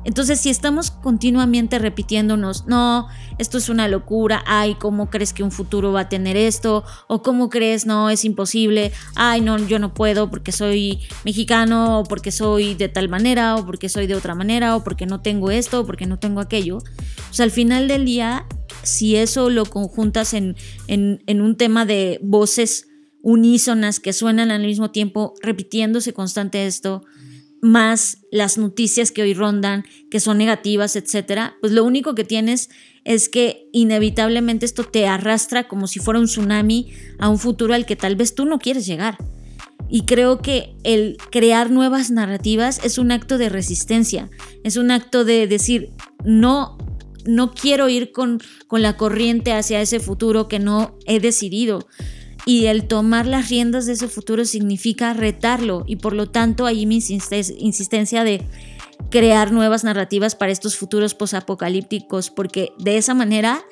Entonces, 0.06 0.40
si 0.40 0.50
estamos 0.50 0.92
continuamente 0.92 1.80
repitiéndonos, 1.80 2.68
no, 2.68 3.08
esto 3.38 3.58
es 3.58 3.68
una 3.68 3.88
locura, 3.88 4.44
ay, 4.46 4.76
¿cómo 4.76 5.10
crees 5.10 5.32
que 5.32 5.42
un 5.42 5.50
futuro 5.50 5.90
va 5.90 6.02
a 6.02 6.08
tener 6.08 6.36
esto? 6.36 6.84
O 7.08 7.22
¿cómo 7.22 7.50
crees? 7.50 7.86
No, 7.86 8.08
es 8.08 8.24
imposible, 8.24 8.92
ay, 9.16 9.40
no, 9.40 9.58
yo 9.58 9.80
no 9.80 9.94
puedo 9.94 10.30
porque 10.30 10.52
soy 10.52 11.00
mexicano, 11.24 11.98
o 11.98 12.04
porque 12.04 12.30
soy 12.30 12.76
de 12.76 12.88
tal 12.88 13.08
manera, 13.08 13.56
o 13.56 13.66
porque 13.66 13.88
soy 13.88 14.06
de 14.06 14.14
otra 14.14 14.36
manera, 14.36 14.76
o 14.76 14.84
porque 14.84 15.06
no 15.06 15.22
tengo 15.22 15.50
esto, 15.50 15.80
o 15.80 15.86
porque 15.86 16.06
no 16.06 16.20
tengo 16.20 16.40
aquello. 16.40 16.78
O 16.78 17.34
sea, 17.34 17.42
al 17.42 17.50
final 17.50 17.88
del 17.88 18.04
día, 18.04 18.46
si 18.84 19.16
eso 19.16 19.50
lo 19.50 19.64
conjuntas 19.64 20.34
en, 20.34 20.54
en, 20.86 21.20
en 21.26 21.40
un 21.40 21.56
tema 21.56 21.84
de 21.84 22.20
voces 22.22 22.86
unísonas 23.22 23.98
que 23.98 24.12
suenan 24.12 24.52
al 24.52 24.62
mismo 24.62 24.92
tiempo, 24.92 25.34
repitiéndose 25.42 26.12
constante 26.12 26.64
esto, 26.64 27.02
más 27.66 28.18
las 28.30 28.58
noticias 28.58 29.10
que 29.10 29.22
hoy 29.22 29.34
rondan, 29.34 29.84
que 30.10 30.20
son 30.20 30.38
negativas, 30.38 30.96
etcétera, 30.96 31.56
pues 31.60 31.72
lo 31.72 31.84
único 31.84 32.14
que 32.14 32.24
tienes 32.24 32.70
es 33.04 33.28
que 33.28 33.68
inevitablemente 33.72 34.64
esto 34.66 34.84
te 34.84 35.06
arrastra 35.06 35.68
como 35.68 35.86
si 35.86 35.98
fuera 35.98 36.20
un 36.20 36.26
tsunami 36.26 36.92
a 37.18 37.28
un 37.28 37.38
futuro 37.38 37.74
al 37.74 37.84
que 37.84 37.96
tal 37.96 38.16
vez 38.16 38.34
tú 38.34 38.46
no 38.46 38.58
quieres 38.58 38.86
llegar. 38.86 39.18
Y 39.88 40.02
creo 40.02 40.40
que 40.42 40.74
el 40.82 41.16
crear 41.30 41.70
nuevas 41.70 42.10
narrativas 42.10 42.80
es 42.84 42.98
un 42.98 43.12
acto 43.12 43.38
de 43.38 43.48
resistencia, 43.48 44.30
es 44.64 44.76
un 44.76 44.90
acto 44.90 45.24
de 45.24 45.46
decir, 45.46 45.90
no, 46.24 46.78
no 47.24 47.52
quiero 47.52 47.88
ir 47.88 48.10
con, 48.10 48.40
con 48.66 48.82
la 48.82 48.96
corriente 48.96 49.52
hacia 49.52 49.80
ese 49.80 50.00
futuro 50.00 50.48
que 50.48 50.58
no 50.58 50.98
he 51.06 51.20
decidido 51.20 51.86
y 52.48 52.66
el 52.66 52.86
tomar 52.86 53.26
las 53.26 53.50
riendas 53.50 53.86
de 53.86 53.92
ese 53.92 54.06
futuro 54.06 54.44
significa 54.44 55.12
retarlo. 55.12 55.84
Y 55.86 55.96
por 55.96 56.14
lo 56.14 56.30
tanto 56.30 56.64
ahí 56.64 56.86
mi 56.86 57.02
insistencia 57.58 58.24
de 58.24 58.46
crear 59.10 59.52
nuevas 59.52 59.84
narrativas 59.84 60.36
para 60.36 60.52
estos 60.52 60.76
futuros 60.76 61.14
posapocalípticos 61.14 62.30
porque 62.30 62.72
de 62.78 62.96
esa 62.96 63.14
manera 63.14 63.64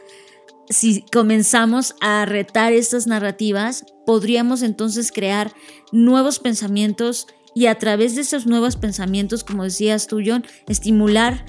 si 0.69 1.03
comenzamos 1.13 1.95
a 2.01 2.25
retar 2.25 2.73
estas 2.73 3.07
narrativas 3.07 3.85
podríamos 4.07 4.63
entonces 4.63 5.13
crear 5.13 5.53
nuevos 5.93 6.39
pensamientos 6.39 7.27
y 7.55 7.67
a 7.67 7.79
través 7.79 8.15
de 8.15 8.23
esos 8.23 8.47
nuevos 8.47 8.77
pensamientos 8.77 9.45
como 9.45 9.65
decías 9.65 10.07
tú 10.07 10.21
John 10.25 10.45
estimular 10.69 11.47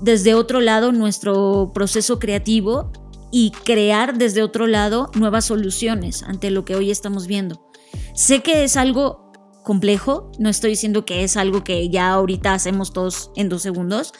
desde 0.00 0.34
otro 0.34 0.60
lado 0.60 0.92
nuestro 0.92 1.70
proceso 1.72 2.18
creativo 2.18 2.92
y 3.30 3.52
crear 3.64 4.18
desde 4.18 4.42
otro 4.42 4.66
lado 4.66 5.10
nuevas 5.14 5.46
soluciones 5.46 6.22
ante 6.22 6.50
lo 6.50 6.64
que 6.64 6.74
hoy 6.74 6.90
estamos 6.90 7.26
viendo. 7.26 7.66
Sé 8.14 8.40
que 8.40 8.64
es 8.64 8.76
algo 8.76 9.32
complejo, 9.64 10.30
no 10.38 10.48
estoy 10.48 10.70
diciendo 10.70 11.04
que 11.04 11.22
es 11.22 11.36
algo 11.36 11.62
que 11.64 11.88
ya 11.88 12.10
ahorita 12.10 12.54
hacemos 12.54 12.92
todos 12.92 13.30
en 13.36 13.48
dos 13.48 13.62
segundos, 13.62 14.12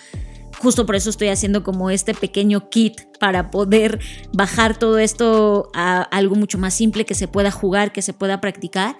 justo 0.58 0.86
por 0.86 0.96
eso 0.96 1.10
estoy 1.10 1.28
haciendo 1.28 1.62
como 1.62 1.90
este 1.90 2.14
pequeño 2.14 2.68
kit 2.68 3.00
para 3.18 3.50
poder 3.50 3.98
bajar 4.32 4.78
todo 4.78 4.98
esto 4.98 5.70
a 5.74 6.02
algo 6.02 6.36
mucho 6.36 6.58
más 6.58 6.74
simple 6.74 7.04
que 7.04 7.14
se 7.14 7.28
pueda 7.28 7.50
jugar, 7.50 7.92
que 7.92 8.02
se 8.02 8.12
pueda 8.12 8.40
practicar, 8.40 8.96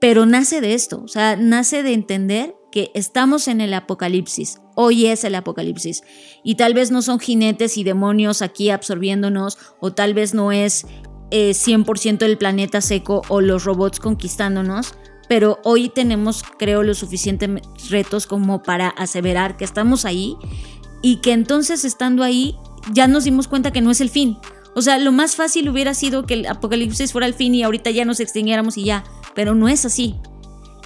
pero 0.00 0.26
nace 0.26 0.60
de 0.60 0.74
esto, 0.74 1.02
o 1.04 1.08
sea, 1.08 1.36
nace 1.36 1.82
de 1.82 1.92
entender 1.92 2.54
que 2.70 2.90
estamos 2.94 3.48
en 3.48 3.60
el 3.60 3.74
apocalipsis, 3.74 4.60
hoy 4.74 5.06
es 5.06 5.24
el 5.24 5.34
apocalipsis, 5.34 6.02
y 6.42 6.54
tal 6.54 6.74
vez 6.74 6.90
no 6.90 7.02
son 7.02 7.18
jinetes 7.18 7.76
y 7.76 7.84
demonios 7.84 8.42
aquí 8.42 8.70
absorbiéndonos, 8.70 9.58
o 9.80 9.92
tal 9.92 10.14
vez 10.14 10.34
no 10.34 10.52
es 10.52 10.86
100% 11.30 12.22
eh, 12.22 12.26
el 12.26 12.38
planeta 12.38 12.80
seco 12.80 13.22
o 13.28 13.40
los 13.40 13.64
robots 13.64 14.00
conquistándonos, 14.00 14.94
pero 15.28 15.60
hoy 15.62 15.88
tenemos, 15.88 16.42
creo, 16.58 16.82
los 16.82 16.98
suficientes 16.98 17.48
retos 17.88 18.26
como 18.26 18.62
para 18.62 18.88
aseverar 18.88 19.56
que 19.56 19.64
estamos 19.64 20.04
ahí 20.04 20.36
y 21.02 21.16
que 21.16 21.32
entonces 21.32 21.84
estando 21.84 22.24
ahí 22.24 22.56
ya 22.92 23.06
nos 23.06 23.24
dimos 23.24 23.46
cuenta 23.46 23.70
que 23.70 23.80
no 23.80 23.90
es 23.90 24.00
el 24.00 24.10
fin. 24.10 24.38
O 24.74 24.82
sea, 24.82 24.98
lo 24.98 25.12
más 25.12 25.36
fácil 25.36 25.68
hubiera 25.68 25.94
sido 25.94 26.26
que 26.26 26.34
el 26.34 26.46
apocalipsis 26.46 27.12
fuera 27.12 27.26
el 27.26 27.34
fin 27.34 27.54
y 27.54 27.62
ahorita 27.62 27.90
ya 27.90 28.04
nos 28.04 28.20
extinguiéramos 28.20 28.76
y 28.76 28.84
ya, 28.84 29.04
pero 29.34 29.54
no 29.54 29.68
es 29.68 29.84
así. 29.84 30.16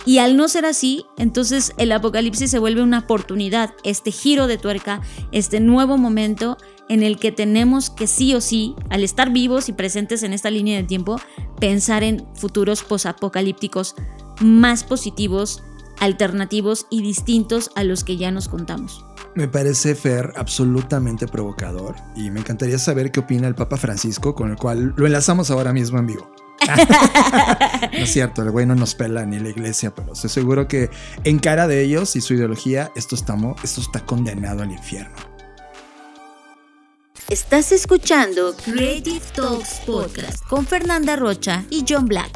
Y 0.06 0.18
al 0.18 0.36
no 0.36 0.48
ser 0.48 0.66
así, 0.66 1.06
entonces 1.16 1.72
el 1.78 1.90
apocalipsis 1.92 2.50
se 2.50 2.58
vuelve 2.58 2.82
una 2.82 3.00
oportunidad, 3.00 3.74
este 3.84 4.10
giro 4.10 4.46
de 4.46 4.58
tuerca, 4.58 5.00
este 5.32 5.60
nuevo 5.60 5.96
momento 5.96 6.58
en 6.88 7.02
el 7.02 7.18
que 7.18 7.32
tenemos 7.32 7.88
que 7.88 8.06
sí 8.06 8.34
o 8.34 8.40
sí, 8.40 8.74
al 8.90 9.02
estar 9.02 9.32
vivos 9.32 9.68
y 9.68 9.72
presentes 9.72 10.22
en 10.22 10.34
esta 10.34 10.50
línea 10.50 10.76
de 10.76 10.84
tiempo, 10.84 11.18
pensar 11.58 12.02
en 12.02 12.26
futuros 12.34 12.82
posapocalípticos 12.82 13.94
más 14.40 14.84
positivos, 14.84 15.62
alternativos 16.00 16.86
y 16.90 17.00
distintos 17.02 17.70
a 17.74 17.84
los 17.84 18.04
que 18.04 18.16
ya 18.18 18.30
nos 18.30 18.48
contamos. 18.48 19.04
Me 19.34 19.48
parece 19.48 19.94
Fer 19.94 20.32
absolutamente 20.36 21.26
provocador 21.26 21.96
y 22.14 22.30
me 22.30 22.40
encantaría 22.40 22.78
saber 22.78 23.10
qué 23.10 23.20
opina 23.20 23.48
el 23.48 23.54
Papa 23.54 23.76
Francisco, 23.76 24.34
con 24.34 24.50
el 24.50 24.56
cual 24.56 24.94
lo 24.96 25.06
enlazamos 25.06 25.50
ahora 25.50 25.72
mismo 25.72 25.98
en 25.98 26.06
vivo. 26.06 26.30
no 27.92 27.98
es 27.98 28.12
cierto, 28.12 28.42
el 28.42 28.50
güey 28.50 28.66
no 28.66 28.74
nos 28.74 28.94
pela 28.94 29.24
ni 29.24 29.38
la 29.38 29.50
iglesia, 29.50 29.94
pero 29.94 30.12
estoy 30.12 30.30
seguro 30.30 30.66
que 30.68 30.90
en 31.24 31.38
cara 31.38 31.66
de 31.66 31.82
ellos 31.82 32.16
y 32.16 32.20
su 32.20 32.34
ideología, 32.34 32.90
esto, 32.96 33.16
esto 33.16 33.80
está 33.80 34.00
condenado 34.04 34.62
al 34.62 34.72
infierno. 34.72 35.14
Estás 37.30 37.72
escuchando 37.72 38.54
Creative 38.54 39.22
Talks 39.34 39.80
Podcast 39.86 40.44
con 40.46 40.66
Fernanda 40.66 41.16
Rocha 41.16 41.64
y 41.70 41.84
John 41.88 42.06
Black. 42.06 42.30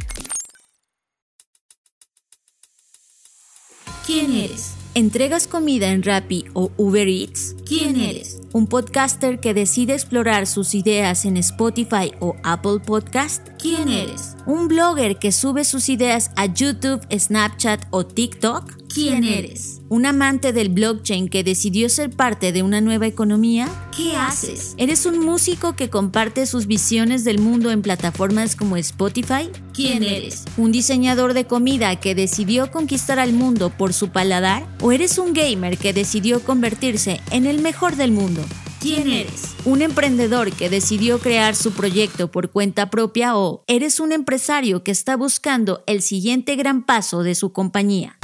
¿Quién 4.06 4.32
eres? 4.32 4.77
¿Entregas 4.94 5.46
comida 5.46 5.88
en 5.88 6.02
Rappi 6.02 6.46
o 6.54 6.72
Uber 6.76 7.06
Eats? 7.06 7.54
¿Quién 7.66 8.00
eres? 8.00 8.40
¿Un 8.52 8.66
podcaster 8.66 9.38
que 9.38 9.54
decide 9.54 9.92
explorar 9.92 10.46
sus 10.46 10.74
ideas 10.74 11.24
en 11.24 11.36
Spotify 11.36 12.12
o 12.20 12.36
Apple 12.42 12.80
Podcast? 12.84 13.48
¿Quién 13.60 13.88
eres? 13.88 14.37
¿Un 14.48 14.66
blogger 14.66 15.18
que 15.18 15.30
sube 15.30 15.62
sus 15.62 15.90
ideas 15.90 16.30
a 16.34 16.46
YouTube, 16.46 17.06
Snapchat 17.14 17.84
o 17.90 18.06
TikTok? 18.06 18.78
¿Quién 18.88 19.22
eres? 19.22 19.82
¿Un 19.90 20.06
amante 20.06 20.54
del 20.54 20.70
blockchain 20.70 21.28
que 21.28 21.44
decidió 21.44 21.90
ser 21.90 22.08
parte 22.08 22.50
de 22.50 22.62
una 22.62 22.80
nueva 22.80 23.06
economía? 23.06 23.68
¿Qué 23.94 24.16
haces? 24.16 24.72
¿Eres 24.78 25.04
un 25.04 25.18
músico 25.18 25.76
que 25.76 25.90
comparte 25.90 26.46
sus 26.46 26.66
visiones 26.66 27.24
del 27.24 27.40
mundo 27.40 27.70
en 27.70 27.82
plataformas 27.82 28.56
como 28.56 28.78
Spotify? 28.78 29.50
¿Quién 29.74 30.02
eres? 30.02 30.46
¿Un 30.56 30.72
diseñador 30.72 31.34
de 31.34 31.44
comida 31.44 31.96
que 31.96 32.14
decidió 32.14 32.70
conquistar 32.70 33.18
al 33.18 33.34
mundo 33.34 33.68
por 33.68 33.92
su 33.92 34.08
paladar? 34.08 34.66
¿O 34.80 34.92
eres 34.92 35.18
un 35.18 35.34
gamer 35.34 35.76
que 35.76 35.92
decidió 35.92 36.40
convertirse 36.40 37.20
en 37.32 37.44
el 37.44 37.60
mejor 37.60 37.96
del 37.96 38.12
mundo? 38.12 38.42
¿Quién 38.80 39.10
eres? 39.10 39.56
¿Un 39.64 39.82
emprendedor 39.82 40.52
que 40.52 40.70
decidió 40.70 41.18
crear 41.18 41.56
su 41.56 41.72
proyecto 41.72 42.30
por 42.30 42.50
cuenta 42.50 42.90
propia 42.90 43.36
o 43.36 43.64
eres 43.66 43.98
un 43.98 44.12
empresario 44.12 44.84
que 44.84 44.92
está 44.92 45.16
buscando 45.16 45.82
el 45.86 46.00
siguiente 46.00 46.54
gran 46.54 46.84
paso 46.84 47.24
de 47.24 47.34
su 47.34 47.52
compañía? 47.52 48.18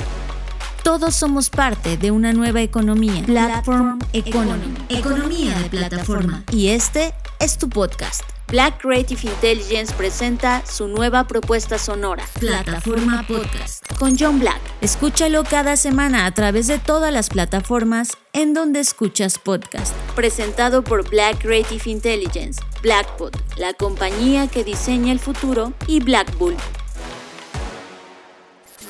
Todos 0.85 1.17
somos 1.17 1.51
parte 1.51 1.97
de 1.97 2.13
una 2.13 2.33
nueva 2.33 2.63
economía, 2.63 3.25
Platform 3.27 3.99
Economy, 4.13 4.75
economía 4.91 5.59
de 5.59 5.71
plataforma. 5.71 6.45
Y 6.53 6.69
este 6.69 7.15
es 7.41 7.59
tu 7.59 7.69
podcast. 7.69 8.34
Black 8.49 8.81
Creative 8.81 9.21
Intelligence 9.23 9.93
presenta 9.95 10.65
su 10.67 10.87
nueva 10.87 11.27
propuesta 11.27 11.79
sonora, 11.79 12.25
Plataforma 12.39 13.25
Podcast, 13.27 13.85
con 13.99 14.17
John 14.19 14.39
Black. 14.39 14.61
Escúchalo 14.81 15.45
cada 15.45 15.77
semana 15.77 16.27
a 16.27 16.35
través 16.35 16.67
de 16.67 16.79
todas 16.79 17.13
las 17.13 17.31
plataformas 17.31 18.13
en 18.33 18.55
donde 18.55 18.81
escuchas 18.81 19.39
podcast. 19.39 19.95
Presentado 20.15 20.85
por 20.85 21.09
Black 21.09 21.39
Creative 21.41 21.91
Intelligence, 21.91 22.63
Blackpod, 22.83 23.35
la 23.57 23.73
compañía 23.73 24.47
que 24.47 24.63
diseña 24.63 25.13
el 25.13 25.19
futuro, 25.19 25.73
y 25.87 26.01
Black 26.01 26.37
Bull. 26.39 26.57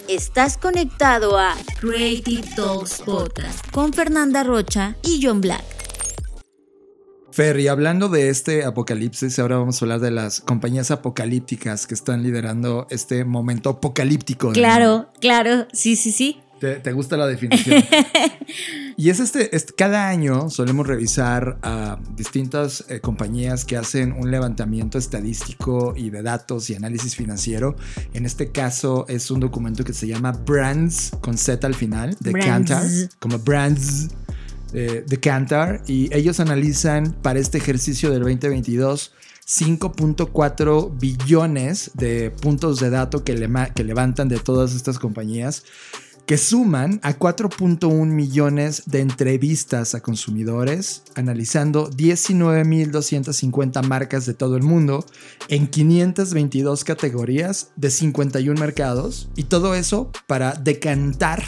Estás 0.09 0.59
conectado 0.59 1.39
a 1.39 1.55
Creative 1.81 2.47
Talks 2.57 3.01
Podcast 3.03 3.71
con 3.71 3.93
Fernanda 3.93 4.43
Rocha 4.43 4.97
y 5.03 5.21
John 5.23 5.41
Black. 5.41 5.84
Fer, 7.35 7.59
y 7.59 7.66
hablando 7.66 8.09
de 8.09 8.28
este 8.28 8.62
apocalipsis, 8.62 9.41
ahora 9.41 9.59
vamos 9.59 9.82
a 9.82 9.85
hablar 9.85 9.99
de 9.99 10.12
las 10.12 10.41
compañías 10.41 10.93
apocalípticas 10.93 11.89
que 11.89 11.95
están 11.95 12.22
liderando 12.22 12.87
este 12.91 13.24
momento 13.24 13.70
apocalíptico. 13.70 14.53
Claro, 14.53 15.09
claro, 15.20 15.66
sí, 15.72 15.97
sí, 15.97 16.12
sí. 16.12 16.41
¿Te, 16.61 16.93
gusta 16.93 17.16
la 17.16 17.26
definición? 17.26 17.82
y 18.97 19.11
es 19.11 19.18
este, 19.18 19.51
cada 19.76 20.09
año 20.09 20.49
solemos 20.49 20.87
revisar 20.87 21.59
a 21.62 21.99
distintas 22.14 22.85
eh, 22.89 23.01
compañías 23.01 23.64
que 23.64 23.76
hacen 23.76 24.12
un 24.12 24.30
levantamiento 24.30 24.97
estadístico 24.97 25.93
y 25.97 26.11
de 26.11 26.22
datos 26.22 26.70
y 26.70 26.76
análisis 26.76 27.16
financiero. 27.16 27.74
En 28.12 28.26
este 28.26 28.53
caso 28.53 29.07
es 29.09 29.32
un 29.32 29.41
documento 29.41 29.82
que 29.82 29.93
se 29.93 30.07
llama 30.07 30.30
Brands 30.30 31.11
con 31.20 31.37
Z 31.37 31.66
al 31.66 31.74
final, 31.74 32.16
de 32.20 32.32
Kantar, 32.32 32.87
como 33.18 33.41
Brands 33.41 34.11
eh, 34.75 35.05
de 35.07 35.20
Kantar 35.20 35.83
y 35.87 36.14
ellos 36.14 36.41
analizan 36.41 37.12
para 37.22 37.39
este 37.39 37.59
ejercicio 37.59 38.11
del 38.11 38.22
2022 38.22 39.12
5.4 39.47 40.99
billones 40.99 41.91
de 41.95 42.31
puntos 42.31 42.81
de 42.81 42.91
datos 42.91 43.22
que, 43.22 43.35
que 43.75 43.85
levantan 43.85 44.29
de 44.29 44.39
todas 44.39 44.75
estas 44.75 44.99
compañías 44.99 45.64
que 46.27 46.39
suman 46.39 47.01
a 47.03 47.18
4.1 47.18 48.07
millones 48.07 48.85
de 48.87 49.01
entrevistas 49.01 49.95
a 49.95 50.01
consumidores, 50.01 51.03
analizando 51.14 51.91
19.250 51.91 53.87
marcas 53.87 54.25
de 54.25 54.33
todo 54.35 54.57
el 54.57 54.62
mundo 54.62 55.05
en 55.49 55.66
522 55.66 56.85
categorías 56.85 57.72
de 57.77 57.91
51 57.91 58.59
mercados, 58.59 59.29
y 59.37 59.45
todo 59.45 59.75
eso 59.75 60.11
para 60.27 60.55
decantar 60.55 61.45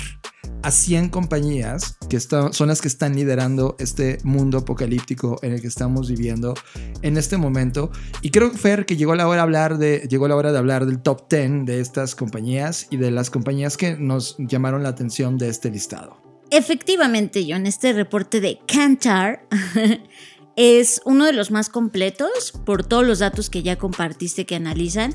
a 0.63 0.71
100 0.71 1.11
compañías 1.11 1.97
que 2.09 2.21
son 2.21 2.69
las 2.69 2.81
que 2.81 2.89
están 2.89 3.15
liderando 3.15 3.77
este 3.79 4.19
mundo 4.25 4.59
apocalíptico 4.59 5.39
en 5.43 5.53
el 5.53 5.61
que 5.61 5.69
estamos 5.69 6.09
viviendo 6.09 6.55
en 7.03 7.17
este 7.17 7.37
momento. 7.37 7.91
Y 8.23 8.31
creo, 8.31 8.51
Fer, 8.51 8.87
que 8.87 8.97
llegó 8.97 9.15
la 9.15 9.29
hora 9.29 9.37
de 9.37 9.43
hablar 9.43 9.79
de, 9.79 10.07
llegó 10.09 10.29
la 10.29 10.37
hora 10.37 10.53
de 10.53 10.59
hablar 10.59 10.87
del 10.87 11.01
top 11.03 11.29
10 11.29 11.67
de 11.67 11.81
estas 11.81 12.15
compañías 12.15 12.87
y 12.91 12.97
de 12.97 13.11
las 13.11 13.31
compañías 13.31 13.77
que 13.77 13.97
nos 13.97 14.37
llamaron 14.39 14.83
la 14.83 14.91
atención 14.91 15.39
de 15.39 15.49
este 15.49 15.71
listado. 15.71 16.17
Efectivamente, 16.51 17.45
John, 17.49 17.67
este 17.67 17.93
reporte 17.93 18.41
de 18.41 18.59
Kantar 18.67 19.47
es 20.57 21.01
uno 21.05 21.27
de 21.27 21.33
los 21.33 21.51
más 21.51 21.69
completos 21.69 22.53
por 22.65 22.85
todos 22.85 23.05
los 23.05 23.19
datos 23.19 23.51
que 23.51 23.63
ya 23.63 23.77
compartiste 23.77 24.47
que 24.47 24.55
analizan. 24.55 25.15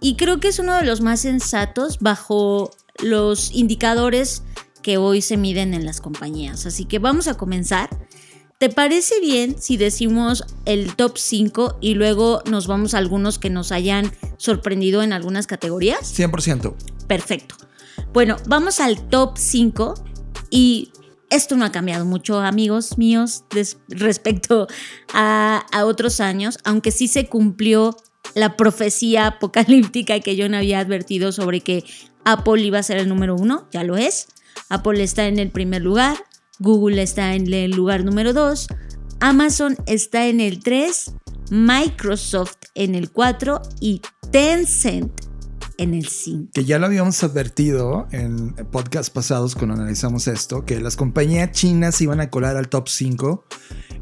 Y 0.00 0.16
creo 0.16 0.38
que 0.38 0.48
es 0.48 0.58
uno 0.58 0.76
de 0.76 0.84
los 0.84 1.00
más 1.00 1.20
sensatos 1.20 1.98
bajo 1.98 2.70
los 3.02 3.52
indicadores 3.52 4.42
que 4.82 4.96
hoy 4.96 5.22
se 5.22 5.36
miden 5.36 5.74
en 5.74 5.84
las 5.84 6.00
compañías. 6.00 6.66
Así 6.66 6.84
que 6.84 6.98
vamos 6.98 7.28
a 7.28 7.34
comenzar. 7.34 7.88
¿Te 8.58 8.68
parece 8.70 9.20
bien 9.20 9.54
si 9.60 9.76
decimos 9.76 10.44
el 10.64 10.96
top 10.96 11.16
5 11.16 11.78
y 11.80 11.94
luego 11.94 12.42
nos 12.50 12.66
vamos 12.66 12.92
a 12.92 12.98
algunos 12.98 13.38
que 13.38 13.50
nos 13.50 13.70
hayan 13.70 14.12
sorprendido 14.36 15.02
en 15.02 15.12
algunas 15.12 15.46
categorías? 15.46 16.18
100%. 16.18 16.74
Perfecto. 17.06 17.54
Bueno, 18.12 18.36
vamos 18.46 18.80
al 18.80 19.08
top 19.08 19.38
5 19.38 19.94
y 20.50 20.90
esto 21.30 21.56
no 21.56 21.64
ha 21.64 21.70
cambiado 21.70 22.04
mucho, 22.04 22.40
amigos 22.40 22.98
míos, 22.98 23.44
respecto 23.88 24.66
a, 25.12 25.64
a, 25.70 25.84
otros 25.84 26.20
años, 26.20 26.58
aunque 26.64 26.90
sí 26.90 27.06
se 27.06 27.28
cumplió 27.28 27.96
la 28.34 28.56
profecía 28.56 29.26
apocalíptica 29.26 30.18
que 30.20 30.36
yo 30.36 30.48
no 30.48 30.56
había 30.56 30.80
advertido 30.80 31.32
sobre 31.32 31.60
que 31.60 31.84
Apple 32.24 32.62
iba 32.62 32.78
a 32.78 32.82
ser 32.82 32.98
el 32.98 33.08
número 33.08 33.36
uno, 33.36 33.68
ya 33.72 33.84
lo 33.84 33.96
es. 33.96 34.28
Apple 34.68 35.02
está 35.02 35.26
en 35.26 35.38
el 35.38 35.50
primer 35.50 35.82
lugar, 35.82 36.16
Google 36.58 37.02
está 37.02 37.34
en 37.34 37.52
el 37.52 37.70
lugar 37.72 38.04
número 38.04 38.32
2, 38.32 38.66
Amazon 39.20 39.76
está 39.86 40.26
en 40.26 40.40
el 40.40 40.62
3, 40.62 41.12
Microsoft 41.50 42.56
en 42.74 42.94
el 42.94 43.10
4 43.10 43.62
y 43.80 44.02
Tencent 44.30 45.27
en 45.78 45.94
el 45.94 46.08
5. 46.08 46.50
Que 46.52 46.64
ya 46.64 46.78
lo 46.78 46.86
habíamos 46.86 47.22
advertido 47.22 48.08
en 48.10 48.52
podcasts 48.70 49.10
pasados 49.10 49.54
cuando 49.54 49.74
analizamos 49.74 50.26
esto, 50.26 50.64
que 50.64 50.80
las 50.80 50.96
compañías 50.96 51.52
chinas 51.52 52.00
iban 52.00 52.20
a 52.20 52.30
colar 52.30 52.56
al 52.56 52.68
top 52.68 52.88
5 52.88 53.44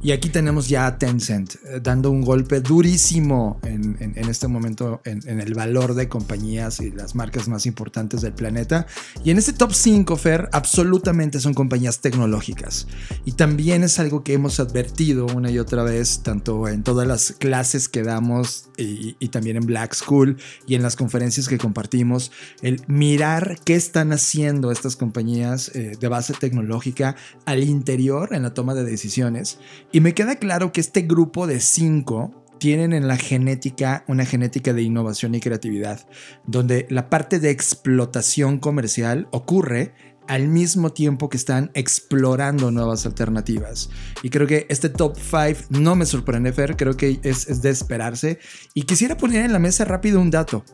y 0.02 0.12
aquí 0.12 0.28
tenemos 0.28 0.68
ya 0.68 0.86
a 0.86 0.98
Tencent 0.98 1.54
eh, 1.54 1.80
dando 1.82 2.10
un 2.10 2.22
golpe 2.22 2.60
durísimo 2.60 3.60
en, 3.64 3.96
este 4.28 4.46
momento 4.48 5.00
en, 5.04 5.40
el 5.40 5.54
valor 5.54 5.94
de 5.94 6.08
compañías 6.08 6.80
y 6.80 6.90
las 6.90 7.14
marcas 7.14 7.48
más 7.48 7.66
importantes 7.66 8.20
del 8.20 8.32
planeta. 8.32 8.86
Y 9.24 9.30
en 9.30 9.38
este 9.38 9.52
top 9.52 9.72
5, 9.72 10.16
Fer, 10.16 10.48
absolutamente 10.52 11.40
son 11.40 11.54
compañías 11.54 12.00
tecnológicas. 12.00 12.86
Y 13.24 13.32
también 13.32 13.82
es 13.84 13.98
algo 13.98 14.22
que 14.22 14.34
hemos 14.34 14.60
advertido 14.60 15.26
una 15.26 15.50
y 15.50 15.58
otra 15.58 15.82
vez, 15.82 16.22
tanto 16.22 16.68
en 16.68 16.82
todas 16.82 17.06
las 17.06 17.32
clases 17.32 17.88
que 17.88 18.02
damos 18.02 18.68
y, 18.76 19.16
y 19.18 19.28
también 19.28 19.56
en 19.56 19.66
Black 19.66 19.94
School 19.94 20.36
y 20.66 20.74
en 20.74 20.82
las 20.82 20.96
conferencias 20.96 21.48
que 21.48 21.58
compartimos, 21.66 22.30
el 22.62 22.80
mirar 22.86 23.58
qué 23.64 23.74
están 23.74 24.12
haciendo 24.12 24.70
estas 24.70 24.94
compañías 24.94 25.74
eh, 25.74 25.96
de 25.98 26.08
base 26.08 26.32
tecnológica 26.32 27.16
al 27.44 27.64
interior 27.64 28.34
en 28.34 28.44
la 28.44 28.54
toma 28.54 28.74
de 28.74 28.84
decisiones. 28.84 29.58
Y 29.90 30.00
me 30.00 30.14
queda 30.14 30.36
claro 30.36 30.70
que 30.70 30.80
este 30.80 31.02
grupo 31.02 31.48
de 31.48 31.58
cinco 31.58 32.44
tienen 32.58 32.92
en 32.92 33.08
la 33.08 33.16
genética 33.16 34.04
una 34.06 34.24
genética 34.24 34.72
de 34.72 34.82
innovación 34.82 35.34
y 35.34 35.40
creatividad, 35.40 36.06
donde 36.46 36.86
la 36.88 37.10
parte 37.10 37.40
de 37.40 37.50
explotación 37.50 38.58
comercial 38.60 39.26
ocurre 39.32 39.92
al 40.28 40.48
mismo 40.48 40.92
tiempo 40.92 41.28
que 41.28 41.36
están 41.36 41.70
explorando 41.74 42.70
nuevas 42.70 43.06
alternativas. 43.06 43.90
Y 44.22 44.30
creo 44.30 44.46
que 44.46 44.66
este 44.68 44.88
top 44.88 45.16
5 45.16 45.68
no 45.70 45.96
me 45.96 46.06
sorprende, 46.06 46.52
Fer, 46.52 46.76
creo 46.76 46.96
que 46.96 47.20
es, 47.22 47.62
de 47.62 47.70
esperarse. 47.70 48.38
Y 48.74 48.82
quisiera 48.82 49.16
poner 49.16 49.44
en 49.44 49.52
la 49.52 49.58
mesa 49.58 49.84
rápido 49.84 50.20
un 50.20 50.30
dato. 50.30 50.64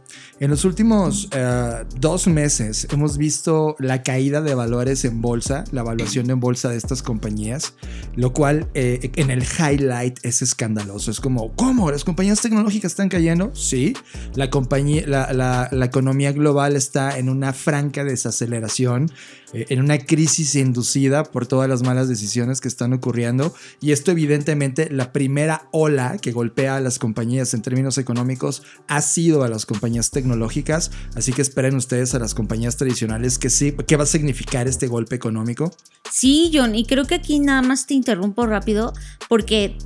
En 0.41 0.51
los 0.51 0.65
últimos 0.65 1.29
eh, 1.33 1.85
dos 1.99 2.27
meses 2.27 2.87
hemos 2.91 3.17
visto 3.17 3.77
la 3.79 4.03
caída 4.03 4.41
de 4.41 4.55
valores 4.55 5.05
en 5.05 5.21
bolsa, 5.21 5.65
la 5.73 5.83
evaluación 5.83 6.31
en 6.31 6.41
bolsa 6.41 6.69
de 6.69 6.77
estas 6.77 7.03
compañías, 7.03 7.75
lo 8.17 8.33
cual 8.33 8.69
eh, 8.75 9.11
en 9.17 9.31
el 9.31 9.43
highlight 9.43 10.19
es 10.25 10.43
escandaloso. 10.43 11.11
Es 11.11 11.21
como, 11.21 11.55
¿cómo? 11.55 11.91
¿Las 11.91 12.05
compañías 12.05 12.41
tecnológicas 12.41 12.93
están 12.93 13.09
cayendo? 13.09 13.55
Sí. 13.55 13.95
La, 14.35 14.51
compañía, 14.51 15.05
la, 15.07 15.69
la 15.71 15.85
economía 15.85 16.33
global 16.33 16.77
está 16.77 17.19
en 17.19 17.29
una 17.29 17.53
franca 17.53 18.05
desaceleración. 18.05 19.11
Eh, 19.53 19.67
en 19.69 19.81
una 19.81 19.99
crisis 19.99 20.55
inducida 20.55 21.25
por 21.25 21.47
todas 21.47 21.69
las 21.69 21.83
malas 21.83 22.09
decisiones 22.09 22.61
que 22.61 22.69
están 22.69 22.93
ocurriendo. 22.93 23.55
Y 23.81 23.93
esto 23.93 24.11
evidentemente 24.11 24.89
la 24.91 25.13
primera 25.13 25.69
ola 25.73 26.19
que 26.19 26.33
golpea 26.33 26.77
a 26.77 26.81
las 26.81 26.99
compañías 26.99 27.55
en 27.55 27.63
términos 27.63 27.99
económicos 27.99 28.63
ha 28.89 29.01
sido 29.03 29.45
a 29.45 29.49
las 29.49 29.67
compañías 29.67 30.11
tecnológicas. 30.11 30.91
Así 31.15 31.33
que 31.33 31.43
esperen 31.43 31.77
ustedes 31.77 32.15
a 32.15 32.19
las 32.19 32.35
compañías 32.35 32.77
tradicionales 32.77 33.39
que 33.39 33.51
sí, 33.51 33.75
¿qué 33.87 33.97
va 33.97 34.05
a 34.05 34.07
significar 34.07 34.69
este 34.69 34.87
golpe 34.87 35.17
económico? 35.17 35.73
Sí, 36.11 36.51
John, 36.53 36.75
y 36.75 36.85
creo 36.85 37.05
que 37.07 37.17
aquí 37.17 37.41
nada 37.41 37.63
más 37.63 37.87
te 37.87 37.95
interrumpo 37.95 38.47
rápido 38.47 38.93
porque 39.29 39.77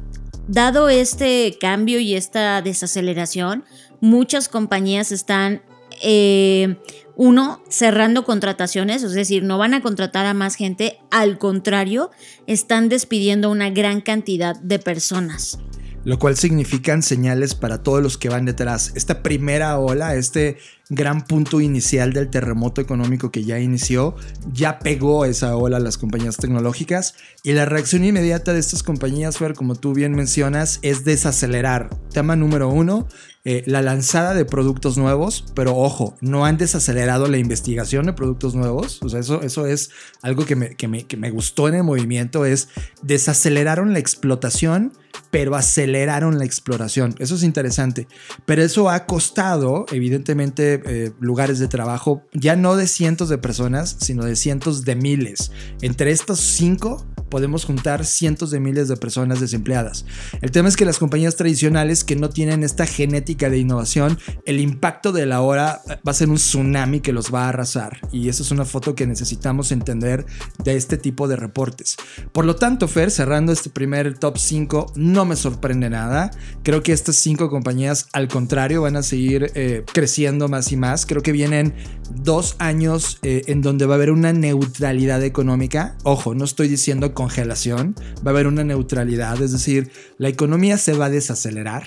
dado 0.49 0.89
este 0.89 1.57
cambio 1.61 1.99
y 1.99 2.15
esta 2.15 2.63
desaceleración, 2.63 3.65
muchas 4.01 4.49
compañías 4.49 5.13
están 5.13 5.63
eh, 6.03 6.77
uno, 7.17 7.63
cerrando 7.69 8.25
contrataciones, 8.25 9.03
es 9.03 9.13
decir, 9.13 9.43
no 9.43 9.57
van 9.57 9.75
a 9.75 9.81
contratar 9.81 10.27
a 10.27 10.35
más 10.35 10.55
gente, 10.55 10.99
al 11.11 11.39
contrario, 11.39 12.11
están 12.47 12.89
despidiendo 12.89 13.51
una 13.51 13.71
gran 13.71 14.01
cantidad 14.01 14.55
de 14.61 14.79
personas. 14.79 15.59
Lo 16.07 16.21
cual 16.21 16.37
significan 16.37 17.03
señales 17.03 17.57
para 17.57 17.83
todos 17.83 18.01
los 18.01 18.17
que 18.17 18.29
van 18.29 18.45
detrás. 18.45 18.93
Esta 18.95 19.25
primera 19.25 19.77
ola, 19.81 20.15
este 20.15 20.59
gran 20.89 21.25
punto 21.25 21.61
inicial 21.61 22.13
del 22.13 22.31
terremoto 22.31 22.81
económico 22.81 23.33
que 23.33 23.43
ya 23.43 23.59
inició, 23.59 24.15
ya 24.53 24.79
pegó 24.79 25.25
esa 25.25 25.57
ola 25.57 25.79
a 25.79 25.81
las 25.81 25.99
compañías 25.99 26.37
tecnológicas 26.37 27.17
y 27.43 27.55
la 27.55 27.65
reacción 27.65 28.05
inmediata 28.05 28.53
de 28.53 28.61
estas 28.61 28.85
compañías, 28.85 29.39
Fer, 29.39 29.55
como 29.55 29.75
tú 29.75 29.95
bien 29.95 30.15
mencionas, 30.15 30.79
es 30.83 31.05
desacelerar. 31.05 31.91
Tema 32.13 32.37
número 32.37 32.69
uno, 32.69 33.09
eh, 33.45 33.65
la 33.67 33.83
lanzada 33.83 34.33
de 34.33 34.45
productos 34.45 34.97
nuevos, 34.97 35.47
pero 35.57 35.77
ojo, 35.77 36.17
no 36.21 36.45
han 36.45 36.57
desacelerado 36.57 37.27
la 37.27 37.39
investigación 37.39 38.07
de 38.07 38.13
productos 38.13 38.55
nuevos. 38.55 39.03
O 39.03 39.09
sea, 39.09 39.19
eso, 39.19 39.43
eso 39.43 39.67
es 39.67 39.91
algo 40.23 40.47
que 40.47 40.55
me, 40.55 40.77
que 40.77 41.17
me 41.17 41.31
gustó 41.33 41.67
en 41.67 41.75
el 41.75 41.83
movimiento, 41.83 42.45
es 42.45 42.69
desaceleraron 43.03 43.93
la 43.93 43.99
explotación 43.99 44.93
pero 45.37 45.55
aceleraron 45.55 46.39
la 46.39 46.47
exploración. 46.47 47.15
Eso 47.19 47.35
es 47.35 47.43
interesante. 47.43 48.09
Pero 48.47 48.63
eso 48.63 48.89
ha 48.89 49.05
costado, 49.05 49.85
evidentemente, 49.93 50.81
eh, 50.87 51.13
lugares 51.21 51.59
de 51.59 51.69
trabajo, 51.69 52.23
ya 52.33 52.57
no 52.57 52.75
de 52.75 52.87
cientos 52.87 53.29
de 53.29 53.37
personas, 53.37 53.97
sino 54.01 54.25
de 54.25 54.35
cientos 54.35 54.87
de 54.87 54.97
miles. 54.97 55.53
Entre 55.83 56.11
estos 56.11 56.41
cinco 56.41 57.05
podemos 57.29 57.67
juntar 57.67 58.07
cientos 58.07 58.51
de 58.51 58.61
miles 58.61 58.89
de 58.89 58.97
personas 58.97 59.41
desempleadas. 59.41 60.07
El 60.41 60.53
tema 60.53 60.71
es 60.71 60.77
que 60.77 60.87
las 60.87 60.99
compañías 60.99 61.37
tradicionales 61.37 62.03
que 62.03 62.17
no 62.17 62.31
tienen 62.31 62.63
esta 62.63 62.87
genética 62.87 63.51
de 63.51 63.59
innovación, 63.59 64.19
el 64.47 64.59
impacto 64.59 65.13
de 65.13 65.27
la 65.27 65.43
hora 65.43 65.83
va 66.07 66.13
a 66.13 66.15
ser 66.15 66.31
un 66.31 66.37
tsunami 66.37 67.01
que 67.01 67.13
los 67.13 67.35
va 67.35 67.45
a 67.45 67.49
arrasar. 67.51 68.01
Y 68.11 68.31
esa 68.31 68.43
es 68.43 68.53
una 68.53 68.65
foto 68.65 68.95
que 68.95 69.07
necesitamos 69.07 69.71
entender 69.71 70.25
de 70.65 70.77
este 70.77 70.97
tipo 70.97 71.29
de 71.29 71.37
reportes. 71.37 71.97
Por 72.33 72.47
lo 72.47 72.57
tanto, 72.57 72.89
Fer, 72.89 73.11
cerrando 73.11 73.53
este 73.53 73.69
primer 73.69 74.17
top 74.17 74.39
5, 74.39 74.93
no 74.95 75.26
me 75.27 75.37
sorprende 75.37 75.91
nada. 75.91 76.31
Creo 76.63 76.83
que 76.83 76.93
estas 76.93 77.17
cinco 77.17 77.51
compañías, 77.51 78.09
al 78.13 78.29
contrario, 78.29 78.83
van 78.83 78.97
a 78.97 79.03
seguir 79.03 79.51
eh, 79.55 79.85
creciendo 79.93 80.49
más 80.49 80.73
y 80.73 80.77
más. 80.77 81.07
Creo 81.07 81.23
que 81.23 81.33
vienen 81.33 81.75
dos 82.11 82.57
años 82.59 83.19
eh, 83.23 83.43
en 83.47 83.63
donde 83.63 83.87
va 83.87 83.95
a 83.95 83.97
haber 83.97 84.11
una 84.11 84.33
neutralidad 84.33 85.23
económica. 85.23 85.97
Ojo, 86.03 86.35
no 86.35 86.45
estoy 86.45 86.69
diciendo 86.69 87.15
congelación, 87.15 87.95
va 88.27 88.31
a 88.31 88.35
haber 88.35 88.47
una 88.47 88.65
neutralidad, 88.65 89.41
es 89.43 89.53
decir, 89.53 89.91
la 90.19 90.29
economía 90.29 90.79
se 90.79 90.93
va 90.93 91.07
a 91.07 91.11
desacelerar 91.11 91.85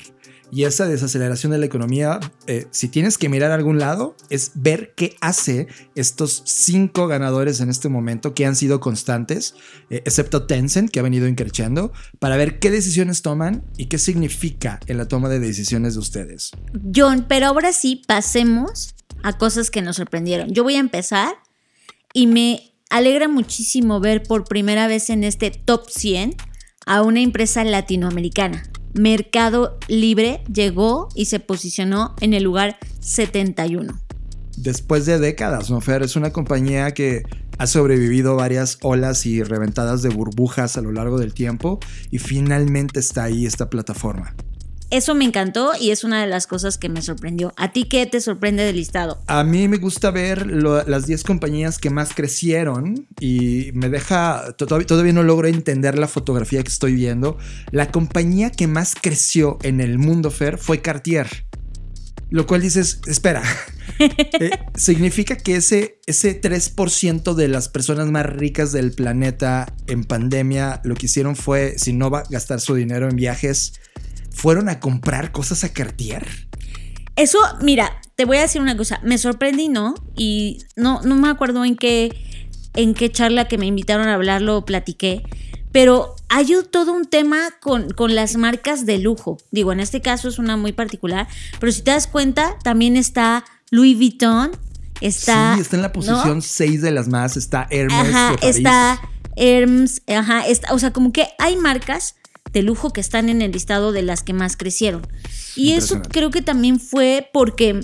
y 0.51 0.63
esa 0.63 0.87
desaceleración 0.87 1.51
de 1.51 1.57
la 1.57 1.65
economía, 1.65 2.19
eh, 2.47 2.67
si 2.71 2.87
tienes 2.87 3.17
que 3.17 3.29
mirar 3.29 3.51
a 3.51 3.55
algún 3.55 3.79
lado, 3.79 4.15
es 4.29 4.51
ver 4.55 4.93
qué 4.95 5.15
hace 5.21 5.67
estos 5.95 6.41
cinco 6.45 7.07
ganadores 7.07 7.59
en 7.59 7.69
este 7.69 7.89
momento 7.89 8.33
que 8.33 8.45
han 8.45 8.55
sido 8.55 8.79
constantes, 8.79 9.55
eh, 9.89 10.01
excepto 10.05 10.45
Tencent, 10.45 10.89
que 10.89 10.99
ha 10.99 11.03
venido 11.03 11.27
increciendo, 11.27 11.91
para 12.19 12.37
ver 12.37 12.59
qué 12.59 12.71
decisiones 12.71 13.21
toman 13.21 13.63
y 13.77 13.85
qué 13.85 13.97
significa 13.97 14.79
en 14.87 14.97
la 14.97 15.07
toma 15.07 15.29
de 15.29 15.39
decisiones 15.39 15.93
de 15.93 15.99
ustedes. 15.99 16.51
John, 16.95 17.25
pero 17.27 17.47
ahora 17.47 17.73
sí 17.73 18.01
pasemos 18.07 18.95
a 19.23 19.37
cosas 19.37 19.69
que 19.69 19.81
nos 19.81 19.97
sorprendieron. 19.97 20.49
Yo 20.51 20.63
voy 20.63 20.75
a 20.75 20.79
empezar 20.79 21.33
y 22.13 22.27
me 22.27 22.73
alegra 22.89 23.27
muchísimo 23.27 23.99
ver 23.99 24.23
por 24.23 24.45
primera 24.45 24.87
vez 24.87 25.09
en 25.09 25.23
este 25.23 25.51
top 25.51 25.89
100 25.89 26.35
a 26.85 27.01
una 27.03 27.21
empresa 27.21 27.63
latinoamericana. 27.63 28.63
Mercado 28.93 29.77
Libre 29.87 30.41
llegó 30.51 31.09
y 31.15 31.25
se 31.25 31.39
posicionó 31.39 32.15
en 32.21 32.33
el 32.33 32.43
lugar 32.43 32.77
71. 32.99 33.99
Después 34.57 35.05
de 35.05 35.19
décadas, 35.19 35.69
¿no, 35.69 35.79
Fer? 35.79 36.03
Es 36.03 36.15
una 36.15 36.31
compañía 36.33 36.91
que 36.93 37.23
ha 37.57 37.67
sobrevivido 37.67 38.35
varias 38.35 38.77
olas 38.81 39.25
y 39.25 39.43
reventadas 39.43 40.01
de 40.01 40.09
burbujas 40.09 40.77
a 40.77 40.81
lo 40.81 40.91
largo 40.91 41.19
del 41.19 41.33
tiempo 41.33 41.79
y 42.09 42.19
finalmente 42.19 42.99
está 42.99 43.23
ahí 43.23 43.45
esta 43.45 43.69
plataforma. 43.69 44.33
Eso 44.91 45.13
me 45.13 45.23
encantó 45.23 45.73
y 45.79 45.91
es 45.91 46.03
una 46.03 46.19
de 46.21 46.27
las 46.27 46.47
cosas 46.47 46.79
que 46.79 46.89
me 46.89 47.03
sorprendió. 47.03 47.53
¿A 47.57 47.71
ti 47.71 47.83
qué 47.83 48.07
te 48.07 48.19
sorprende 48.21 48.63
del 48.63 48.77
listado? 48.77 49.21
A 49.27 49.43
mí 49.43 49.67
me 49.67 49.77
gusta 49.77 50.09
ver 50.09 50.47
las 50.47 51.05
10 51.05 51.23
compañías 51.23 51.77
que 51.77 51.91
más 51.91 52.13
crecieron 52.15 53.07
y 53.19 53.69
me 53.73 53.89
deja, 53.89 54.55
todavía, 54.57 54.87
todavía 54.87 55.13
no 55.13 55.21
logro 55.21 55.47
entender 55.47 55.99
la 55.99 56.07
fotografía 56.07 56.63
que 56.63 56.69
estoy 56.69 56.95
viendo. 56.95 57.37
La 57.69 57.91
compañía 57.91 58.49
que 58.49 58.65
más 58.65 58.95
creció 58.99 59.59
en 59.61 59.79
el 59.79 59.99
mundo, 59.99 60.31
Fer, 60.31 60.57
fue 60.57 60.81
Cartier. 60.81 61.27
Lo 62.31 62.45
cual 62.47 62.61
dices, 62.61 63.01
espera, 63.07 63.43
eh, 63.99 64.51
significa 64.75 65.35
que 65.35 65.55
ese, 65.55 65.99
ese 66.05 66.39
3% 66.39 67.33
de 67.33 67.47
las 67.47 67.69
personas 67.69 68.09
más 68.09 68.25
ricas 68.25 68.71
del 68.71 68.91
planeta 68.91 69.73
en 69.87 70.03
pandemia 70.03 70.81
lo 70.83 70.95
que 70.95 71.07
hicieron 71.07 71.35
fue, 71.35 71.77
si 71.77 71.93
no 71.93 72.09
va 72.09 72.19
a 72.19 72.29
gastar 72.29 72.59
su 72.59 72.75
dinero 72.75 73.09
en 73.09 73.15
viajes, 73.15 73.73
fueron 74.39 74.69
a 74.69 74.79
comprar 74.79 75.33
cosas 75.33 75.65
a 75.65 75.73
Cartier. 75.73 76.25
Eso, 77.17 77.39
mira, 77.61 77.99
te 78.15 78.23
voy 78.23 78.37
a 78.37 78.41
decir 78.41 78.61
una 78.61 78.77
cosa, 78.77 79.01
me 79.03 79.17
sorprendí, 79.17 79.67
¿no? 79.67 79.95
Y 80.15 80.59
no, 80.77 81.01
no 81.01 81.15
me 81.15 81.29
acuerdo 81.29 81.65
en 81.65 81.75
qué, 81.75 82.15
en 82.73 82.93
qué 82.93 83.11
charla 83.11 83.49
que 83.49 83.57
me 83.57 83.65
invitaron 83.65 84.07
a 84.07 84.13
hablarlo 84.13 84.63
platiqué, 84.63 85.23
pero 85.73 86.15
hay 86.29 86.55
todo 86.71 86.93
un 86.93 87.05
tema 87.05 87.37
con, 87.59 87.89
con, 87.89 88.15
las 88.15 88.37
marcas 88.37 88.85
de 88.85 88.99
lujo. 88.99 89.37
Digo, 89.51 89.73
en 89.73 89.81
este 89.81 90.01
caso 90.01 90.29
es 90.29 90.39
una 90.39 90.55
muy 90.55 90.71
particular, 90.71 91.27
pero 91.59 91.73
si 91.73 91.81
te 91.81 91.91
das 91.91 92.07
cuenta, 92.07 92.57
también 92.63 92.95
está 92.95 93.43
Louis 93.71 93.97
Vuitton, 93.97 94.51
está... 95.01 95.55
Sí, 95.55 95.61
está 95.61 95.75
en 95.75 95.81
la 95.81 95.91
posición 95.91 96.41
6 96.41 96.81
de 96.81 96.91
las 96.91 97.09
más, 97.09 97.35
está 97.35 97.67
Hermes. 97.69 98.15
Ajá, 98.15 98.35
está 98.41 99.01
Hermes, 99.35 100.01
ajá, 100.07 100.47
está, 100.47 100.73
o 100.73 100.79
sea, 100.79 100.93
como 100.93 101.11
que 101.11 101.27
hay 101.39 101.57
marcas 101.57 102.15
de 102.51 102.61
lujo 102.61 102.91
que 102.91 103.01
están 103.01 103.29
en 103.29 103.41
el 103.41 103.51
listado 103.51 103.91
de 103.91 104.01
las 104.01 104.23
que 104.23 104.33
más 104.33 104.57
crecieron. 104.57 105.05
Y 105.55 105.73
eso 105.73 106.01
creo 106.01 106.29
que 106.29 106.41
también 106.41 106.79
fue 106.79 107.29
porque 107.33 107.81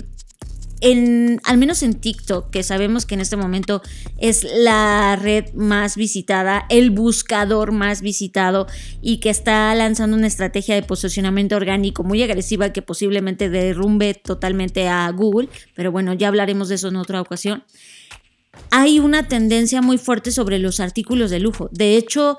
en, 0.80 1.40
al 1.44 1.58
menos 1.58 1.82
en 1.82 1.94
TikTok, 1.94 2.50
que 2.50 2.62
sabemos 2.62 3.06
que 3.06 3.14
en 3.14 3.20
este 3.20 3.36
momento 3.36 3.82
es 4.18 4.44
la 4.44 5.16
red 5.16 5.52
más 5.54 5.96
visitada, 5.96 6.66
el 6.68 6.90
buscador 6.90 7.72
más 7.72 8.02
visitado 8.02 8.66
y 9.00 9.18
que 9.18 9.30
está 9.30 9.74
lanzando 9.74 10.16
una 10.16 10.26
estrategia 10.26 10.74
de 10.74 10.82
posicionamiento 10.82 11.56
orgánico 11.56 12.04
muy 12.04 12.22
agresiva 12.22 12.72
que 12.72 12.82
posiblemente 12.82 13.48
derrumbe 13.48 14.14
totalmente 14.14 14.88
a 14.88 15.10
Google, 15.10 15.48
pero 15.74 15.92
bueno, 15.92 16.12
ya 16.12 16.28
hablaremos 16.28 16.68
de 16.68 16.74
eso 16.74 16.88
en 16.88 16.96
otra 16.96 17.20
ocasión. 17.20 17.64
Hay 18.70 18.98
una 18.98 19.28
tendencia 19.28 19.82
muy 19.82 19.98
fuerte 19.98 20.30
sobre 20.30 20.58
los 20.58 20.80
artículos 20.80 21.30
de 21.30 21.40
lujo. 21.40 21.68
De 21.72 21.96
hecho, 21.96 22.36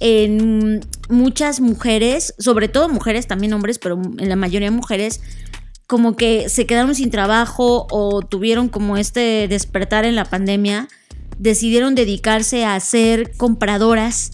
en 0.00 0.80
muchas 1.08 1.60
mujeres, 1.60 2.34
sobre 2.38 2.68
todo 2.68 2.88
mujeres, 2.88 3.26
también 3.26 3.52
hombres, 3.52 3.78
pero 3.78 4.00
en 4.18 4.28
la 4.28 4.36
mayoría 4.36 4.70
mujeres, 4.70 5.20
como 5.86 6.16
que 6.16 6.48
se 6.48 6.66
quedaron 6.66 6.94
sin 6.94 7.10
trabajo 7.10 7.86
o 7.90 8.22
tuvieron 8.22 8.68
como 8.68 8.96
este 8.96 9.46
despertar 9.48 10.04
en 10.04 10.16
la 10.16 10.24
pandemia, 10.24 10.88
decidieron 11.38 11.94
dedicarse 11.94 12.64
a 12.64 12.78
ser 12.80 13.36
compradoras 13.36 14.32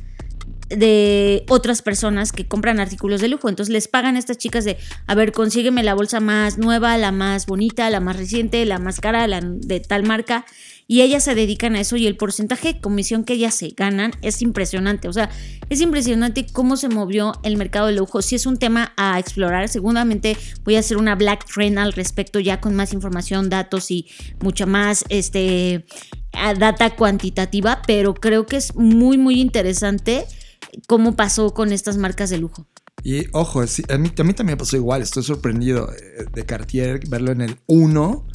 de 0.68 1.44
otras 1.48 1.82
personas 1.82 2.32
que 2.32 2.46
compran 2.46 2.80
artículos 2.80 3.20
de 3.20 3.28
lujo. 3.28 3.48
Entonces 3.48 3.72
les 3.72 3.88
pagan 3.88 4.16
a 4.16 4.18
estas 4.18 4.38
chicas 4.38 4.64
de, 4.64 4.76
a 5.06 5.14
ver, 5.14 5.32
consígueme 5.32 5.82
la 5.82 5.94
bolsa 5.94 6.20
más 6.20 6.58
nueva, 6.58 6.96
la 6.98 7.12
más 7.12 7.46
bonita, 7.46 7.88
la 7.90 8.00
más 8.00 8.16
reciente, 8.16 8.64
la 8.64 8.78
más 8.78 9.00
cara, 9.00 9.26
la 9.26 9.40
de 9.40 9.80
tal 9.80 10.02
marca 10.02 10.44
y 10.88 11.00
ellas 11.00 11.24
se 11.24 11.34
dedican 11.34 11.74
a 11.74 11.80
eso 11.80 11.96
y 11.96 12.06
el 12.06 12.16
porcentaje 12.16 12.74
de 12.74 12.80
comisión 12.80 13.24
que 13.24 13.34
ellas 13.34 13.54
se 13.54 13.70
ganan 13.76 14.12
es 14.22 14.40
impresionante. 14.40 15.08
O 15.08 15.12
sea, 15.12 15.30
es 15.68 15.80
impresionante 15.80 16.46
cómo 16.52 16.76
se 16.76 16.88
movió 16.88 17.32
el 17.42 17.56
mercado 17.56 17.88
de 17.88 17.94
lujo. 17.94 18.22
Si 18.22 18.36
es 18.36 18.46
un 18.46 18.56
tema 18.56 18.92
a 18.96 19.18
explorar, 19.18 19.68
seguramente 19.68 20.36
voy 20.64 20.76
a 20.76 20.80
hacer 20.80 20.96
una 20.96 21.16
Black 21.16 21.44
Trend 21.52 21.78
al 21.78 21.92
respecto 21.92 22.38
ya 22.38 22.60
con 22.60 22.76
más 22.76 22.92
información, 22.92 23.50
datos 23.50 23.90
y 23.90 24.06
mucha 24.40 24.66
más 24.66 25.04
este, 25.08 25.86
data 26.58 26.94
cuantitativa, 26.94 27.82
pero 27.84 28.14
creo 28.14 28.46
que 28.46 28.56
es 28.56 28.74
muy, 28.76 29.18
muy 29.18 29.40
interesante 29.40 30.24
cómo 30.86 31.16
pasó 31.16 31.52
con 31.52 31.72
estas 31.72 31.96
marcas 31.96 32.30
de 32.30 32.38
lujo. 32.38 32.66
Y 33.02 33.24
ojo, 33.32 33.60
a 33.60 33.98
mí, 33.98 34.12
a 34.18 34.24
mí 34.24 34.34
también 34.34 34.58
pasó 34.58 34.76
igual, 34.76 35.02
estoy 35.02 35.22
sorprendido 35.22 35.92
eh, 35.92 36.26
de 36.32 36.46
Cartier 36.46 37.00
verlo 37.08 37.32
en 37.32 37.40
el 37.40 37.56
1 37.66 38.26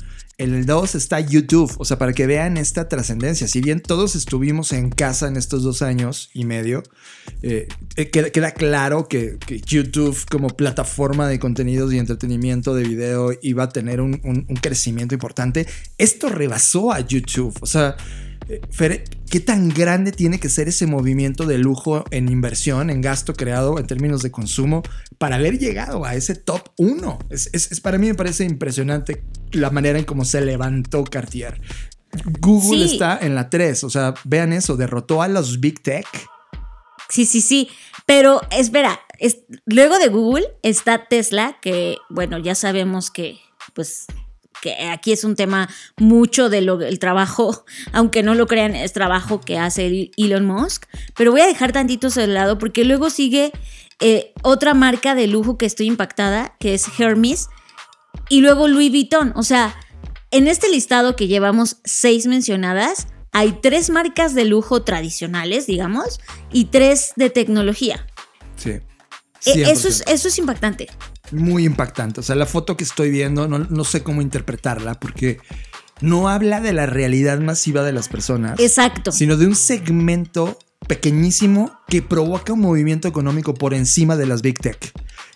en 0.42 0.56
el 0.56 0.66
2 0.66 0.96
está 0.96 1.20
YouTube, 1.20 1.72
o 1.78 1.86
sea, 1.86 2.00
para 2.00 2.14
que 2.14 2.26
vean 2.26 2.58
esta 2.58 2.90
trascendencia. 2.90 3.48
Si 3.48 3.62
bien 3.62 3.80
todos 3.80 4.16
estuvimos 4.16 4.74
en 4.74 4.90
casa 4.90 5.28
en 5.28 5.38
estos 5.38 5.62
dos 5.62 5.84
años 5.84 6.32
y 6.34 6.46
medio, 6.46 6.82
eh, 7.44 7.68
eh, 7.96 8.10
queda, 8.10 8.52
claro 8.52 9.08
que, 9.08 9.38
YouTube 9.68 10.18
como 10.32 10.50
plataforma 10.50 11.28
de 11.28 11.38
contenidos 11.38 11.94
y 11.94 12.00
entretenimiento 12.00 12.74
de 12.74 12.84
video 12.84 13.32
iba 13.44 13.66
a 13.66 13.70
tener 13.70 14.02
un 14.02 14.44
crecimiento 14.62 15.14
importante. 15.14 15.68
Esto 16.00 16.30
rebasó 16.30 16.92
a 16.92 17.02
YouTube, 17.02 17.56
o 17.62 17.68
sea... 17.68 17.96
Fer, 18.70 19.04
¿qué 19.30 19.40
tan 19.40 19.70
grande 19.70 20.12
tiene 20.12 20.40
que 20.40 20.50
ser 20.50 20.68
ese 20.68 20.88
movimiento 20.88 21.46
de 21.46 21.58
lujo 21.58 22.04
en 22.12 22.30
inversión, 22.30 22.90
en 22.90 23.02
gasto 23.02 23.34
creado 23.34 23.80
en 23.80 23.88
términos 23.88 24.24
de 24.24 24.32
consumo 24.32 24.84
para 25.18 25.38
haber 25.38 25.58
llegado 25.58 26.06
a 26.06 26.16
ese 26.16 26.36
top 26.36 26.70
1? 26.78 27.20
Es, 27.30 27.80
para 27.82 27.98
mí 27.98 28.08
me 28.08 28.16
parece 28.16 28.44
impresionante 28.44 29.24
la 29.52 29.70
manera 29.70 30.00
en 30.00 30.06
cómo 30.06 30.26
se 30.26 30.42
levantó 30.42 31.04
Cartier. 31.04 31.62
Google 32.40 32.86
está 32.86 33.18
en 33.22 33.36
la 33.36 33.50
3, 33.50 33.84
o 33.86 33.90
sea, 33.90 34.14
vean 34.26 34.52
eso, 34.52 34.76
derrotó 34.76 35.22
a 35.22 35.28
los 35.28 35.62
Big 35.62 35.82
Tech. 35.82 36.06
Sí, 37.08 37.26
sí, 37.26 37.42
sí, 37.42 37.70
pero 38.06 38.42
espera, 38.52 39.00
luego 39.66 39.98
de 39.98 40.08
Google 40.08 40.48
está 40.64 41.08
Tesla, 41.08 41.58
que 41.62 41.98
bueno, 42.10 42.38
ya 42.38 42.56
sabemos 42.56 43.12
que 43.12 43.38
pues 43.74 44.08
que 44.62 44.88
aquí 44.90 45.12
es 45.12 45.24
un 45.24 45.36
tema 45.36 45.70
mucho 45.98 46.50
del 46.50 47.00
trabajo, 47.00 47.66
aunque 47.92 48.24
no 48.24 48.36
lo 48.36 48.48
crean, 48.48 48.76
es 48.76 48.94
trabajo 48.94 49.42
que 49.42 49.58
hace 49.58 50.12
Elon 50.18 50.46
Musk. 50.46 50.86
Pero 51.16 51.32
voy 51.32 51.42
a 51.42 51.48
dejar 51.48 51.72
tantitos 51.72 52.16
de 52.16 52.28
lado 52.28 52.58
porque 52.58 52.86
luego 52.86 53.10
sigue 53.10 53.52
eh, 54.00 54.34
otra 54.44 54.74
marca 54.74 55.16
de 55.16 55.28
lujo 55.28 55.58
que 55.58 55.66
estoy 55.66 55.88
impactada, 55.88 56.56
que 56.60 56.74
es 56.74 56.88
Hermes, 57.00 57.50
y 58.30 58.42
luego 58.42 58.68
Louis 58.68 58.92
Vuitton. 58.92 59.34
O 59.36 59.44
sea, 59.44 59.76
en 60.32 60.48
este 60.48 60.70
listado 60.70 61.16
que 61.16 61.28
llevamos 61.28 61.78
seis 61.84 62.26
mencionadas, 62.28 63.08
hay 63.32 63.54
tres 63.62 63.90
marcas 63.90 64.34
de 64.34 64.46
lujo 64.46 64.84
tradicionales, 64.84 65.68
digamos, 65.68 66.20
y 66.52 66.66
tres 66.66 67.14
de 67.16 67.30
tecnología. 67.30 68.06
Sí. 68.56 68.80
E, 69.46 69.72
eso 69.72 69.88
es, 69.88 70.04
eso 70.08 70.28
es 70.28 70.38
impactante. 70.38 70.88
Muy 71.32 71.66
impactante. 71.66 72.20
O 72.20 72.24
sea, 72.24 72.36
la 72.36 72.46
foto 72.46 72.78
que 72.78 72.84
estoy 72.84 73.10
viendo, 73.10 73.48
no, 73.48 73.60
no 73.60 73.84
sé 73.84 74.04
cómo 74.04 74.22
interpretarla, 74.22 75.00
porque 75.00 75.40
no 76.02 76.30
habla 76.30 76.60
de 76.60 76.74
la 76.74 76.86
realidad 76.86 77.40
masiva 77.40 77.84
de 77.84 77.94
las 77.94 78.10
personas. 78.10 78.60
Exacto. 78.60 79.12
Sino 79.12 79.38
de 79.38 79.48
un 79.48 79.56
segmento 79.56 80.58
pequeñísimo 80.88 81.72
que 81.88 82.02
provoca 82.02 82.54
un 82.54 82.60
movimiento 82.60 83.08
económico 83.08 83.54
por 83.54 83.74
encima 83.74 84.16
de 84.18 84.26
las 84.26 84.42
big 84.42 84.60
tech. 84.60 84.92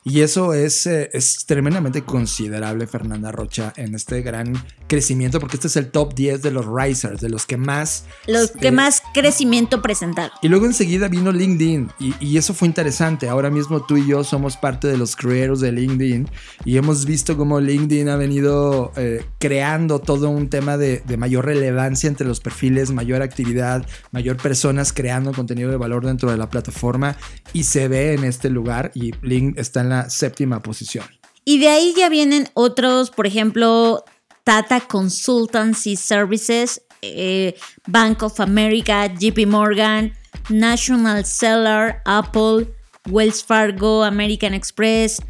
Y 0.08 0.22
eso 0.22 0.54
es, 0.54 0.86
eh, 0.86 1.10
es 1.14 1.48
tremendamente 1.48 2.04
considerable, 2.04 2.86
Fernanda 2.86 3.32
Rocha, 3.32 3.74
en 3.76 3.96
este 3.96 4.22
gran 4.22 4.54
crecimiento, 4.86 5.40
porque 5.40 5.56
este 5.56 5.66
es 5.66 5.78
el 5.78 5.90
top 5.90 6.14
10 6.14 6.44
de 6.44 6.52
los 6.52 6.68
risers, 6.68 7.22
de 7.22 7.30
los 7.30 7.48
que 7.48 7.58
más... 7.58 8.06
Los 8.28 8.52
que 8.52 8.68
eh, 8.68 8.72
más 8.72 9.02
crecimiento 9.16 9.82
presentaron. 9.82 10.30
Y 10.44 10.48
luego 10.48 10.68
enseguida 10.68 11.08
vino 11.08 11.32
LinkedIn, 11.32 11.90
y, 12.22 12.38
eso 12.38 12.54
fue 12.54 12.68
interesante. 12.68 13.30
Ahora 13.30 13.50
mismo 13.50 13.84
tú 13.84 13.98
y 13.98 14.06
yo 14.06 14.24
somos 14.24 14.58
parte 14.58 14.88
de 14.88 14.96
los 14.96 15.16
creeros 15.16 15.60
de 15.60 15.72
LinkedIn, 15.72 16.30
y 16.66 16.78
hemos 16.78 17.06
visto 17.06 17.36
cómo 17.36 17.60
LinkedIn 17.60 18.08
ha 18.10 18.16
venido 18.16 18.92
eh, 18.98 19.26
creando 19.40 19.98
todo 19.98 20.30
un 20.30 20.50
tema 20.50 20.78
de, 20.78 21.02
de 21.08 21.18
mayor 21.18 21.46
relevancia 21.46 22.08
entre 22.08 22.28
los 22.28 22.42
perfiles, 22.42 22.92
mayor 22.92 23.24
actividad, 23.24 23.84
mayor 24.12 24.38
personas 24.38 24.94
creando 24.94 25.34
contenido 25.34 25.72
de 25.72 25.78
valor 25.78 26.06
dentro 26.06 26.30
de 26.30 26.38
la 26.38 26.48
plataforma, 26.48 27.18
y 27.54 27.64
se 27.64 27.88
ve 27.88 28.14
en 28.14 28.24
este 28.24 28.52
lugar, 28.52 28.92
y 28.94 29.12
LinkedIn 29.24 29.56
está 29.58 29.82
en 29.82 29.90
la 29.90 29.95
séptima 30.10 30.62
posición. 30.62 31.06
Y 31.44 31.60
de 31.60 31.70
ahí 31.70 31.94
ya 31.96 32.10
vienen 32.10 32.50
otros, 32.54 33.12
por 33.12 33.28
ejemplo, 33.28 34.04
Tata 34.44 34.80
Consultancy 34.82 35.96
Services, 35.96 36.82
eh, 37.02 37.56
Bank 37.88 38.24
of 38.24 38.40
America, 38.40 39.08
JP 39.08 39.46
Morgan, 39.48 40.14
National 40.50 41.26
Seller, 41.26 42.02
Apple, 42.06 42.68
Wells 43.10 43.44
Fargo, 43.44 44.04
American 44.04 44.54
Express, 44.54 45.22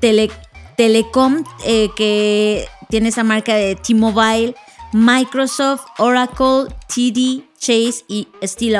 Telecom, 0.00 1.44
eh, 1.64 1.88
que 1.96 2.66
tiene 2.88 3.08
esa 3.10 3.24
marca 3.24 3.54
de 3.54 3.76
T-Mobile, 3.76 4.54
Microsoft, 4.92 5.84
Oracle, 5.98 6.74
TD, 6.88 7.44
Chase 7.58 8.04
y 8.08 8.28
Steel 8.42 8.76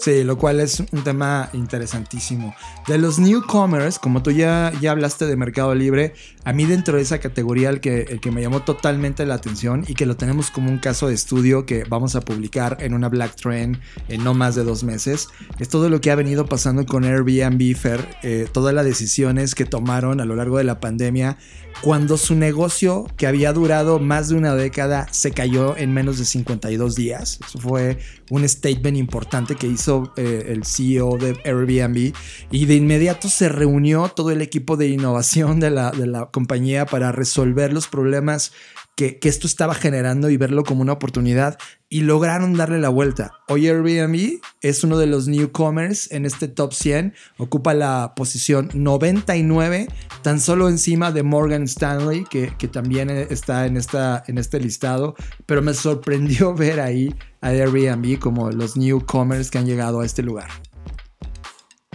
Sí, 0.00 0.24
lo 0.24 0.38
cual 0.38 0.60
es 0.60 0.80
un 0.80 1.04
tema 1.04 1.50
interesantísimo. 1.52 2.54
De 2.88 2.96
los 2.96 3.18
newcomers, 3.18 3.98
como 3.98 4.22
tú 4.22 4.30
ya, 4.30 4.72
ya 4.80 4.92
hablaste 4.92 5.26
de 5.26 5.36
Mercado 5.36 5.74
Libre, 5.74 6.14
a 6.44 6.54
mí 6.54 6.64
dentro 6.64 6.96
de 6.96 7.02
esa 7.02 7.18
categoría 7.18 7.68
el 7.68 7.80
que, 7.80 8.04
el 8.04 8.18
que 8.18 8.30
me 8.30 8.40
llamó 8.40 8.62
totalmente 8.62 9.26
la 9.26 9.34
atención 9.34 9.84
y 9.86 9.94
que 9.94 10.06
lo 10.06 10.16
tenemos 10.16 10.50
como 10.50 10.70
un 10.70 10.78
caso 10.78 11.08
de 11.08 11.14
estudio 11.14 11.66
que 11.66 11.84
vamos 11.84 12.16
a 12.16 12.22
publicar 12.22 12.78
en 12.80 12.94
una 12.94 13.10
Black 13.10 13.36
Trend 13.36 13.78
en 14.08 14.24
no 14.24 14.32
más 14.32 14.54
de 14.54 14.64
dos 14.64 14.84
meses, 14.84 15.28
es 15.58 15.68
todo 15.68 15.90
lo 15.90 16.00
que 16.00 16.10
ha 16.10 16.14
venido 16.14 16.46
pasando 16.46 16.86
con 16.86 17.04
Airbnb, 17.04 17.76
Fer, 17.76 18.16
eh, 18.22 18.48
todas 18.50 18.72
las 18.72 18.86
decisiones 18.86 19.54
que 19.54 19.66
tomaron 19.66 20.22
a 20.22 20.24
lo 20.24 20.34
largo 20.34 20.56
de 20.56 20.64
la 20.64 20.80
pandemia 20.80 21.36
cuando 21.82 22.16
su 22.16 22.34
negocio, 22.34 23.06
que 23.16 23.26
había 23.26 23.52
durado 23.52 23.98
más 23.98 24.28
de 24.28 24.36
una 24.36 24.54
década, 24.54 25.06
se 25.10 25.32
cayó 25.32 25.76
en 25.76 25.92
menos 25.92 26.18
de 26.18 26.24
52 26.24 26.94
días. 26.94 27.40
Eso 27.46 27.58
fue 27.58 27.98
un 28.30 28.46
statement 28.48 28.96
importante 28.96 29.56
que 29.56 29.66
hizo 29.66 30.12
eh, 30.16 30.46
el 30.48 30.64
CEO 30.64 31.16
de 31.16 31.40
Airbnb 31.44 32.12
y 32.50 32.66
de 32.66 32.74
inmediato 32.74 33.28
se 33.28 33.48
reunió 33.48 34.08
todo 34.08 34.30
el 34.30 34.42
equipo 34.42 34.76
de 34.76 34.88
innovación 34.88 35.58
de 35.58 35.70
la, 35.70 35.90
de 35.90 36.06
la 36.06 36.26
compañía 36.26 36.86
para 36.86 37.12
resolver 37.12 37.72
los 37.72 37.88
problemas 37.88 38.52
que, 38.96 39.18
esto 39.22 39.46
estaba 39.46 39.74
generando 39.74 40.28
y 40.30 40.36
verlo 40.36 40.64
como 40.64 40.82
una 40.82 40.92
oportunidad 40.92 41.58
y 41.88 42.02
lograron 42.02 42.54
darle 42.54 42.78
la 42.78 42.88
vuelta. 42.88 43.32
Hoy 43.48 43.66
Airbnb 43.66 44.40
es 44.60 44.84
uno 44.84 44.98
de 44.98 45.06
los 45.06 45.26
newcomers 45.26 46.10
en 46.12 46.26
este 46.26 46.48
top 46.48 46.72
100, 46.72 47.14
ocupa 47.38 47.74
la 47.74 48.12
posición 48.14 48.70
99, 48.74 49.88
tan 50.22 50.40
solo 50.40 50.68
encima 50.68 51.12
de 51.12 51.22
Morgan 51.22 51.64
Stanley, 51.64 52.24
que, 52.24 52.54
que 52.58 52.68
también 52.68 53.10
está 53.10 53.66
en, 53.66 53.76
esta, 53.76 54.22
en 54.26 54.38
este 54.38 54.60
listado, 54.60 55.14
pero 55.46 55.62
me 55.62 55.74
sorprendió 55.74 56.54
ver 56.56 56.80
ahí 56.80 57.14
a 57.40 57.48
Airbnb 57.48 58.18
como 58.18 58.50
los 58.50 58.76
newcomers 58.76 59.50
que 59.50 59.58
han 59.58 59.66
llegado 59.66 60.00
a 60.00 60.06
este 60.06 60.22
lugar. 60.22 60.48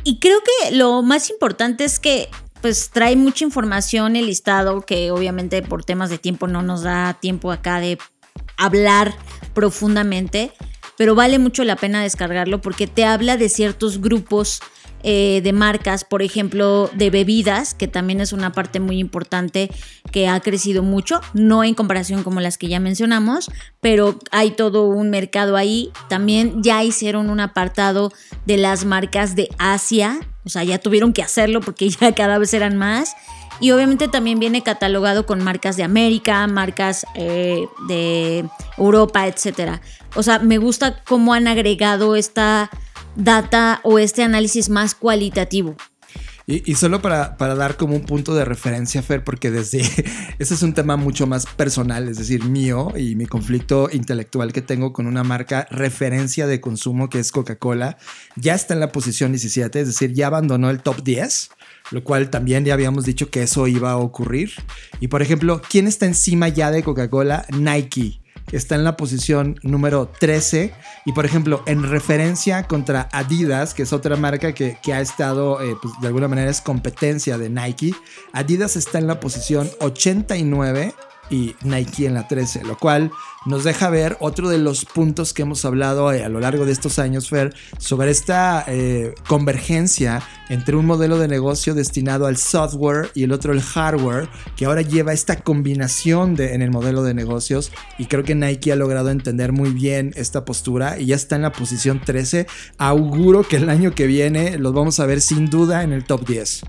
Y 0.04 0.20
creo 0.20 0.40
que 0.40 0.76
lo 0.76 1.02
más 1.02 1.32
importante 1.32 1.84
es 1.84 2.00
que 2.00 2.30
pues 2.62 2.90
trae 2.90 3.16
mucha 3.16 3.44
información 3.44 4.16
el 4.16 4.28
listado 4.28 4.82
que 4.82 5.12
obviamente 5.12 5.62
por 5.62 5.84
temas 5.84 6.10
de 6.10 6.18
tiempo 6.18 6.48
no 6.48 6.62
nos 6.62 6.84
da 6.84 7.14
tiempo 7.20 7.52
acá 7.52 7.80
de 7.80 7.98
hablar 8.58 9.14
profundamente, 9.54 10.52
pero 10.98 11.16
vale 11.16 11.40
mucho 11.40 11.64
la 11.64 11.76
pena 11.76 12.02
descargarlo 12.02 12.62
porque 12.62 12.88
te 12.88 13.06
habla 13.06 13.38
de 13.38 13.50
ciertos 13.50 14.02
grupos 14.02 14.62
eh, 15.08 15.42
de 15.44 15.54
marcas, 15.54 16.04
por 16.04 16.24
ejemplo, 16.24 16.90
de 16.96 17.12
bebidas, 17.12 17.76
que 17.76 17.88
también 17.88 18.22
es 18.22 18.34
una 18.34 18.52
parte 18.54 18.80
muy 18.80 18.98
importante 18.98 19.70
que 20.12 20.28
ha 20.28 20.40
crecido 20.40 20.82
mucho, 20.82 21.22
no 21.36 21.64
en 21.64 21.76
comparación 21.76 22.24
como 22.24 22.42
las 22.42 22.58
que 22.58 22.70
ya 22.70 22.80
mencionamos, 22.80 23.52
pero 23.82 24.18
hay 24.32 24.50
todo 24.50 24.88
un 24.88 25.12
mercado 25.12 25.58
ahí. 25.58 25.92
También 26.10 26.64
ya 26.64 26.84
hicieron 26.84 27.30
un 27.30 27.40
apartado 27.40 28.12
de 28.48 28.58
las 28.58 28.84
marcas 28.84 29.36
de 29.36 29.50
Asia, 29.60 30.18
o 30.44 30.50
sea, 30.50 30.64
ya 30.64 30.80
tuvieron 30.80 31.14
que 31.14 31.22
hacerlo 31.22 31.62
porque 31.62 31.88
ya 32.02 32.16
cada 32.16 32.40
vez 32.40 32.52
eran 32.56 32.76
más. 32.76 33.16
Y 33.60 33.70
obviamente 33.70 34.08
también 34.08 34.40
viene 34.40 34.64
catalogado 34.64 35.28
con 35.28 35.44
marcas 35.44 35.78
de 35.78 35.84
América, 35.84 36.48
marcas 36.48 37.06
eh, 37.14 37.68
de 37.88 38.44
Europa, 38.76 39.28
etc. 39.28 39.80
O 40.16 40.24
sea, 40.24 40.40
me 40.40 40.58
gusta 40.58 41.04
cómo 41.04 41.36
han 41.36 41.48
agregado 41.48 42.16
esta 42.16 42.72
data 43.16 43.82
o 43.84 44.00
este 44.00 44.24
análisis 44.24 44.70
más 44.70 44.96
cualitativo. 44.96 45.76
Y, 46.48 46.76
solo 46.76 47.02
para, 47.02 47.38
para, 47.38 47.56
dar 47.56 47.76
como 47.76 47.96
un 47.96 48.06
punto 48.06 48.36
de 48.36 48.46
referencia, 48.46 49.02
Fer, 49.02 49.24
porque 49.24 49.50
desde 49.50 49.80
ese 50.38 50.54
es 50.54 50.62
un 50.62 50.76
tema 50.76 50.96
mucho 50.96 51.26
más 51.26 51.48
personal, 51.48 52.08
es 52.08 52.20
decir, 52.20 52.44
mío 52.44 52.94
y 52.96 53.16
mi 53.16 53.26
conflicto 53.26 53.90
intelectual 53.92 54.54
que 54.54 54.62
tengo 54.62 54.94
con 54.94 55.08
una 55.08 55.24
marca 55.24 55.68
referencia 55.72 56.46
de 56.46 56.62
consumo 56.62 57.10
que 57.10 57.18
es 57.18 57.32
Coca-Cola, 57.32 57.98
ya 58.36 58.54
está 58.54 58.76
en 58.76 58.80
la 58.80 58.92
posición 58.92 59.32
17, 59.32 59.82
es 59.82 59.88
decir, 59.88 60.14
ya 60.14 60.28
abandonó 60.28 60.70
el 60.70 60.84
top 60.84 61.04
10 61.04 61.50
lo 61.92 62.04
cual 62.04 62.30
también 62.30 62.66
ya 62.66 62.74
habíamos 62.74 63.06
dicho 63.06 63.30
que 63.30 63.44
eso 63.44 63.68
iba 63.68 63.92
a 63.92 63.98
ocurrir. 63.98 64.54
Y 65.00 65.08
por 65.08 65.22
ejemplo, 65.22 65.62
¿quién 65.70 65.88
está 65.88 66.08
encima 66.08 66.48
ya 66.48 66.72
de 66.72 66.82
Coca-Cola? 66.82 67.46
Nike 67.56 68.22
está 68.52 68.76
en 68.76 68.84
la 68.84 68.96
posición 68.98 69.60
número 69.64 70.08
13 70.08 70.74
y 71.06 71.12
por 71.14 71.26
ejemplo 71.26 71.64
en 71.66 71.84
referencia 71.84 72.64
contra 72.68 73.10
Adidas, 73.12 73.74
que 73.74 73.84
es 73.84 73.94
otra 73.94 74.16
marca 74.16 74.54
que, 74.54 74.78
ha 74.94 75.02
estado, 75.02 75.62
eh, 75.62 75.76
pues, 75.82 75.94
de 76.02 76.08
alguna 76.08 76.28
manera 76.28 76.50
es 76.50 76.62
competencia 76.62 77.38
de 77.38 77.50
Nike, 77.50 77.94
Adidas 78.34 78.76
está 78.76 79.00
en 79.00 79.08
la 79.08 79.20
posición 79.20 79.70
89 79.80 80.94
y 81.30 81.56
Nike 81.64 82.06
en 82.06 82.14
la 82.14 82.28
13, 82.28 82.64
lo 82.64 82.78
cual 82.78 83.12
nos 83.46 83.64
deja 83.64 83.90
ver 83.90 84.18
otro 84.20 84.50
de 84.50 84.58
los 84.58 84.86
puntos 84.86 85.34
que 85.34 85.44
hemos 85.44 85.66
hablado 85.66 86.12
eh, 86.12 86.24
a 86.24 86.30
lo 86.30 86.40
largo 86.40 86.66
de 86.66 86.72
estos 86.72 86.98
años, 86.98 87.30
Fer, 87.30 87.54
sobre 87.78 88.12
esta 88.12 88.64
eh, 88.68 89.14
convergencia 89.28 90.22
entre 90.50 90.76
un 90.76 90.86
modelo 90.86 91.18
de 91.20 91.28
negocio 91.28 91.76
destinado 91.76 92.26
al 92.26 92.38
software 92.38 93.12
y 93.14 93.24
el 93.24 93.32
otro 93.32 93.54
el 93.54 93.62
hardware, 93.62 94.30
que 94.56 94.66
ahora 94.66 94.82
lleva 94.82 95.14
esta 95.14 95.42
combinación 95.42 96.36
de, 96.36 96.56
en 96.56 96.62
el 96.62 96.72
modelo 96.72 97.04
de 97.04 97.14
negocios 97.14 97.72
y 97.98 98.06
creo 98.06 98.24
que 98.24 98.36
Nike 98.36 98.72
ha 98.72 98.76
logrado 98.76 99.10
entender 99.10 99.52
muy 99.52 99.70
bien 99.70 100.12
esta 100.16 100.46
postura 100.46 101.00
y 101.00 101.08
ya 101.08 101.16
está 101.16 101.36
en 101.36 101.44
la 101.44 101.52
posición 101.52 102.02
13. 102.04 102.48
Auguro 102.78 103.44
que 103.44 103.58
el 103.58 103.70
año 103.70 103.94
que 103.94 104.08
viene 104.08 104.58
los 104.58 104.74
vamos 104.74 105.00
a 105.00 105.06
ver 105.06 105.22
sin 105.22 105.50
duda 105.50 105.84
en 105.84 105.92
el 105.94 106.06
top 106.06 106.28
10. 106.28 106.64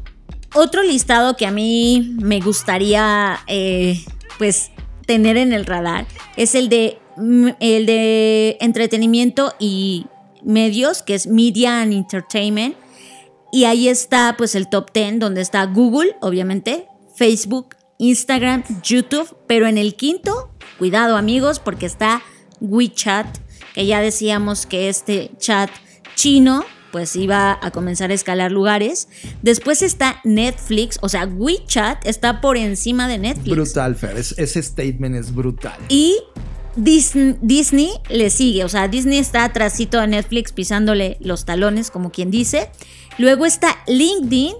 Otro 0.54 0.82
listado 0.82 1.36
que 1.36 1.46
a 1.46 1.50
mí 1.50 2.16
me 2.18 2.40
gustaría 2.40 3.40
eh, 3.46 4.02
pues 4.38 4.70
tener 5.06 5.36
en 5.36 5.52
el 5.52 5.64
radar 5.64 6.06
es 6.36 6.54
el 6.54 6.68
de, 6.68 6.98
mm, 7.16 7.48
el 7.60 7.86
de 7.86 8.56
entretenimiento 8.60 9.54
y 9.58 10.06
medios, 10.42 11.02
que 11.02 11.14
es 11.14 11.26
Media 11.26 11.82
and 11.82 11.92
Entertainment. 11.92 12.76
Y 13.52 13.64
ahí 13.64 13.88
está 13.88 14.34
pues 14.36 14.54
el 14.54 14.68
top 14.68 14.92
10, 14.92 15.18
donde 15.18 15.40
está 15.40 15.64
Google, 15.64 16.16
obviamente, 16.20 16.86
Facebook, 17.14 17.76
Instagram, 17.98 18.64
YouTube, 18.82 19.36
pero 19.46 19.66
en 19.66 19.78
el 19.78 19.94
quinto, 19.94 20.50
cuidado 20.78 21.16
amigos, 21.16 21.58
porque 21.58 21.86
está 21.86 22.22
WeChat, 22.60 23.26
que 23.74 23.86
ya 23.86 24.00
decíamos 24.00 24.66
que 24.66 24.88
este 24.88 25.30
chat 25.38 25.70
chino 26.14 26.64
pues 26.96 27.14
iba 27.14 27.58
a 27.60 27.70
comenzar 27.72 28.10
a 28.10 28.14
escalar 28.14 28.50
lugares. 28.50 29.08
Después 29.42 29.82
está 29.82 30.18
Netflix, 30.24 30.98
o 31.02 31.10
sea, 31.10 31.26
WeChat 31.26 32.06
está 32.06 32.40
por 32.40 32.56
encima 32.56 33.06
de 33.06 33.18
Netflix. 33.18 33.54
Brutal, 33.54 33.96
Fer. 33.96 34.16
ese 34.16 34.62
statement 34.62 35.14
es 35.14 35.34
brutal. 35.34 35.76
Y 35.90 36.16
Disney, 36.74 37.36
Disney, 37.42 37.90
le 38.08 38.30
sigue, 38.30 38.64
o 38.64 38.70
sea, 38.70 38.88
Disney 38.88 39.18
está 39.18 39.44
atrásito 39.44 40.00
a 40.00 40.06
Netflix 40.06 40.52
pisándole 40.52 41.18
los 41.20 41.44
talones, 41.44 41.90
como 41.90 42.10
quien 42.10 42.30
dice. 42.30 42.70
Luego 43.18 43.44
está 43.44 43.76
LinkedIn 43.86 44.54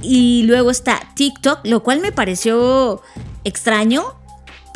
y 0.00 0.44
luego 0.44 0.70
está 0.70 1.12
TikTok, 1.14 1.58
lo 1.64 1.82
cual 1.82 2.00
me 2.00 2.10
pareció 2.10 3.02
extraño, 3.44 4.14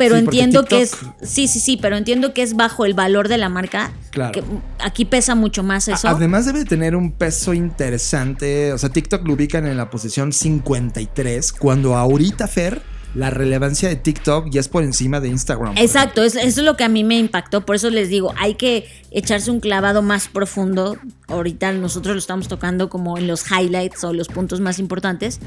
pero 0.01 0.15
entiendo 0.15 0.65
que 0.65 0.81
es 0.81 0.97
sí, 1.21 1.47
sí, 1.47 1.59
sí, 1.59 1.77
pero 1.77 1.95
entiendo 1.95 2.33
que 2.33 2.41
es 2.41 2.55
bajo 2.55 2.85
el 2.85 2.95
valor 2.95 3.27
de 3.27 3.37
la 3.37 3.49
marca. 3.49 3.91
Claro. 4.09 4.41
aquí 4.79 5.05
pesa 5.05 5.35
mucho 5.35 5.61
más 5.61 5.87
eso. 5.87 6.07
Además 6.07 6.45
debe 6.45 6.65
tener 6.65 6.95
un 6.95 7.11
peso 7.11 7.53
interesante, 7.53 8.73
o 8.73 8.77
sea, 8.79 8.89
TikTok 8.89 9.25
lo 9.27 9.33
ubican 9.33 9.67
en 9.67 9.77
la 9.77 9.89
posición 9.91 10.33
53 10.33 11.53
cuando 11.53 11.95
ahorita 11.95 12.47
Fer 12.47 12.81
la 13.13 13.29
relevancia 13.29 13.89
de 13.89 13.95
TikTok 13.97 14.49
ya 14.49 14.61
es 14.61 14.69
por 14.69 14.83
encima 14.83 15.19
de 15.19 15.27
Instagram. 15.27 15.77
Exacto, 15.77 16.23
eso 16.23 16.39
es 16.39 16.57
lo 16.57 16.77
que 16.77 16.83
a 16.83 16.89
mí 16.89 17.03
me 17.03 17.17
impactó. 17.17 17.65
Por 17.65 17.75
eso 17.75 17.89
les 17.89 18.09
digo, 18.09 18.33
hay 18.37 18.55
que 18.55 18.87
echarse 19.11 19.51
un 19.51 19.59
clavado 19.59 20.01
más 20.01 20.27
profundo. 20.27 20.97
Ahorita 21.27 21.71
nosotros 21.73 22.15
lo 22.15 22.19
estamos 22.19 22.47
tocando 22.47 22.89
como 22.89 23.17
en 23.17 23.27
los 23.27 23.45
highlights 23.51 24.03
o 24.03 24.13
los 24.13 24.27
puntos 24.29 24.61
más 24.61 24.79
importantes. 24.79 25.39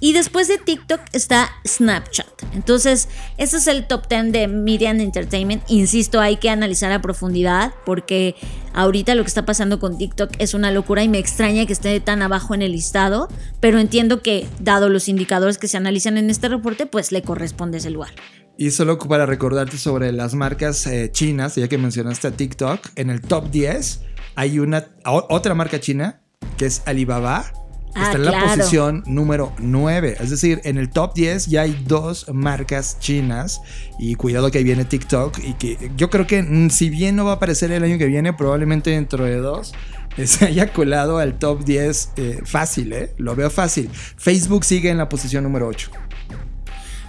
Y 0.00 0.14
después 0.14 0.48
de 0.48 0.58
TikTok 0.58 1.00
está 1.12 1.50
Snapchat. 1.66 2.26
Entonces, 2.54 3.08
ese 3.38 3.58
es 3.58 3.66
el 3.68 3.86
top 3.86 4.08
10 4.08 4.32
de 4.32 4.48
Media 4.48 4.90
and 4.90 5.00
Entertainment. 5.00 5.62
Insisto, 5.68 6.20
hay 6.20 6.38
que 6.38 6.50
analizar 6.50 6.90
a 6.90 7.00
profundidad 7.00 7.72
porque 7.86 8.34
ahorita 8.74 9.14
lo 9.14 9.22
que 9.22 9.28
está 9.28 9.44
pasando 9.44 9.78
con 9.78 9.98
TikTok 9.98 10.32
es 10.38 10.54
una 10.54 10.70
locura 10.70 11.04
y 11.04 11.08
me 11.08 11.18
extraña 11.18 11.66
que 11.66 11.72
esté 11.72 12.00
tan 12.00 12.20
abajo 12.20 12.54
en 12.54 12.62
el 12.62 12.72
listado. 12.72 13.28
Pero 13.60 13.78
entiendo 13.78 14.22
que, 14.22 14.48
dado 14.58 14.88
los 14.88 15.08
indicadores 15.08 15.58
que 15.58 15.68
se 15.68 15.76
analizan 15.76 16.18
en 16.18 16.30
este 16.30 16.48
reporte, 16.48 16.86
pues 16.86 17.01
le 17.10 17.22
corresponde 17.22 17.78
ese 17.78 17.90
lugar. 17.90 18.10
Y 18.56 18.70
solo 18.70 18.98
para 18.98 19.26
recordarte 19.26 19.78
sobre 19.78 20.12
las 20.12 20.34
marcas 20.34 20.86
eh, 20.86 21.10
chinas, 21.10 21.56
ya 21.56 21.68
que 21.68 21.78
mencionaste 21.78 22.28
a 22.28 22.30
TikTok, 22.32 22.80
en 22.96 23.10
el 23.10 23.22
top 23.22 23.50
10 23.50 24.02
hay 24.34 24.58
una 24.58 24.86
otra 25.04 25.54
marca 25.54 25.80
china 25.80 26.20
que 26.56 26.66
es 26.66 26.82
Alibaba 26.86 27.52
Ah, 27.94 28.04
está 28.04 28.16
en 28.16 28.24
la 28.24 28.40
posición 28.40 29.02
número 29.06 29.52
9. 29.58 30.16
Es 30.20 30.30
decir, 30.30 30.60
en 30.64 30.78
el 30.78 30.88
top 30.88 31.14
10 31.14 31.46
ya 31.46 31.62
hay 31.62 31.78
dos 31.86 32.26
marcas 32.32 32.98
chinas. 33.00 33.60
Y 33.98 34.14
cuidado 34.14 34.50
que 34.50 34.58
ahí 34.58 34.64
viene 34.64 34.84
TikTok. 34.84 35.38
Y 35.38 35.54
que 35.54 35.90
yo 35.96 36.08
creo 36.08 36.26
que 36.26 36.42
mm, 36.42 36.70
si 36.70 36.88
bien 36.88 37.16
no 37.16 37.24
va 37.26 37.32
a 37.32 37.34
aparecer 37.34 37.70
el 37.70 37.84
año 37.84 37.98
que 37.98 38.06
viene, 38.06 38.32
probablemente 38.32 38.90
dentro 38.90 39.24
de 39.24 39.36
dos 39.36 39.74
se 40.24 40.46
haya 40.46 40.72
colado 40.72 41.18
al 41.18 41.38
top 41.38 41.64
10 41.64 42.12
eh, 42.16 42.40
fácil, 42.44 42.92
¿eh? 42.92 43.14
Lo 43.18 43.36
veo 43.36 43.50
fácil. 43.50 43.90
Facebook 43.92 44.64
sigue 44.64 44.90
en 44.90 44.98
la 44.98 45.08
posición 45.08 45.44
número 45.44 45.66
8. 45.66 45.90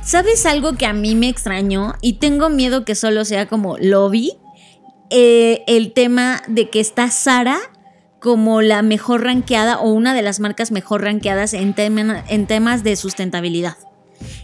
¿Sabes 0.06 0.46
algo 0.46 0.74
que 0.74 0.86
a 0.86 0.94
mí 0.94 1.16
me 1.16 1.30
extrañó? 1.30 1.96
Y 2.02 2.14
tengo 2.14 2.50
miedo 2.50 2.86
que 2.86 2.96
solo 2.96 3.26
sea 3.26 3.48
como 3.48 3.78
lobby. 3.78 4.34
Eh, 5.10 5.64
el 5.68 5.94
tema 5.94 6.42
de 6.48 6.70
que 6.70 6.80
está 6.80 7.10
Sara 7.10 7.60
como 8.20 8.62
la 8.62 8.82
mejor 8.82 9.24
ranqueada 9.24 9.80
o 9.80 9.92
una 9.92 10.14
de 10.14 10.22
las 10.22 10.40
marcas 10.40 10.72
mejor 10.72 11.04
ranqueadas 11.04 11.54
en, 11.54 11.76
en 11.78 12.48
temas 12.48 12.84
de 12.84 12.96
sustentabilidad. 12.96 13.76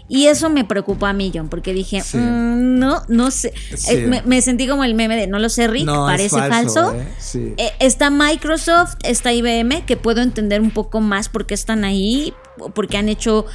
Y 0.07 0.25
eso 0.25 0.49
me 0.49 0.65
preocupó 0.65 1.05
a 1.05 1.13
mí, 1.13 1.31
John, 1.33 1.49
porque 1.49 1.73
dije, 1.73 2.01
mm, 2.01 2.79
no, 2.79 3.03
no 3.07 3.31
sé. 3.31 3.53
Eh, 3.89 4.23
me, 4.25 4.41
sentí 4.41 4.67
como 4.67 4.83
el 4.83 4.95
meme 4.95 5.15
de 5.15 5.27
no 5.27 5.37
lo 5.37 5.49
sé, 5.49 5.67
Rick, 5.67 5.85
parece 5.85 6.37
falso. 6.37 6.93
¿eh? 6.95 7.53
Eh, 7.57 7.71
está 7.79 8.09
Microsoft, 8.09 8.95
está 9.03 9.31
IBM, 9.31 9.85
que 9.85 9.97
puedo 9.97 10.21
entender 10.21 10.61
un 10.61 10.71
poco 10.71 10.99
más 10.99 11.29
por 11.29 11.45
qué 11.45 11.53
están 11.53 11.83
ahí, 11.83 12.33
porque 12.73 12.97
han 12.97 13.07
hecho 13.07 13.45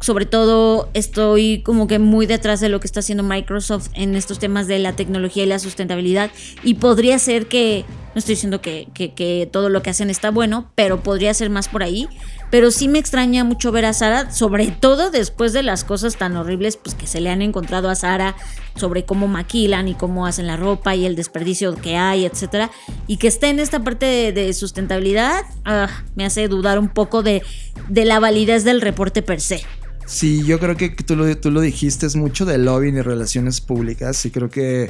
sobre 0.00 0.26
todo 0.26 0.88
estoy 0.94 1.62
como 1.64 1.86
que 1.88 1.98
muy 1.98 2.26
detrás 2.26 2.60
de 2.60 2.68
lo 2.68 2.80
que 2.80 2.86
está 2.86 3.00
haciendo 3.00 3.24
Microsoft 3.24 3.88
en 3.94 4.14
estos 4.14 4.38
temas 4.38 4.68
de 4.68 4.78
la 4.78 4.94
tecnología 4.94 5.42
y 5.42 5.46
la 5.46 5.58
sustentabilidad. 5.58 6.30
Y 6.62 6.74
podría 6.74 7.18
ser 7.18 7.46
que, 7.46 7.84
no 8.14 8.18
estoy 8.20 8.36
diciendo 8.36 8.60
que, 8.60 9.48
todo 9.52 9.68
lo 9.68 9.82
que 9.82 9.90
hacen 9.90 10.08
está 10.08 10.30
bueno, 10.30 10.70
pero 10.76 11.02
podría 11.02 11.34
ser 11.34 11.50
más 11.50 11.68
por 11.68 11.82
ahí. 11.82 12.08
Pero 12.50 12.70
sí 12.70 12.88
me 12.88 12.98
extraña 12.98 13.44
mucho 13.44 13.72
ver 13.72 13.84
a 13.84 13.92
Sara, 13.92 14.30
sobre 14.30 14.68
todo 14.68 15.10
después 15.10 15.52
de 15.52 15.62
las 15.62 15.84
cosas 15.84 16.16
tan 16.16 16.36
horribles 16.36 16.76
pues, 16.76 16.94
que 16.94 17.06
se 17.06 17.20
le 17.20 17.28
han 17.28 17.42
encontrado 17.42 17.90
a 17.90 17.94
Sara 17.94 18.36
sobre 18.76 19.04
cómo 19.04 19.26
maquilan 19.26 19.88
y 19.88 19.94
cómo 19.94 20.26
hacen 20.26 20.46
la 20.46 20.56
ropa 20.56 20.94
y 20.94 21.04
el 21.04 21.16
desperdicio 21.16 21.74
que 21.74 21.96
hay, 21.96 22.24
etcétera. 22.24 22.70
Y 23.06 23.16
que 23.16 23.26
esté 23.26 23.48
en 23.48 23.58
esta 23.58 23.82
parte 23.82 24.32
de, 24.32 24.52
sustentabilidad, 24.52 25.44
ah, 25.64 25.88
me 26.14 26.24
hace 26.24 26.48
dudar 26.48 26.78
un 26.78 26.88
poco 26.88 27.22
de, 27.22 27.42
de 27.88 28.04
la 28.04 28.20
validez 28.20 28.64
del 28.64 28.80
reporte 28.80 29.20
per 29.22 29.40
se. 29.40 29.62
Sí, 30.08 30.42
yo 30.42 30.58
creo 30.58 30.74
que 30.74 30.88
tú 30.88 31.16
lo, 31.16 31.36
tú 31.36 31.50
lo 31.50 31.60
dijiste, 31.60 32.06
es 32.06 32.16
mucho 32.16 32.46
de 32.46 32.56
lobbying 32.56 32.96
y 32.96 33.02
relaciones 33.02 33.60
públicas 33.60 34.24
y 34.24 34.30
creo 34.30 34.48
que 34.48 34.88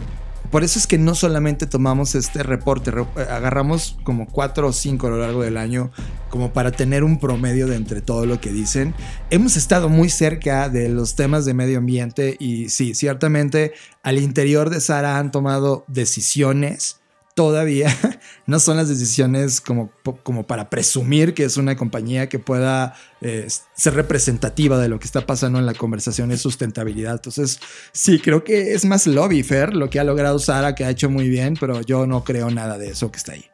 por 0.53 0.63
eso 0.63 0.79
es 0.79 0.87
que 0.87 0.97
no 0.97 1.17
solamente 1.17 1.67
tomamos 1.67 2.15
este 2.15 2.45
reporte, 2.45 2.91
eh, 2.91 3.27
agarramos 3.29 3.99
como 4.05 4.29
cuatro 4.29 4.69
o 4.69 4.73
cinco 4.73 5.09
a 5.09 5.11
lo 5.11 5.19
largo 5.19 5.43
del 5.43 5.57
año 5.57 5.91
como 6.31 6.53
para 6.53 6.71
tener 6.71 7.03
un 7.03 7.19
promedio 7.19 7.67
de 7.67 7.75
entre 7.75 8.01
todo 8.01 8.27
lo 8.27 8.41
que 8.41 8.53
dicen. 8.53 8.95
Hemos 9.31 9.57
estado 9.57 9.89
muy 9.89 10.09
cerca 10.09 10.69
de 10.69 10.89
los 10.89 11.17
temas 11.17 11.45
de 11.45 11.53
medio 11.53 11.79
ambiente 11.79 12.37
y 12.39 12.69
sí, 12.69 12.95
ciertamente 12.95 13.73
al 14.05 14.19
interior 14.19 14.71
de 14.71 14.81
Sara 14.81 15.19
han 15.19 15.33
tomado 15.33 15.85
decisiones 15.89 16.98
todavía 17.39 17.97
no 18.47 18.59
son 18.59 18.79
las 18.79 18.89
decisiones 18.89 19.61
como, 19.61 19.93
como 20.25 20.45
para 20.45 20.69
presumir 20.69 21.35
que 21.35 21.45
es 21.45 21.57
una 21.57 21.77
compañía 21.77 22.29
que 22.29 22.41
pueda 22.41 22.97
eh, 23.21 23.47
ser 23.77 23.95
representativa 23.95 24.77
de 24.77 24.89
lo 24.89 24.99
que 24.99 25.05
está 25.05 25.25
pasando 25.25 25.61
en 25.61 25.65
la 25.65 25.75
conversación 25.75 26.31
de 26.31 26.37
sustentabilidad. 26.37 27.13
Entonces, 27.13 27.61
sí, 27.93 28.19
creo 28.19 28.43
que 28.43 28.75
es 28.75 28.85
más 28.85 29.07
lobby, 29.07 29.45
Fer, 29.45 29.77
lo 29.77 29.89
que 29.89 30.01
ha 30.01 30.05
logrado 30.05 30.41
Sara, 30.41 30.75
que 30.75 30.85
ha 30.85 30.91
hecho 30.91 31.09
muy 31.11 31.29
bien, 31.29 31.57
pero 31.61 31.81
yo 31.83 32.09
no 32.09 32.25
creo 32.25 32.51
nada 32.51 32.77
de 32.77 32.89
eso 32.89 33.13
que 33.13 33.19
está 33.19 33.35
ahí. 33.35 33.45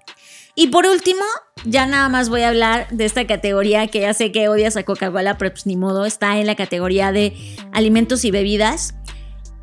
Y 0.55 0.69
por 0.69 0.87
último, 0.87 1.25
ya 1.67 1.85
nada 1.85 2.09
más 2.09 2.31
voy 2.31 2.41
a 2.41 2.49
hablar 2.49 2.89
de 2.91 3.05
esta 3.05 3.27
categoría 3.27 3.87
que 3.89 4.01
ya 4.01 4.15
sé 4.15 4.33
que 4.33 4.49
odias 4.49 4.79
a 4.79 4.85
Coca-Cola, 4.85 5.37
pero 5.37 5.51
pues 5.51 5.67
ni 5.67 5.77
modo, 5.77 6.07
está 6.07 6.39
en 6.39 6.47
la 6.47 6.55
categoría 6.55 7.13
de 7.13 7.35
alimentos 7.73 8.25
y 8.25 8.31
bebidas. 8.31 8.95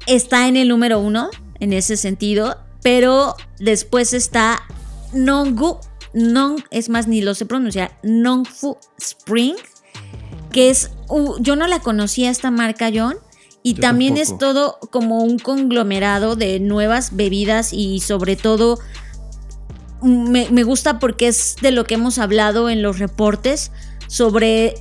Está 0.06 0.48
en 0.48 0.58
el 0.58 0.68
número 0.68 1.00
uno 1.00 1.32
en 1.60 1.74
ese 1.74 1.98
sentido 1.98 2.60
pero 2.82 3.36
después 3.60 4.14
está 4.14 4.64
Nonggu, 5.14 5.80
Nong, 6.14 6.62
es 6.72 6.90
más, 6.90 7.08
ni 7.08 7.22
lo 7.22 7.36
sé 7.36 7.46
pronunciar, 7.46 7.98
Nongfu 8.04 8.78
Spring, 8.98 9.56
que 10.52 10.70
es, 10.70 10.92
yo 11.40 11.56
no 11.56 11.68
la 11.68 11.80
conocía 11.80 12.30
esta 12.30 12.52
marca, 12.52 12.90
John, 12.94 13.16
y 13.64 13.76
también 13.76 14.18
es 14.18 14.38
todo 14.38 14.80
como 14.92 15.24
un 15.24 15.38
conglomerado 15.38 16.36
de 16.36 16.60
nuevas 16.60 17.16
bebidas 17.16 17.74
y 17.74 18.00
sobre 18.00 18.36
todo 18.36 18.80
me, 20.02 20.50
me, 20.50 20.64
gusta 20.64 20.98
porque 20.98 21.28
es 21.28 21.58
de 21.62 21.70
lo 21.72 21.84
que 21.84 21.94
hemos 21.94 22.18
hablado 22.18 22.72
en 22.72 22.82
los 22.82 22.98
reportes 22.98 23.72
sobre 24.08 24.74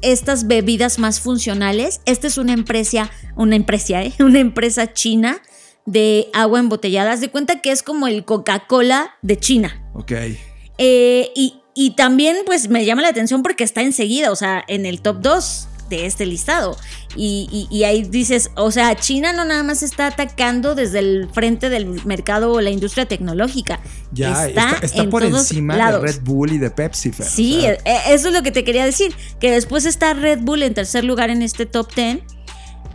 estas 0.00 0.46
bebidas 0.46 1.00
más 1.00 1.18
funcionales. 1.18 2.00
Esta 2.04 2.28
es 2.28 2.38
una 2.38 2.52
empresa, 2.52 3.10
una 3.34 3.56
empresa, 3.56 4.02
¿eh? 4.02 4.14
una 4.20 4.38
empresa 4.38 4.92
china 4.92 5.42
de 5.86 6.28
agua 6.32 6.60
embotellada. 6.60 7.16
de 7.16 7.28
cuenta 7.28 7.60
que 7.60 7.70
es 7.70 7.82
como 7.82 8.06
el 8.06 8.24
Coca-Cola 8.24 9.14
de 9.22 9.38
China. 9.38 9.82
Ok. 9.94 10.12
Eh, 10.78 11.32
y, 11.76 11.90
también, 11.96 12.38
pues 12.46 12.68
me 12.68 12.84
llama 12.84 13.02
la 13.02 13.08
atención 13.08 13.42
porque 13.42 13.64
está 13.64 13.82
enseguida, 13.82 14.30
o 14.30 14.36
sea, 14.36 14.64
en 14.68 14.86
el 14.86 15.00
top 15.00 15.18
2 15.20 15.68
de 15.88 16.06
este 16.06 16.24
listado. 16.24 16.76
Y, 17.16 17.82
ahí 17.84 18.02
dices, 18.04 18.50
o 18.56 18.70
sea, 18.70 18.94
China 18.96 19.32
no 19.32 19.44
nada 19.44 19.62
más 19.62 19.82
está 19.82 20.06
atacando 20.06 20.74
desde 20.74 21.00
el 21.00 21.28
frente 21.32 21.68
del 21.70 21.86
mercado 22.04 22.52
o 22.52 22.60
la 22.60 22.70
industria 22.70 23.06
tecnológica. 23.06 23.80
Ya, 24.12 24.46
está, 24.46 24.80
por 25.10 25.24
encima 25.24 25.92
de 25.92 25.98
Red 25.98 26.20
Bull 26.22 26.52
y 26.52 26.58
de 26.58 26.70
Pepsi. 26.70 27.12
sí, 27.12 27.66
e, 27.66 27.78
eso 28.08 28.28
es 28.28 28.34
lo 28.34 28.42
que 28.42 28.50
te 28.50 28.64
quería 28.64 28.84
decir. 28.84 29.14
Que 29.40 29.50
después 29.50 29.84
está 29.84 30.14
Red 30.14 30.40
Bull 30.40 30.62
en 30.62 30.74
tercer 30.74 31.04
lugar 31.04 31.30
en 31.30 31.42
este 31.42 31.66
top 31.66 31.92
10 31.94 32.33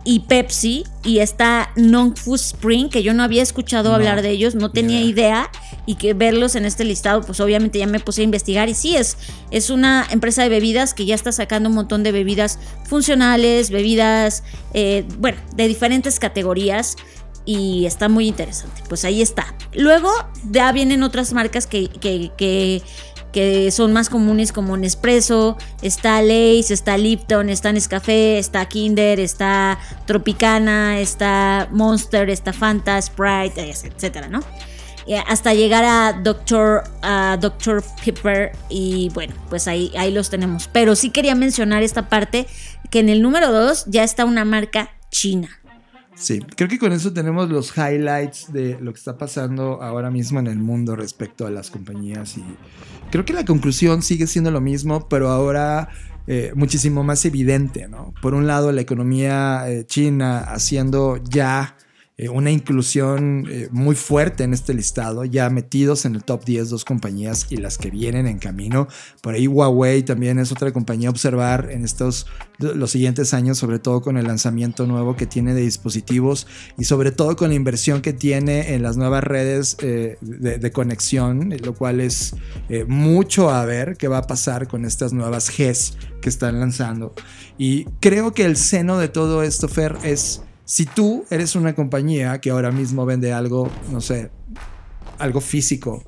y 0.04 0.20
Pepsi 0.20 0.84
y 1.04 1.18
está 1.18 1.70
Nongfu 1.76 2.34
Spring, 2.34 2.88
que 2.88 3.02
yo 3.02 3.14
no 3.14 3.22
había 3.22 3.42
escuchado 3.42 3.94
hablar 3.94 4.22
de 4.22 4.30
ellos, 4.30 4.54
no 4.54 4.70
tenía 4.70 5.00
idea 5.00 5.50
y 5.86 5.96
que 5.96 6.14
verlos 6.14 6.54
en 6.54 6.64
este 6.64 6.84
listado, 6.84 7.22
pues 7.22 7.40
obviamente 7.40 7.78
ya 7.78 7.86
me 7.86 8.00
puse 8.00 8.22
a 8.22 8.24
investigar 8.24 8.68
y 8.68 8.74
sí, 8.74 8.96
es, 8.96 9.16
es 9.50 9.70
una 9.70 10.06
empresa 10.10 10.42
de 10.42 10.48
bebidas 10.48 10.94
que 10.94 11.04
ya 11.04 11.14
está 11.14 11.32
sacando 11.32 11.68
un 11.68 11.74
montón 11.74 12.02
de 12.02 12.12
bebidas 12.12 12.58
funcionales, 12.84 13.70
bebidas, 13.70 14.42
eh, 14.74 15.04
bueno, 15.18 15.38
de 15.54 15.68
diferentes 15.68 16.18
categorías 16.18 16.96
y 17.44 17.86
está 17.86 18.08
muy 18.08 18.28
interesante. 18.28 18.82
Pues 18.88 19.04
ahí 19.04 19.22
está. 19.22 19.54
Luego 19.72 20.10
ya 20.50 20.70
vienen 20.72 21.02
otras 21.02 21.32
marcas 21.32 21.66
que, 21.66 21.88
que, 21.88 22.30
que 22.36 22.82
que 23.32 23.70
son 23.70 23.92
más 23.92 24.08
comunes 24.08 24.52
como 24.52 24.76
Nespresso, 24.76 25.56
está 25.82 26.20
Lace, 26.22 26.72
está 26.74 26.96
Lipton, 26.98 27.48
está 27.48 27.72
Nescafé, 27.72 28.38
está 28.38 28.66
Kinder, 28.66 29.20
está 29.20 29.78
Tropicana, 30.06 31.00
está 31.00 31.68
Monster, 31.70 32.30
está 32.30 32.52
Fanta, 32.52 33.00
Sprite, 33.00 33.70
etcétera, 33.70 34.28
¿no? 34.28 34.40
eh, 35.06 35.22
hasta 35.26 35.54
llegar 35.54 35.84
a 35.84 36.12
Doctor, 36.12 36.84
a 37.02 37.36
Dr. 37.40 37.82
Pepper 38.04 38.52
y 38.68 39.10
bueno, 39.12 39.34
pues 39.48 39.66
ahí, 39.66 39.92
ahí 39.96 40.12
los 40.12 40.30
tenemos. 40.30 40.68
Pero 40.72 40.94
sí 40.94 41.10
quería 41.10 41.34
mencionar 41.34 41.82
esta 41.82 42.08
parte 42.08 42.46
que 42.90 43.00
en 43.00 43.08
el 43.08 43.20
número 43.22 43.50
2 43.50 43.86
ya 43.86 44.04
está 44.04 44.24
una 44.24 44.44
marca 44.44 44.90
china. 45.10 45.59
Sí, 46.20 46.40
creo 46.54 46.68
que 46.68 46.78
con 46.78 46.92
eso 46.92 47.14
tenemos 47.14 47.48
los 47.48 47.72
highlights 47.74 48.52
de 48.52 48.78
lo 48.78 48.92
que 48.92 48.98
está 48.98 49.16
pasando 49.16 49.82
ahora 49.82 50.10
mismo 50.10 50.38
en 50.38 50.48
el 50.48 50.58
mundo 50.58 50.94
respecto 50.94 51.46
a 51.46 51.50
las 51.50 51.70
compañías 51.70 52.36
y 52.36 52.44
creo 53.10 53.24
que 53.24 53.32
la 53.32 53.46
conclusión 53.46 54.02
sigue 54.02 54.26
siendo 54.26 54.50
lo 54.50 54.60
mismo, 54.60 55.08
pero 55.08 55.30
ahora 55.30 55.88
eh, 56.26 56.52
muchísimo 56.54 57.02
más 57.04 57.24
evidente, 57.24 57.88
¿no? 57.88 58.12
Por 58.20 58.34
un 58.34 58.46
lado, 58.46 58.70
la 58.70 58.82
economía 58.82 59.64
eh, 59.66 59.84
china 59.86 60.40
haciendo 60.40 61.16
ya 61.16 61.76
eh, 62.20 62.28
una 62.28 62.50
inclusión 62.50 63.46
eh, 63.50 63.68
muy 63.72 63.94
fuerte 63.94 64.44
en 64.44 64.52
este 64.52 64.74
listado, 64.74 65.24
ya 65.24 65.48
metidos 65.48 66.04
en 66.04 66.14
el 66.14 66.22
top 66.22 66.44
10 66.44 66.68
dos 66.68 66.84
compañías 66.84 67.46
y 67.48 67.56
las 67.56 67.78
que 67.78 67.90
vienen 67.90 68.26
en 68.26 68.38
camino. 68.38 68.88
Por 69.22 69.32
ahí 69.32 69.46
Huawei 69.46 70.02
también 70.02 70.38
es 70.38 70.52
otra 70.52 70.70
compañía 70.70 71.08
a 71.08 71.12
observar 71.12 71.68
en 71.70 71.82
estos 71.82 72.26
los 72.58 72.90
siguientes 72.90 73.32
años, 73.32 73.56
sobre 73.56 73.78
todo 73.78 74.02
con 74.02 74.18
el 74.18 74.26
lanzamiento 74.26 74.86
nuevo 74.86 75.16
que 75.16 75.24
tiene 75.24 75.54
de 75.54 75.62
dispositivos 75.62 76.46
y 76.76 76.84
sobre 76.84 77.10
todo 77.10 77.36
con 77.36 77.48
la 77.48 77.54
inversión 77.54 78.02
que 78.02 78.12
tiene 78.12 78.74
en 78.74 78.82
las 78.82 78.98
nuevas 78.98 79.24
redes 79.24 79.78
eh, 79.80 80.18
de, 80.20 80.58
de, 80.58 80.72
conexión, 80.72 81.54
lo 81.64 81.74
cual 81.74 82.00
es 82.00 82.34
mucho 82.86 83.48
a 83.48 83.64
ver 83.64 83.96
qué 83.96 84.08
va 84.08 84.18
a 84.18 84.26
pasar 84.26 84.68
con 84.68 84.84
estas 84.84 85.14
nuevas 85.14 85.50
Gs 85.56 85.96
que 86.20 86.28
están 86.28 86.60
lanzando. 86.60 87.14
Y 87.56 87.84
creo 88.00 88.34
que 88.34 88.44
el 88.44 88.58
seno 88.58 88.98
de 88.98 89.08
todo 89.08 89.42
esto, 89.42 89.68
Fer, 89.68 89.96
es 90.02 90.42
si 90.70 90.86
tú 90.86 91.24
eres 91.30 91.56
una 91.56 91.74
compañía 91.74 92.40
que 92.40 92.50
ahora 92.50 92.70
mismo 92.70 93.04
vende 93.04 93.32
algo, 93.32 93.68
no 93.90 94.00
sé, 94.00 94.30
algo 95.18 95.40
físico, 95.40 96.04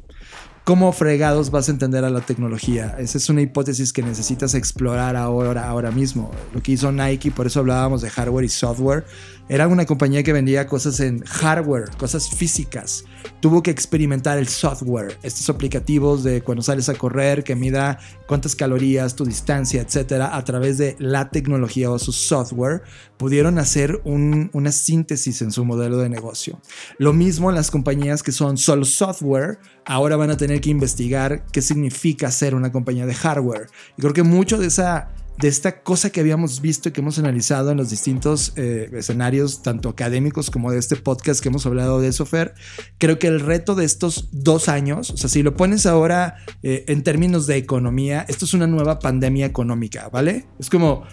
¿cómo 0.62 0.92
fregados 0.92 1.50
vas 1.50 1.68
a 1.68 1.72
entender 1.72 2.04
a 2.04 2.10
la 2.10 2.20
tecnología? 2.20 2.94
Esa 2.96 3.18
es 3.18 3.28
una 3.28 3.40
hipótesis 3.40 3.92
que 3.92 4.02
necesitas 4.02 4.54
explorar 4.54 5.16
ahora, 5.16 5.68
ahora 5.68 5.90
mismo. 5.90 6.30
Lo 6.54 6.62
que 6.62 6.70
hizo 6.70 6.92
Nike, 6.92 7.32
por 7.32 7.48
eso 7.48 7.58
hablábamos 7.58 8.02
de 8.02 8.10
hardware 8.10 8.44
y 8.44 8.48
software, 8.48 9.04
era 9.48 9.68
una 9.68 9.84
compañía 9.84 10.22
que 10.22 10.32
vendía 10.32 10.66
cosas 10.66 11.00
en 11.00 11.22
hardware, 11.24 11.90
cosas 11.98 12.30
físicas. 12.30 13.04
Tuvo 13.40 13.62
que 13.62 13.70
experimentar 13.70 14.38
el 14.38 14.48
software, 14.48 15.18
estos 15.22 15.48
aplicativos 15.50 16.24
de 16.24 16.42
cuando 16.42 16.62
sales 16.62 16.88
a 16.88 16.94
correr, 16.94 17.44
que 17.44 17.54
mida 17.54 17.98
cuántas 18.26 18.56
calorías, 18.56 19.14
tu 19.14 19.24
distancia, 19.24 19.82
etcétera, 19.82 20.36
a 20.36 20.44
través 20.44 20.78
de 20.78 20.96
la 20.98 21.30
tecnología 21.30 21.90
o 21.90 21.98
su 21.98 22.12
software, 22.12 22.82
pudieron 23.16 23.58
hacer 23.58 24.00
un, 24.04 24.50
una 24.52 24.72
síntesis 24.72 25.42
en 25.42 25.52
su 25.52 25.64
modelo 25.64 25.98
de 25.98 26.08
negocio. 26.08 26.60
Lo 26.98 27.12
mismo 27.12 27.50
las 27.52 27.70
compañías 27.70 28.22
que 28.22 28.32
son 28.32 28.56
solo 28.56 28.84
software, 28.84 29.58
ahora 29.84 30.16
van 30.16 30.30
a 30.30 30.36
tener 30.36 30.60
que 30.60 30.70
investigar 30.70 31.44
qué 31.52 31.62
significa 31.62 32.30
ser 32.30 32.54
una 32.54 32.72
compañía 32.72 33.06
de 33.06 33.14
hardware. 33.14 33.68
Y 33.96 34.02
creo 34.02 34.12
que 34.12 34.22
mucho 34.22 34.58
de 34.58 34.66
esa 34.66 35.10
de 35.38 35.48
esta 35.48 35.82
cosa 35.82 36.10
que 36.10 36.20
habíamos 36.20 36.60
visto 36.60 36.88
y 36.88 36.92
que 36.92 37.00
hemos 37.00 37.18
analizado 37.18 37.70
en 37.70 37.76
los 37.76 37.90
distintos 37.90 38.52
eh, 38.56 38.90
escenarios, 38.92 39.62
tanto 39.62 39.88
académicos 39.88 40.50
como 40.50 40.70
de 40.70 40.78
este 40.78 40.96
podcast 40.96 41.40
que 41.40 41.48
hemos 41.48 41.66
hablado 41.66 42.00
de 42.00 42.08
eso, 42.08 42.26
Fer, 42.26 42.54
creo 42.98 43.18
que 43.18 43.26
el 43.26 43.40
reto 43.40 43.74
de 43.74 43.84
estos 43.84 44.28
dos 44.30 44.68
años, 44.68 45.10
o 45.10 45.16
sea, 45.16 45.28
si 45.28 45.42
lo 45.42 45.56
pones 45.56 45.86
ahora 45.86 46.36
eh, 46.62 46.84
en 46.88 47.02
términos 47.02 47.46
de 47.46 47.56
economía, 47.56 48.24
esto 48.28 48.44
es 48.44 48.54
una 48.54 48.66
nueva 48.66 48.98
pandemia 48.98 49.46
económica, 49.46 50.08
¿vale? 50.10 50.46
Es 50.58 50.70
como... 50.70 51.04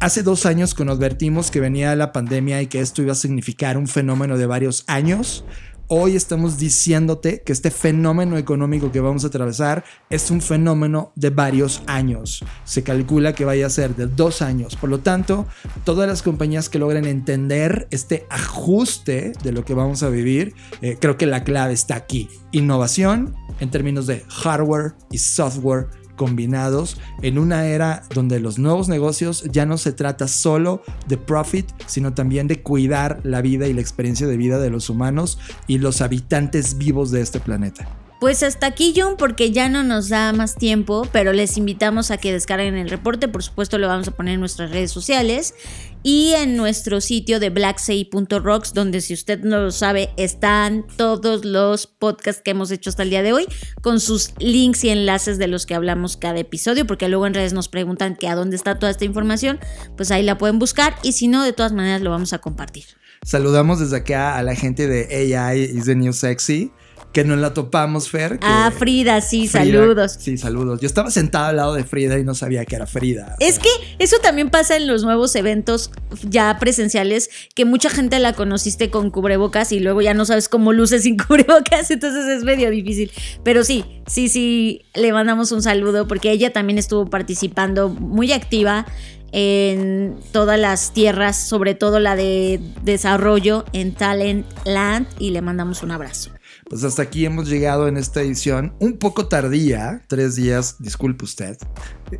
Hace 0.00 0.22
dos 0.22 0.46
años 0.46 0.74
que 0.74 0.86
nos 0.86 0.96
advertimos 0.96 1.50
que 1.50 1.60
venía 1.60 1.94
la 1.96 2.12
pandemia 2.12 2.62
y 2.62 2.66
que 2.66 2.80
esto 2.80 3.02
iba 3.02 3.12
a 3.12 3.14
significar 3.14 3.76
un 3.76 3.86
fenómeno 3.86 4.38
de 4.38 4.46
varios 4.46 4.84
años, 4.86 5.44
hoy 5.88 6.16
estamos 6.16 6.58
diciéndote 6.58 7.42
que 7.42 7.52
este 7.52 7.70
fenómeno 7.70 8.36
económico 8.36 8.92
que 8.92 9.00
vamos 9.00 9.24
a 9.24 9.28
atravesar 9.28 9.84
es 10.10 10.30
un 10.30 10.40
fenómeno 10.40 11.12
de 11.14 11.30
varios 11.30 11.82
años. 11.86 12.44
Se 12.64 12.82
calcula 12.82 13.34
que 13.34 13.44
vaya 13.44 13.66
a 13.66 13.70
ser 13.70 13.94
de 13.94 14.06
dos 14.06 14.42
años. 14.42 14.76
Por 14.76 14.90
lo 14.90 15.00
tanto, 15.00 15.46
todas 15.84 16.08
las 16.08 16.22
compañías 16.22 16.68
que 16.68 16.78
logren 16.78 17.06
entender 17.06 17.88
este 17.90 18.26
ajuste 18.30 19.32
de 19.42 19.52
lo 19.52 19.64
que 19.64 19.74
vamos 19.74 20.02
a 20.02 20.08
vivir, 20.08 20.54
eh, 20.80 20.96
creo 21.00 21.16
que 21.16 21.26
la 21.26 21.44
clave 21.44 21.72
está 21.72 21.96
aquí. 21.96 22.28
Innovación 22.52 23.34
en 23.60 23.70
términos 23.70 24.06
de 24.06 24.24
hardware 24.28 24.94
y 25.10 25.18
software 25.18 25.88
combinados 26.16 27.00
en 27.22 27.38
una 27.38 27.66
era 27.66 28.02
donde 28.14 28.40
los 28.40 28.58
nuevos 28.58 28.88
negocios 28.88 29.44
ya 29.50 29.66
no 29.66 29.78
se 29.78 29.92
trata 29.92 30.28
solo 30.28 30.82
de 31.08 31.16
profit, 31.16 31.70
sino 31.86 32.14
también 32.14 32.48
de 32.48 32.62
cuidar 32.62 33.20
la 33.24 33.42
vida 33.42 33.66
y 33.66 33.72
la 33.72 33.80
experiencia 33.80 34.26
de 34.26 34.36
vida 34.36 34.58
de 34.58 34.70
los 34.70 34.90
humanos 34.90 35.38
y 35.66 35.78
los 35.78 36.00
habitantes 36.00 36.78
vivos 36.78 37.10
de 37.10 37.20
este 37.20 37.40
planeta. 37.40 37.88
Pues 38.22 38.44
hasta 38.44 38.68
aquí, 38.68 38.94
John, 38.96 39.16
porque 39.18 39.50
ya 39.50 39.68
no 39.68 39.82
nos 39.82 40.08
da 40.08 40.32
más 40.32 40.54
tiempo, 40.54 41.08
pero 41.10 41.32
les 41.32 41.58
invitamos 41.58 42.12
a 42.12 42.18
que 42.18 42.30
descarguen 42.30 42.76
el 42.76 42.88
reporte. 42.88 43.26
Por 43.26 43.42
supuesto, 43.42 43.78
lo 43.78 43.88
vamos 43.88 44.06
a 44.06 44.12
poner 44.12 44.34
en 44.34 44.38
nuestras 44.38 44.70
redes 44.70 44.92
sociales 44.92 45.56
y 46.04 46.32
en 46.36 46.56
nuestro 46.56 47.00
sitio 47.00 47.40
de 47.40 47.50
blacksea.rocks, 47.50 48.74
donde 48.74 49.00
si 49.00 49.12
usted 49.12 49.40
no 49.40 49.58
lo 49.58 49.72
sabe, 49.72 50.10
están 50.16 50.86
todos 50.96 51.44
los 51.44 51.88
podcasts 51.88 52.42
que 52.44 52.52
hemos 52.52 52.70
hecho 52.70 52.90
hasta 52.90 53.02
el 53.02 53.10
día 53.10 53.24
de 53.24 53.32
hoy, 53.32 53.48
con 53.80 53.98
sus 53.98 54.34
links 54.38 54.84
y 54.84 54.90
enlaces 54.90 55.38
de 55.38 55.48
los 55.48 55.66
que 55.66 55.74
hablamos 55.74 56.16
cada 56.16 56.38
episodio, 56.38 56.86
porque 56.86 57.08
luego 57.08 57.26
en 57.26 57.34
redes 57.34 57.52
nos 57.52 57.66
preguntan 57.66 58.14
que 58.14 58.28
a 58.28 58.36
dónde 58.36 58.54
está 58.54 58.78
toda 58.78 58.92
esta 58.92 59.04
información, 59.04 59.58
pues 59.96 60.12
ahí 60.12 60.22
la 60.22 60.38
pueden 60.38 60.60
buscar 60.60 60.94
y 61.02 61.10
si 61.10 61.26
no, 61.26 61.42
de 61.42 61.54
todas 61.54 61.72
maneras 61.72 62.02
lo 62.02 62.10
vamos 62.10 62.32
a 62.32 62.38
compartir. 62.38 62.84
Saludamos 63.24 63.80
desde 63.80 63.96
acá 63.96 64.36
a 64.36 64.44
la 64.44 64.54
gente 64.54 64.86
de 64.86 65.34
AI 65.34 65.62
is 65.62 65.86
the 65.86 65.96
New 65.96 66.12
Sexy 66.12 66.70
que 67.12 67.24
nos 67.24 67.38
la 67.38 67.54
topamos, 67.54 68.08
Fer. 68.08 68.38
ah, 68.42 68.72
Frida, 68.76 69.20
sí, 69.20 69.46
saludos. 69.46 70.16
Sí, 70.18 70.38
saludos. 70.38 70.80
Yo 70.80 70.86
estaba 70.86 71.10
sentada 71.10 71.48
al 71.48 71.56
lado 71.56 71.74
de 71.74 71.84
Frida 71.84 72.18
y 72.18 72.24
no 72.24 72.34
sabía 72.34 72.64
que 72.64 72.76
era 72.76 72.86
Frida. 72.86 73.36
Es 73.38 73.58
que 73.58 73.68
eso 73.98 74.16
también 74.22 74.50
pasa 74.50 74.76
en 74.76 74.86
los 74.86 75.04
nuevos 75.04 75.34
eventos 75.36 75.90
ya 76.22 76.58
presenciales, 76.58 77.30
que 77.54 77.64
mucha 77.64 77.90
gente 77.90 78.18
la 78.18 78.32
conociste 78.32 78.90
con 78.90 79.10
cubrebocas 79.10 79.72
y 79.72 79.80
luego 79.80 80.00
ya 80.00 80.14
no 80.14 80.24
sabes 80.24 80.48
cómo 80.48 80.72
luce 80.72 80.98
sin 81.00 81.16
cubrebocas, 81.26 81.90
entonces 81.90 82.26
es 82.26 82.44
medio 82.44 82.70
difícil. 82.70 83.10
Pero 83.44 83.64
sí, 83.64 83.84
sí, 84.06 84.28
sí, 84.28 84.82
le 84.94 85.12
mandamos 85.12 85.52
un 85.52 85.62
saludo 85.62 86.08
porque 86.08 86.30
ella 86.30 86.52
también 86.52 86.78
estuvo 86.78 87.06
participando 87.10 87.88
muy 87.88 88.32
activa 88.32 88.86
en 89.32 90.16
todas 90.30 90.58
las 90.58 90.92
tierras, 90.92 91.36
sobre 91.38 91.74
todo 91.74 92.00
la 92.00 92.16
de 92.16 92.60
desarrollo 92.82 93.64
en 93.72 93.92
Talent 93.92 94.46
Land 94.64 95.06
y 95.18 95.30
le 95.30 95.40
mandamos 95.40 95.82
un 95.82 95.90
abrazo. 95.90 96.30
Pues 96.72 96.84
hasta 96.84 97.02
aquí 97.02 97.26
hemos 97.26 97.50
llegado 97.50 97.86
en 97.86 97.98
esta 97.98 98.22
edición, 98.22 98.74
un 98.78 98.96
poco 98.96 99.28
tardía, 99.28 100.00
tres 100.08 100.36
días, 100.36 100.76
disculpe 100.78 101.26
usted. 101.26 101.58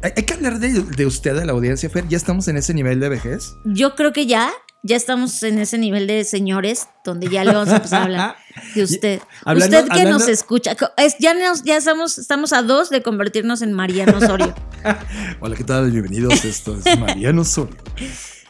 Hay, 0.02 0.24
que 0.24 0.34
hablar 0.34 0.58
de, 0.58 1.06
usted, 1.06 1.34
de 1.34 1.46
la 1.46 1.52
audiencia, 1.52 1.88
Fer, 1.88 2.06
¿ya 2.06 2.18
estamos 2.18 2.46
en 2.48 2.58
ese 2.58 2.74
nivel 2.74 3.00
de 3.00 3.08
vejez? 3.08 3.54
Yo 3.64 3.94
creo 3.94 4.12
que 4.12 4.26
ya, 4.26 4.52
ya 4.82 4.96
estamos 4.96 5.42
en 5.42 5.58
ese 5.58 5.78
nivel 5.78 6.06
de 6.06 6.24
señores, 6.24 6.86
donde 7.02 7.30
ya 7.30 7.44
le 7.44 7.54
vamos 7.54 7.70
a 7.70 7.76
empezar 7.76 8.02
a 8.02 8.04
hablar 8.04 8.36
de 8.74 8.82
usted. 8.82 9.22
usted 9.56 9.88
que 9.88 10.04
nos 10.04 10.28
escucha, 10.28 10.76
es, 10.98 11.16
ya, 11.18 11.34
ya 11.64 11.78
estamos, 11.78 12.18
estamos 12.18 12.52
a 12.52 12.60
dos 12.60 12.90
de 12.90 13.02
convertirnos 13.02 13.62
en 13.62 13.72
Mariano 13.72 14.18
Osorio. 14.18 14.54
Hola, 15.40 15.56
¿qué 15.56 15.64
tal? 15.64 15.90
Bienvenidos, 15.90 16.44
esto 16.44 16.76
es 16.76 16.98
Mariano 17.00 17.40
Osorio. 17.40 17.78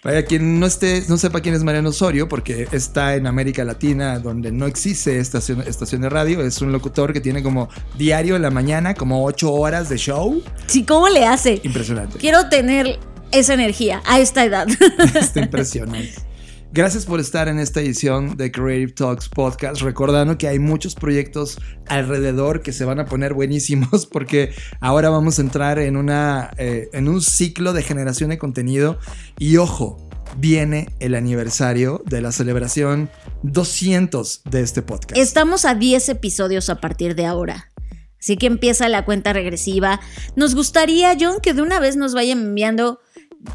Para 0.02 0.24
quien 0.24 0.58
no 0.58 0.66
esté, 0.66 1.04
no 1.08 1.16
sepa 1.16 1.40
quién 1.40 1.54
es 1.54 1.62
Mariano 1.62 1.90
Osorio, 1.90 2.28
porque 2.28 2.66
está 2.72 3.14
en 3.14 3.28
América 3.28 3.62
Latina, 3.62 4.18
donde 4.18 4.50
no 4.50 4.66
existe 4.66 5.20
estación, 5.20 5.60
estación 5.60 6.00
de 6.00 6.08
radio, 6.08 6.42
es 6.42 6.60
un 6.60 6.72
locutor 6.72 7.12
que 7.12 7.20
tiene 7.20 7.40
como 7.40 7.68
diario 7.96 8.34
en 8.34 8.42
la 8.42 8.50
mañana, 8.50 8.94
como 8.94 9.24
ocho 9.24 9.52
horas 9.52 9.88
de 9.88 9.98
show. 9.98 10.42
Sí, 10.66 10.82
¿cómo 10.82 11.08
le 11.08 11.24
hace? 11.24 11.60
Impresionante. 11.62 12.18
Quiero 12.18 12.48
tener 12.48 12.98
esa 13.30 13.54
energía 13.54 14.02
a 14.04 14.18
esta 14.18 14.44
edad. 14.44 14.66
Está 15.14 15.38
impresionante. 15.38 16.31
Gracias 16.74 17.04
por 17.04 17.20
estar 17.20 17.48
en 17.48 17.58
esta 17.58 17.82
edición 17.82 18.38
de 18.38 18.50
Creative 18.50 18.92
Talks 18.92 19.28
Podcast, 19.28 19.82
recordando 19.82 20.38
que 20.38 20.48
hay 20.48 20.58
muchos 20.58 20.94
proyectos 20.94 21.58
alrededor 21.86 22.62
que 22.62 22.72
se 22.72 22.86
van 22.86 22.98
a 22.98 23.04
poner 23.04 23.34
buenísimos 23.34 24.06
porque 24.10 24.54
ahora 24.80 25.10
vamos 25.10 25.38
a 25.38 25.42
entrar 25.42 25.78
en, 25.78 25.98
una, 25.98 26.50
eh, 26.56 26.88
en 26.94 27.08
un 27.08 27.20
ciclo 27.20 27.74
de 27.74 27.82
generación 27.82 28.30
de 28.30 28.38
contenido 28.38 28.98
y 29.38 29.58
ojo, 29.58 29.98
viene 30.38 30.88
el 30.98 31.14
aniversario 31.14 32.02
de 32.06 32.22
la 32.22 32.32
celebración 32.32 33.10
200 33.42 34.44
de 34.44 34.62
este 34.62 34.80
podcast. 34.80 35.18
Estamos 35.18 35.66
a 35.66 35.74
10 35.74 36.08
episodios 36.08 36.70
a 36.70 36.80
partir 36.80 37.14
de 37.14 37.26
ahora. 37.26 37.70
Así 38.18 38.38
que 38.38 38.46
empieza 38.46 38.88
la 38.88 39.04
cuenta 39.04 39.34
regresiva. 39.34 40.00
Nos 40.36 40.54
gustaría, 40.54 41.14
John, 41.20 41.40
que 41.42 41.52
de 41.52 41.60
una 41.60 41.80
vez 41.80 41.96
nos 41.96 42.14
vayan 42.14 42.38
enviando 42.38 42.98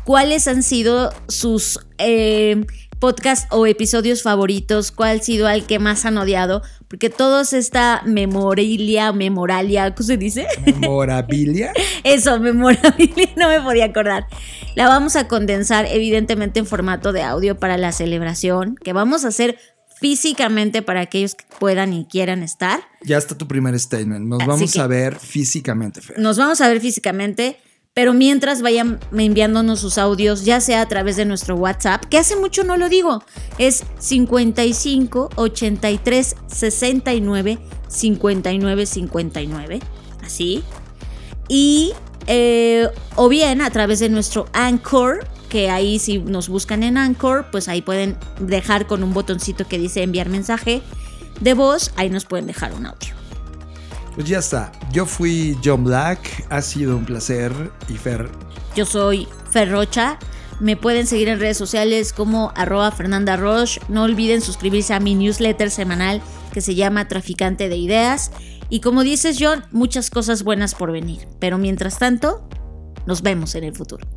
cuáles 0.03 0.47
han 0.47 0.61
sido 0.61 1.11
sus 1.27 1.79
eh, 1.97 2.63
podcast 2.99 3.51
o 3.51 3.65
episodios 3.67 4.23
favoritos, 4.23 4.91
cuál 4.91 5.19
ha 5.19 5.23
sido 5.23 5.49
el 5.49 5.65
que 5.65 5.79
más 5.79 6.05
han 6.05 6.17
odiado, 6.17 6.61
porque 6.87 7.09
todos 7.09 7.53
esta 7.53 8.01
memorilia, 8.05 9.11
memoralia, 9.11 9.93
¿cómo 9.93 10.07
se 10.07 10.17
dice? 10.17 10.47
Memorabilia. 10.65 11.71
Eso, 12.03 12.39
memorabilia, 12.39 13.29
no 13.35 13.49
me 13.49 13.61
podía 13.61 13.85
acordar. 13.85 14.27
La 14.75 14.87
vamos 14.87 15.15
a 15.15 15.27
condensar 15.27 15.85
evidentemente 15.85 16.59
en 16.59 16.65
formato 16.65 17.11
de 17.13 17.23
audio 17.23 17.57
para 17.57 17.77
la 17.77 17.91
celebración, 17.91 18.75
que 18.83 18.93
vamos 18.93 19.25
a 19.25 19.29
hacer 19.29 19.57
físicamente 19.99 20.81
para 20.81 21.01
aquellos 21.01 21.35
que 21.35 21.45
puedan 21.59 21.93
y 21.93 22.05
quieran 22.05 22.43
estar. 22.43 22.81
Ya 23.03 23.17
está 23.17 23.37
tu 23.37 23.47
primer 23.47 23.79
statement. 23.79 24.27
Nos 24.27 24.41
Así 24.41 24.47
vamos 24.47 24.77
a 24.77 24.87
ver 24.87 25.15
físicamente, 25.15 26.01
Fer. 26.01 26.19
Nos 26.19 26.37
vamos 26.37 26.61
a 26.61 26.67
ver 26.67 26.79
físicamente, 26.79 27.57
pero 27.97 28.13
mientras 28.13 28.61
vayan 28.61 28.99
enviándonos 29.11 29.79
sus 29.79 29.97
audios, 29.97 30.45
ya 30.45 30.61
sea 30.61 30.81
a 30.81 30.87
través 30.87 31.15
de 31.15 31.25
nuestro 31.25 31.55
WhatsApp, 31.55 32.05
que 32.05 32.19
hace 32.19 32.35
mucho 32.35 32.63
no 32.63 32.77
lo 32.77 32.89
digo, 32.89 33.23
es 33.57 33.85
55 33.97 35.31
83 35.35 36.35
69 36.45 37.57
59 37.87 38.85
59, 38.85 39.79
así. 40.23 40.63
Y, 41.47 41.93
eh, 42.27 42.87
o 43.15 43.29
bien 43.29 43.61
a 43.61 43.71
través 43.71 43.97
de 43.97 44.09
nuestro 44.09 44.45
Anchor, 44.53 45.25
que 45.49 45.71
ahí 45.71 45.97
si 45.97 46.19
nos 46.19 46.49
buscan 46.49 46.83
en 46.83 46.99
Anchor, 46.99 47.47
pues 47.51 47.67
ahí 47.67 47.81
pueden 47.81 48.15
dejar 48.39 48.85
con 48.85 49.01
un 49.01 49.15
botoncito 49.15 49.67
que 49.67 49.79
dice 49.79 50.03
enviar 50.03 50.29
mensaje 50.29 50.83
de 51.41 51.55
voz, 51.55 51.91
ahí 51.95 52.11
nos 52.11 52.25
pueden 52.25 52.45
dejar 52.45 52.75
un 52.75 52.85
audio. 52.85 53.26
Pues 54.17 54.27
ya 54.27 54.39
está. 54.39 54.71
Yo 54.91 55.05
fui 55.05 55.55
John 55.63 55.83
Black. 55.83 56.47
Ha 56.49 56.63
sido 56.63 56.97
un 56.97 57.05
placer. 57.05 57.51
Y 57.87 57.93
Fer, 57.93 58.27
Yo 58.75 58.83
soy 58.83 59.27
Ferrocha. 59.51 60.17
Me 60.59 60.75
pueden 60.75 61.05
seguir 61.05 61.29
en 61.29 61.39
redes 61.39 61.55
sociales 61.55 62.13
como 62.13 62.51
arroba 62.55 62.89
Fernanda 62.89 63.37
Roche. 63.37 63.79
No 63.89 64.01
olviden 64.01 64.41
suscribirse 64.41 64.95
a 64.95 64.99
mi 64.99 65.13
newsletter 65.13 65.69
semanal 65.69 66.23
que 66.51 66.61
se 66.61 66.73
llama 66.73 67.07
Traficante 67.07 67.69
de 67.69 67.77
Ideas. 67.77 68.31
Y 68.69 68.79
como 68.79 69.03
dices 69.03 69.37
John, 69.39 69.63
muchas 69.71 70.09
cosas 70.09 70.41
buenas 70.41 70.73
por 70.73 70.91
venir. 70.91 71.27
Pero 71.39 71.59
mientras 71.59 71.99
tanto, 71.99 72.49
nos 73.05 73.21
vemos 73.21 73.53
en 73.53 73.65
el 73.65 73.75
futuro. 73.75 74.16